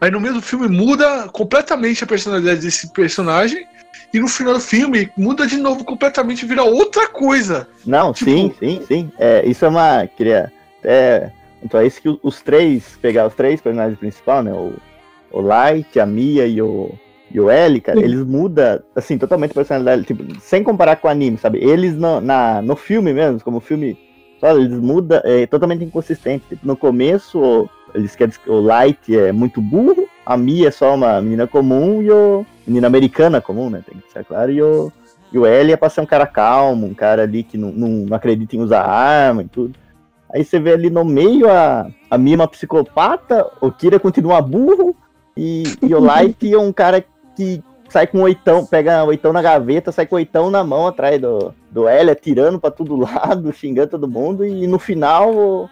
[0.00, 3.66] Aí no meio do filme muda completamente a personalidade desse personagem.
[4.12, 7.68] E no final do filme muda de novo completamente, vira outra coisa.
[7.86, 9.12] Não, Tipo- sim, sim, sim.
[9.18, 10.06] É, isso é uma.
[10.06, 11.32] Queria até.
[11.62, 14.52] Então é isso que os três, pegar os três personagens principais, né?
[14.52, 14.72] O,
[15.30, 16.90] o Light, a Mia e o,
[17.30, 21.10] e o L, cara, eles mudam, assim, totalmente a personalidade, tipo, sem comparar com o
[21.10, 21.58] anime, sabe?
[21.62, 23.96] Eles no, na, no filme mesmo, como o filme,
[24.40, 26.44] sabe, eles mudam, é totalmente inconsistente.
[26.48, 30.94] Tipo, no começo, o- eles querem o Light é muito burro, a Mia é só
[30.94, 32.46] uma menina comum e o.
[32.64, 33.82] menina americana comum, né?
[33.84, 34.92] Tem que ser claro, e o.
[35.32, 38.14] E o L é pra ser um cara calmo, um cara ali que não, não,
[38.14, 39.76] acredita em usar arma e tudo.
[40.32, 44.40] Aí você vê ali no meio a, a Mia é uma psicopata, o Kira continua
[44.40, 44.94] burro,
[45.36, 47.04] e, e o Light é um cara
[47.34, 51.52] que sai com oitão, pega oitão na gaveta, sai com oitão na mão atrás do,
[51.70, 55.68] do L, atirando pra todo lado, xingando todo mundo, e no final o,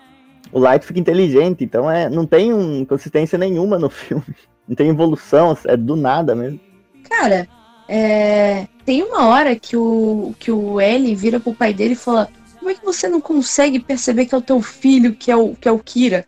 [0.52, 4.24] o Light fica inteligente, então é, não tem um, consistência nenhuma no filme.
[4.68, 6.60] Não tem evolução, é do nada mesmo.
[7.08, 7.48] Cara,
[7.88, 12.28] é, tem uma hora que o, que o L vira pro pai dele e fala:
[12.58, 15.54] Como é que você não consegue perceber que é o teu filho, que é o,
[15.54, 16.26] que é o Kira?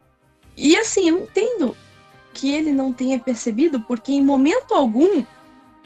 [0.56, 1.76] E assim, eu entendo
[2.32, 5.22] que ele não tenha percebido, porque em momento algum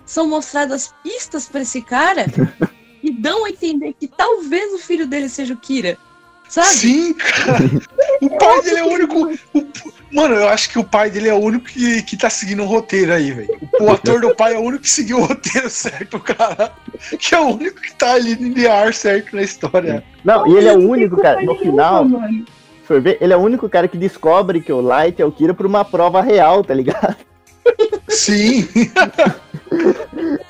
[0.07, 2.27] são mostradas pistas pra esse cara
[3.03, 5.99] e dão a entender que talvez o filho dele seja o Kira.
[6.49, 6.77] Sabe?
[6.77, 7.59] Sim, cara.
[8.21, 9.27] O pai dele é o único.
[9.55, 9.69] o-
[10.15, 12.67] mano, eu acho que o pai dele é o único que, que tá seguindo o
[12.67, 13.59] roteiro aí, velho.
[13.81, 16.73] O, ator do pai é o único que seguiu o roteiro certo, cara.
[17.19, 20.05] Que é o único que tá ali linear certo na história.
[20.25, 22.07] Não, e ele é o Não tem único, cara, no final,
[22.85, 25.53] for ver, ele é o único cara que descobre que o Light é o Kira
[25.53, 27.17] por uma prova real, tá ligado?
[28.09, 28.69] Sim.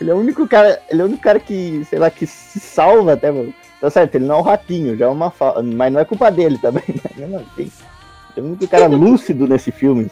[0.00, 2.60] Ele é o único cara, ele é o único cara que, sei lá, que se
[2.60, 3.54] salva até, mano.
[3.80, 6.30] Tá certo, ele não é um ratinho, já é uma falta, mas não é culpa
[6.30, 7.10] dele também, né?
[7.16, 7.70] Mesmo assim.
[8.36, 10.10] Ele é o único cara lúcido nesse filme.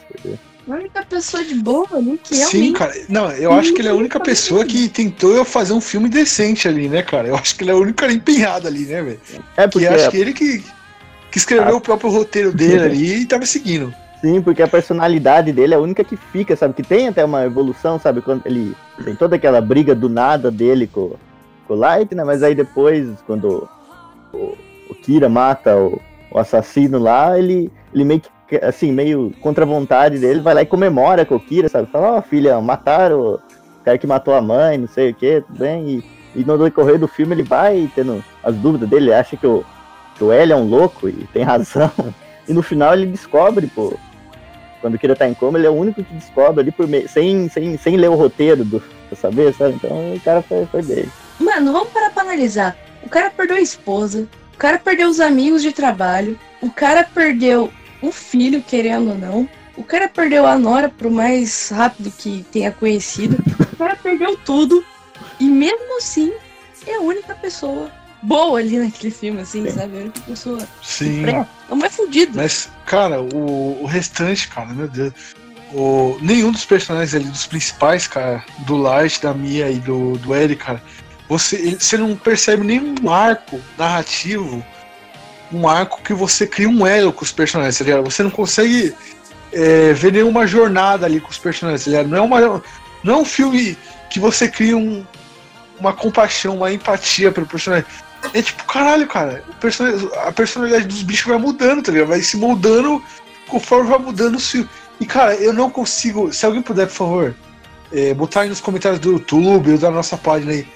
[0.68, 2.72] A única pessoa de boa ali que Sim, realmente.
[2.78, 2.94] cara.
[3.08, 6.68] Não, eu acho que ele é a única pessoa que tentou fazer um filme decente
[6.68, 7.28] ali, né, cara?
[7.28, 9.20] Eu acho que ele é o único cara empenhado ali, né, velho?
[9.56, 10.64] É Que porque, acho que ele que,
[11.30, 13.92] que escreveu o próprio roteiro dele ali e tava seguindo.
[14.20, 16.74] sim, porque a personalidade dele é a única que fica, sabe?
[16.74, 18.22] Que tem até uma evolução, sabe?
[18.22, 21.16] Quando ele tem toda aquela briga do nada dele com,
[21.66, 22.22] com o Light, né?
[22.22, 23.68] Mas aí depois, quando
[24.32, 24.56] o,
[24.88, 26.00] o Kira mata o,
[26.30, 30.62] o assassino lá, ele, ele meio que, assim, meio contra a vontade dele, vai lá
[30.62, 31.90] e comemora com o Kira, sabe?
[31.90, 33.40] Fala, ó, filha, mataram o
[33.84, 35.88] cara que matou a mãe, não sei o que, tudo bem.
[36.34, 39.46] E, e no decorrer do filme ele vai tendo as dúvidas dele, ele acha que
[39.46, 39.64] o,
[40.14, 41.90] que o L é um louco e tem razão.
[42.48, 43.96] E no final ele descobre, pô.
[44.80, 47.08] Quando o Kira tá em coma, ele é o único que descobre ali por meio,
[47.08, 49.74] sem, sem, sem ler o roteiro do, pra saber, sabe?
[49.74, 51.08] Então o cara foi, foi dele.
[51.38, 52.76] Mano, vamos parar pra analisar.
[53.00, 57.70] O cara perdeu a esposa, o cara perdeu os amigos de trabalho, o cara perdeu
[58.02, 62.70] um filho, querendo ou não, o cara perdeu a Nora pro mais rápido que tenha
[62.70, 63.42] conhecido,
[63.72, 64.84] o cara perdeu tudo,
[65.38, 66.32] e mesmo assim,
[66.86, 67.90] é a única pessoa
[68.22, 69.96] boa ali naquele filme, assim, sabe?
[69.96, 70.68] A única pessoa.
[70.82, 71.22] Sim.
[71.68, 72.32] Não é fudido.
[72.34, 75.12] Mas, cara, o, o restante, cara, meu Deus.
[75.74, 80.34] O, nenhum dos personagens ali, dos principais, cara, do Light, da Mia e do, do
[80.34, 80.82] Eric, cara,
[81.28, 84.64] você, você não percebe nenhum arco narrativo,
[85.52, 88.04] um arco que você cria um elo com os personagens, tá ligado?
[88.04, 88.94] Você não consegue
[89.52, 92.08] é, ver nenhuma jornada ali com os personagens, tá ligado?
[92.08, 92.62] Não é, uma,
[93.02, 93.76] não é um filme
[94.10, 95.04] que você cria um,
[95.78, 97.86] uma compaixão, uma empatia pelo personagem.
[98.32, 102.08] É tipo, caralho, cara, o a personalidade dos bichos vai mudando, tá ligado?
[102.08, 103.02] Vai se moldando
[103.48, 104.70] conforme vai mudando os filmes.
[105.00, 106.32] E, cara, eu não consigo.
[106.32, 107.34] Se alguém puder, por favor,
[107.92, 110.66] é, botar aí nos comentários do YouTube ou da nossa página aí.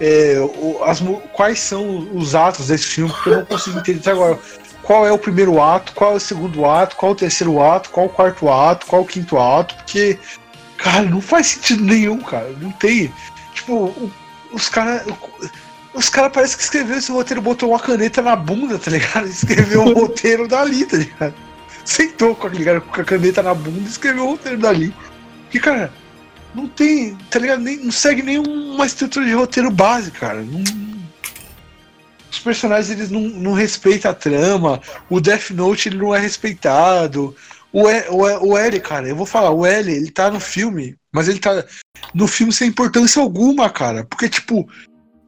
[0.00, 1.02] É, o- as
[1.32, 4.38] quais são os atos desse filme, porque eu não consigo entender até agora.
[4.82, 7.90] Qual é o primeiro ato, qual é o segundo ato, qual é o terceiro ato,
[7.90, 10.18] qual é o quarto ato, qual é o quinto ato, porque,
[10.76, 12.54] cara, não faz sentido nenhum, cara.
[12.60, 13.12] Não tem.
[13.54, 14.12] Tipo, o-
[14.52, 15.02] os caras.
[15.92, 19.26] Os caras parecem que escreveu esse roteiro, botou uma caneta na bunda, tá ligado?
[19.26, 21.34] Escreveu o roteiro dali, tá ligado?
[21.86, 24.94] Sentou com a, com a caneta na bunda e escreveu o roteiro dali.
[25.44, 25.90] Porque, cara,
[26.56, 27.60] não tem, tá ligado?
[27.60, 30.42] Nem, não segue nenhuma estrutura de roteiro base, cara.
[30.42, 30.64] Não-
[32.30, 34.80] os personagens eles não, não respeitam a trama.
[35.08, 37.36] O Death Note ele não é respeitado.
[37.72, 40.96] O, e, o, o L, cara, eu vou falar, o L, ele tá no filme,
[41.12, 41.64] mas ele tá
[42.14, 44.04] no filme sem importância alguma, cara.
[44.04, 44.68] Porque, tipo,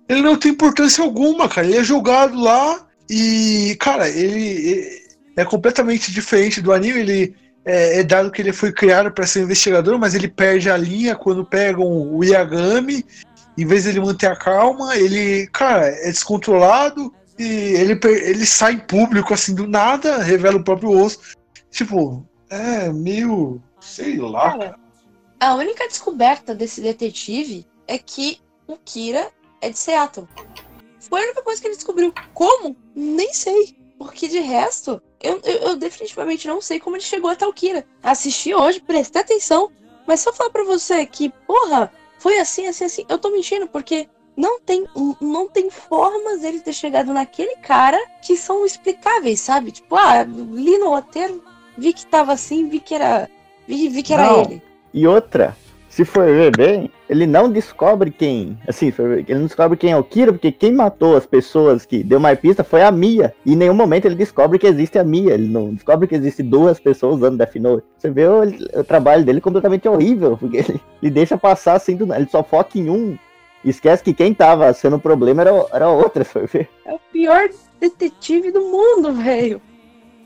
[0.09, 1.67] ele não tem importância alguma, cara.
[1.67, 5.03] Ele é jogado lá e, cara, ele, ele
[5.37, 7.01] é completamente diferente do anime.
[7.01, 10.77] Ele é, é dado que ele foi criado para ser investigador, mas ele perde a
[10.77, 13.05] linha quando pegam o Yagami.
[13.57, 18.75] Em vez de ele manter a calma, ele, cara, é descontrolado e ele, ele sai
[18.75, 21.37] em público assim do nada, revela o próprio osso.
[21.71, 23.61] Tipo, é meio.
[23.81, 24.51] sei lá.
[24.53, 24.79] Cara,
[25.41, 29.31] a única descoberta desse detetive é que o Kira
[29.61, 30.29] é de Seattle.
[31.01, 32.13] Foi a única coisa que ele descobriu.
[32.35, 32.77] Como?
[32.95, 33.77] Nem sei.
[33.99, 37.85] Porque de resto, eu, eu, eu definitivamente não sei como ele chegou até o Kira.
[38.03, 39.71] Assisti hoje, prestei atenção.
[40.07, 43.67] Mas se eu falar pra você que, porra, foi assim, assim, assim, eu tô mentindo,
[43.67, 44.87] porque não tem,
[45.21, 49.73] não tem formas dele ter chegado naquele cara que são explicáveis, sabe?
[49.73, 51.43] Tipo, ah, li no roteiro,
[51.77, 53.29] vi que tava assim, vi que era.
[53.67, 54.41] Vi, vi que era Não.
[54.43, 54.63] ele.
[54.95, 55.57] E outra,
[55.89, 58.59] se for ver bem, ele não descobre quem.
[58.69, 62.21] Assim, ele não descobre quem é o Kira, porque quem matou as pessoas que deu
[62.21, 63.35] mais pista foi a Mia.
[63.45, 65.35] E em nenhum momento ele descobre que existe a Mia.
[65.35, 67.87] Ele não descobre que existe duas pessoas usando Death Note.
[67.97, 68.43] Você vê o,
[68.81, 72.21] o trabalho dele completamente horrível, porque ele, ele deixa passar assim do nada.
[72.21, 73.17] Ele só foca em um.
[73.65, 76.69] Esquece que quem tava sendo o problema era, o- era outra, for ver.
[76.85, 77.49] É o pior
[77.81, 79.61] detetive do mundo, velho.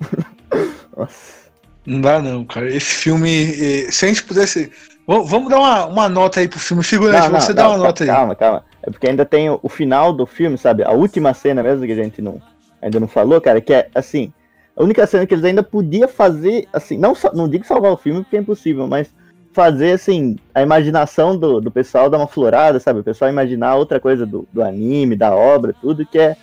[0.96, 1.42] Nossa.
[1.84, 2.68] Não dá não, cara.
[2.68, 4.70] Esse filme, eh, se a gente pudesse.
[5.06, 6.82] Vamos dar uma, uma nota aí pro filme.
[6.82, 8.08] Figurante, Não, não, você dá não, uma calma, nota aí.
[8.08, 8.64] Calma, calma.
[8.82, 10.84] É porque ainda tem o, o final do filme, sabe?
[10.84, 12.40] A última cena mesmo que a gente não,
[12.80, 14.32] ainda não falou, cara, que é assim.
[14.76, 18.22] A única cena que eles ainda podiam fazer, assim, não, não digo salvar o filme
[18.22, 19.12] porque é impossível, mas
[19.52, 23.00] fazer, assim, a imaginação do, do pessoal dar uma florada, sabe?
[23.00, 26.36] O pessoal imaginar outra coisa do, do anime, da obra, tudo, que é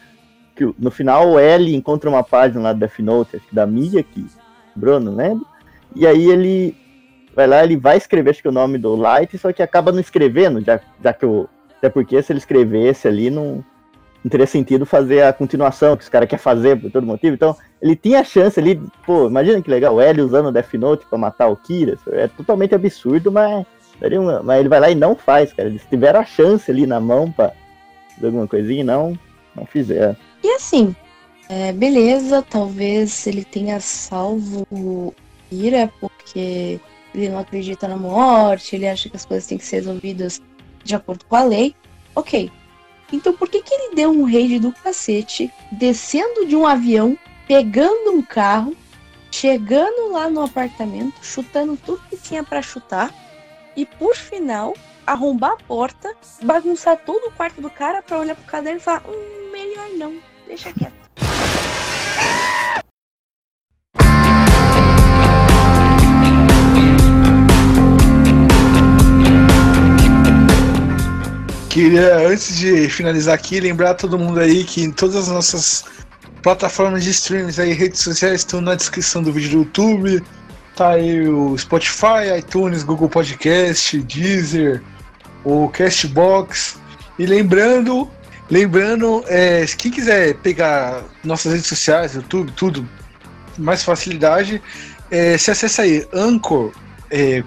[0.55, 3.65] que no final o L encontra uma página lá do Death Note, acho que da
[3.65, 4.25] Mia, que
[4.75, 5.45] Bruno, não lembro?
[5.95, 6.75] E aí ele
[7.35, 9.99] vai lá, ele vai escrever, acho que o nome do Light, só que acaba não
[9.99, 11.47] escrevendo, já, já que o.
[11.77, 13.63] Até porque se ele escrevesse ali, não,
[14.23, 17.35] não teria sentido fazer a continuação que os caras querem fazer por todo motivo.
[17.35, 20.73] Então, ele tinha a chance ali, pô, imagina que legal, o L usando o Death
[20.73, 21.97] Note pra matar o Kira.
[22.07, 23.65] É totalmente absurdo, mas,
[24.43, 25.69] mas ele vai lá e não faz, cara.
[25.69, 27.53] Eles tiveram a chance ali na mão pra
[28.15, 29.17] fazer alguma coisinha e não,
[29.55, 30.17] não fizeram.
[30.43, 30.93] E assim,
[31.47, 35.13] é, beleza, talvez ele tenha salvo o
[35.51, 36.79] Ira porque
[37.13, 40.41] ele não acredita na morte, ele acha que as coisas têm que ser resolvidas
[40.83, 41.75] de acordo com a lei.
[42.15, 42.51] Ok.
[43.11, 47.17] Então por que, que ele deu um raid do cacete, descendo de um avião,
[47.47, 48.75] pegando um carro,
[49.31, 53.13] chegando lá no apartamento, chutando tudo que tinha pra chutar
[53.75, 54.73] e por final
[55.05, 59.03] arrombar a porta, bagunçar todo o quarto do cara pra olhar pro caderno e falar:
[59.07, 60.15] hum, melhor não,
[60.45, 61.08] deixa quieto.
[71.79, 75.85] Queria, antes de finalizar aqui, lembrar todo mundo aí que em todas as nossas
[76.43, 80.21] plataformas de streams aí, redes sociais, estão na descrição do vídeo do YouTube.
[80.75, 84.83] Tá aí o Spotify, iTunes, Google Podcast, Deezer,
[85.45, 86.77] o Castbox.
[87.17, 88.11] E lembrando,
[88.51, 92.85] lembrando, é, quem quiser pegar nossas redes sociais, YouTube, tudo,
[93.57, 94.61] mais facilidade,
[95.09, 96.73] é, se acessa aí Anchor,
[97.09, 97.41] é,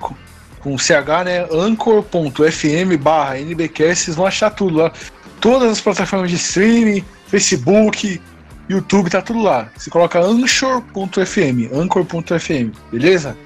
[0.62, 1.46] com- CH, né?
[1.52, 4.92] Anchor.fm barra NBcast, vocês vão achar tudo lá.
[5.40, 8.20] todas as plataformas de streaming, Facebook,
[8.68, 9.68] YouTube, tá tudo lá.
[9.76, 13.36] Você coloca anchor.fm, anchor.fm, beleza?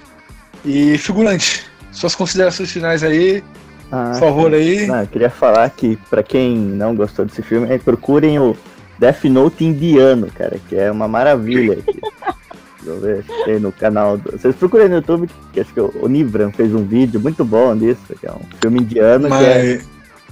[0.65, 3.43] E figurante, suas considerações finais aí,
[3.91, 4.87] Ah, por favor aí.
[4.87, 8.55] Não, eu queria falar que, pra quem não gostou desse filme, procurem o
[8.99, 11.79] Death Note indiano, cara, que é uma maravilha.
[12.87, 14.17] eu tem no canal.
[14.19, 14.33] Do...
[14.33, 18.01] Vocês procurem no YouTube, que acho que o Nivram fez um vídeo muito bom disso,
[18.21, 19.89] que é um filme indiano, que é, Mas,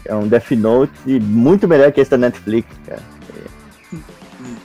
[0.07, 3.03] é um Death Note muito melhor que esse da Netflix, cara.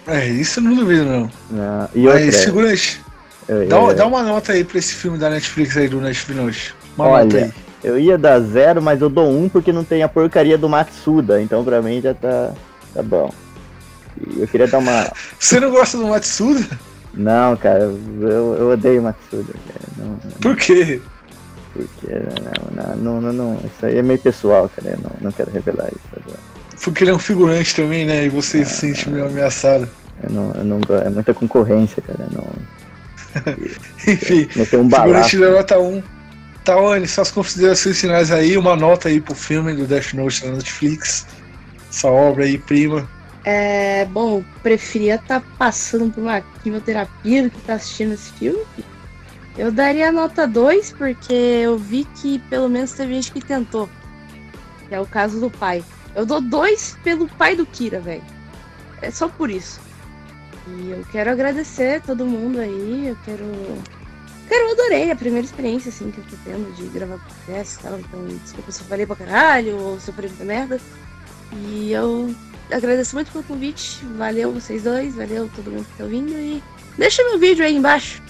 [0.07, 1.31] é, isso eu não duvido, não.
[1.51, 3.01] Não, E outra, Mas, figurante,
[3.47, 6.73] eu, dá, eu- dá uma nota aí pra esse filme da Netflix aí, do Netflix.
[6.97, 7.51] Uma Olha, nota aí.
[7.83, 11.41] eu ia dar zero, mas eu dou um porque não tem a porcaria do Matsuda,
[11.41, 12.51] então pra mim já tá,
[12.93, 13.31] tá bom.
[14.19, 15.11] E eu queria dar uma.
[15.39, 16.65] Você não gosta do Matsuda?
[17.13, 19.85] Não, cara, eu, eu odeio Matsuda, cara.
[19.97, 21.01] Não, Por quê?
[21.73, 22.07] porque
[22.75, 24.95] não, não, não, não, Isso aí é meio pessoal, cara.
[24.95, 26.39] Eu não, não quero revelar isso agora.
[26.83, 28.25] Porque ele é um figurante também, né?
[28.25, 29.87] E você se sente meio ameaçado.
[30.23, 32.27] Eu não, eu não É muita concorrência, cara.
[32.31, 32.47] eu Não,
[34.07, 36.03] Enfim, um figurante da nota 1.
[36.63, 41.25] Tawane, suas considerações finais aí, uma nota aí pro filme do Death Note da Netflix.
[41.89, 43.07] Essa obra aí, prima.
[43.43, 48.65] É, bom, preferia estar passando por uma quimioterapia do que estar assistindo esse filme.
[49.57, 53.89] Eu daria nota 2, porque eu vi que pelo menos teve gente que tentou.
[54.87, 55.83] Que é o caso do pai.
[56.15, 58.23] Eu dou 2 pelo pai do Kira, velho.
[59.01, 59.79] É só por isso.
[60.67, 63.07] E eu quero agradecer todo mundo aí.
[63.07, 63.45] Eu quero.
[64.47, 67.83] Cara, eu adorei a primeira experiência, assim, que eu tô tendo de gravar podcast e
[67.83, 67.99] tal.
[67.99, 70.79] Então, desculpa se eu falei pra caralho ou se eu falei muita merda.
[71.53, 72.33] E eu
[72.71, 73.99] agradeço muito pelo convite.
[74.17, 76.31] Valeu vocês dois, valeu todo mundo que tá ouvindo.
[76.31, 76.63] E
[76.97, 78.21] deixa meu vídeo aí embaixo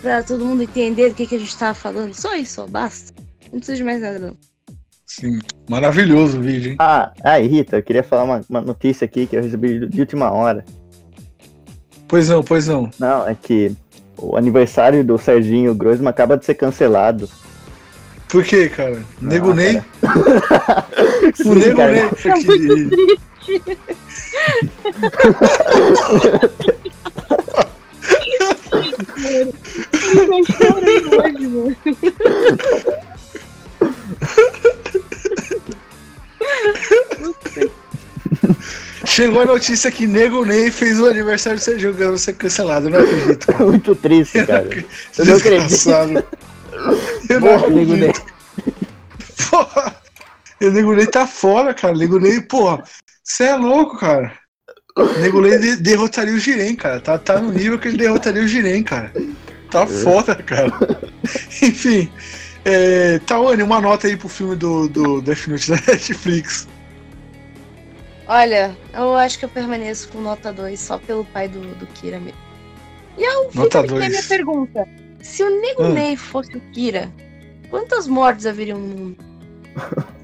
[0.00, 2.14] pra todo mundo entender do que, que a gente tava falando.
[2.14, 3.12] Só isso, ó, basta.
[3.52, 4.36] Não precisa de mais nada, não.
[5.06, 5.38] Sim,
[5.68, 6.76] maravilhoso o vídeo, hein?
[6.80, 10.30] Ah, aí, Rita, eu queria falar uma, uma notícia aqui que eu recebi de última
[10.32, 10.64] hora.
[12.08, 12.90] Pois não, pois não.
[12.98, 13.74] Não, é que
[14.18, 17.28] o aniversário do Serginho Groisman acaba de ser cancelado.
[18.28, 19.00] Por quê, cara?
[19.20, 19.82] Nego Ah, Ney?
[21.46, 21.78] O Nego.
[21.78, 22.00] Ney.
[22.00, 23.20] É muito triste.
[29.16, 31.76] Eu chorei hoje, mano.
[39.06, 42.88] Chegou a notícia que Nego Ney fez o aniversário do Sérgio Gano ser cancelado.
[42.90, 43.46] Não acredito.
[43.46, 43.64] cara.
[43.66, 44.68] Muito triste, cara.
[45.18, 45.88] Eu não acredito.
[47.28, 48.10] Eu não Porra, Nego Ney.
[48.10, 48.34] acredito.
[49.50, 49.96] Porra.
[50.62, 51.94] O Nego Ney tá fora, cara.
[51.94, 52.82] O Nego Ney, porra.
[53.24, 54.32] Você é louco, cara.
[54.96, 57.00] O Nego de- derrotaria o Jiren, cara.
[57.00, 59.12] Tá, tá no nível que ele derrotaria o Jiren, cara.
[59.70, 60.70] Tá foda, cara.
[61.62, 62.12] Enfim.
[62.64, 66.68] É, Tawane, uma nota aí pro filme do, do Death Note da Netflix.
[68.26, 72.18] Olha, eu acho que eu permaneço com nota 2 só pelo pai do, do Kira
[72.20, 72.38] mesmo.
[73.18, 74.86] E eu fico Nota aqui a minha pergunta.
[75.20, 75.92] Se o Nego Hum.
[75.92, 77.12] Ney fosse o Kira,
[77.68, 79.16] quantas mortes haveriam no mundo?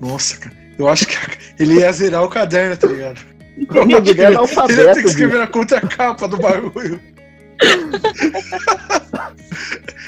[0.01, 0.57] Nossa, cara.
[0.81, 1.17] Eu acho que
[1.63, 3.21] ele ia zerar o caderno, tá ligado?
[3.57, 4.01] Ney é
[4.73, 6.99] Ele ia ter que escrever na contracapa do bagulho.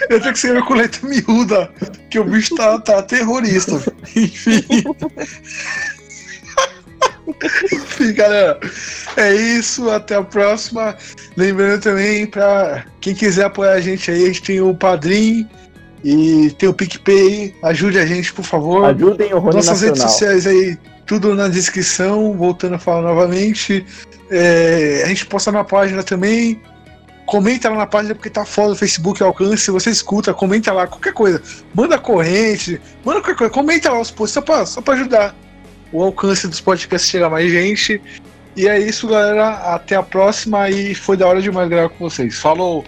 [0.09, 1.71] Eu tenho que escrever com letra miúda,
[2.09, 3.75] que o bicho tá, tá terrorista.
[4.17, 4.65] Enfim.
[7.73, 8.59] Enfim, galera.
[9.17, 10.97] É isso, até a próxima.
[11.37, 15.47] Lembrando também, pra quem quiser apoiar a gente aí, a gente tem o Padrim
[16.05, 17.55] e tem o PicPay.
[17.63, 18.85] Ajude a gente, por favor.
[18.87, 20.09] Ajudem o Rony Nossas redes Nacional.
[20.09, 22.33] sociais aí, tudo na descrição.
[22.35, 23.85] Voltando a falar novamente.
[24.31, 26.61] É, a gente posta na página também.
[27.25, 29.65] Comenta lá na página porque tá foda o Facebook alcance.
[29.65, 31.41] Se você escuta, comenta lá qualquer coisa.
[31.73, 33.53] Manda corrente, manda qualquer coisa.
[33.53, 35.35] Comenta lá os posts só pra, só pra ajudar
[35.93, 38.03] o alcance dos podcasts chegar mais gente.
[38.57, 39.75] E é isso, galera.
[39.75, 40.69] Até a próxima.
[40.69, 42.39] E foi da hora demais gravar com vocês.
[42.41, 42.85] Falou!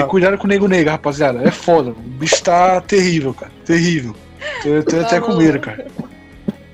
[0.00, 1.42] E cuidado com o nego nega, rapaziada.
[1.42, 1.90] É foda.
[1.90, 3.52] O bicho tá terrível, cara.
[3.64, 4.14] Terrível.
[4.64, 5.86] Eu tô até com medo, cara.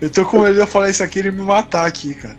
[0.00, 2.36] Eu tô com medo de eu falar isso aqui e ele me matar aqui, cara.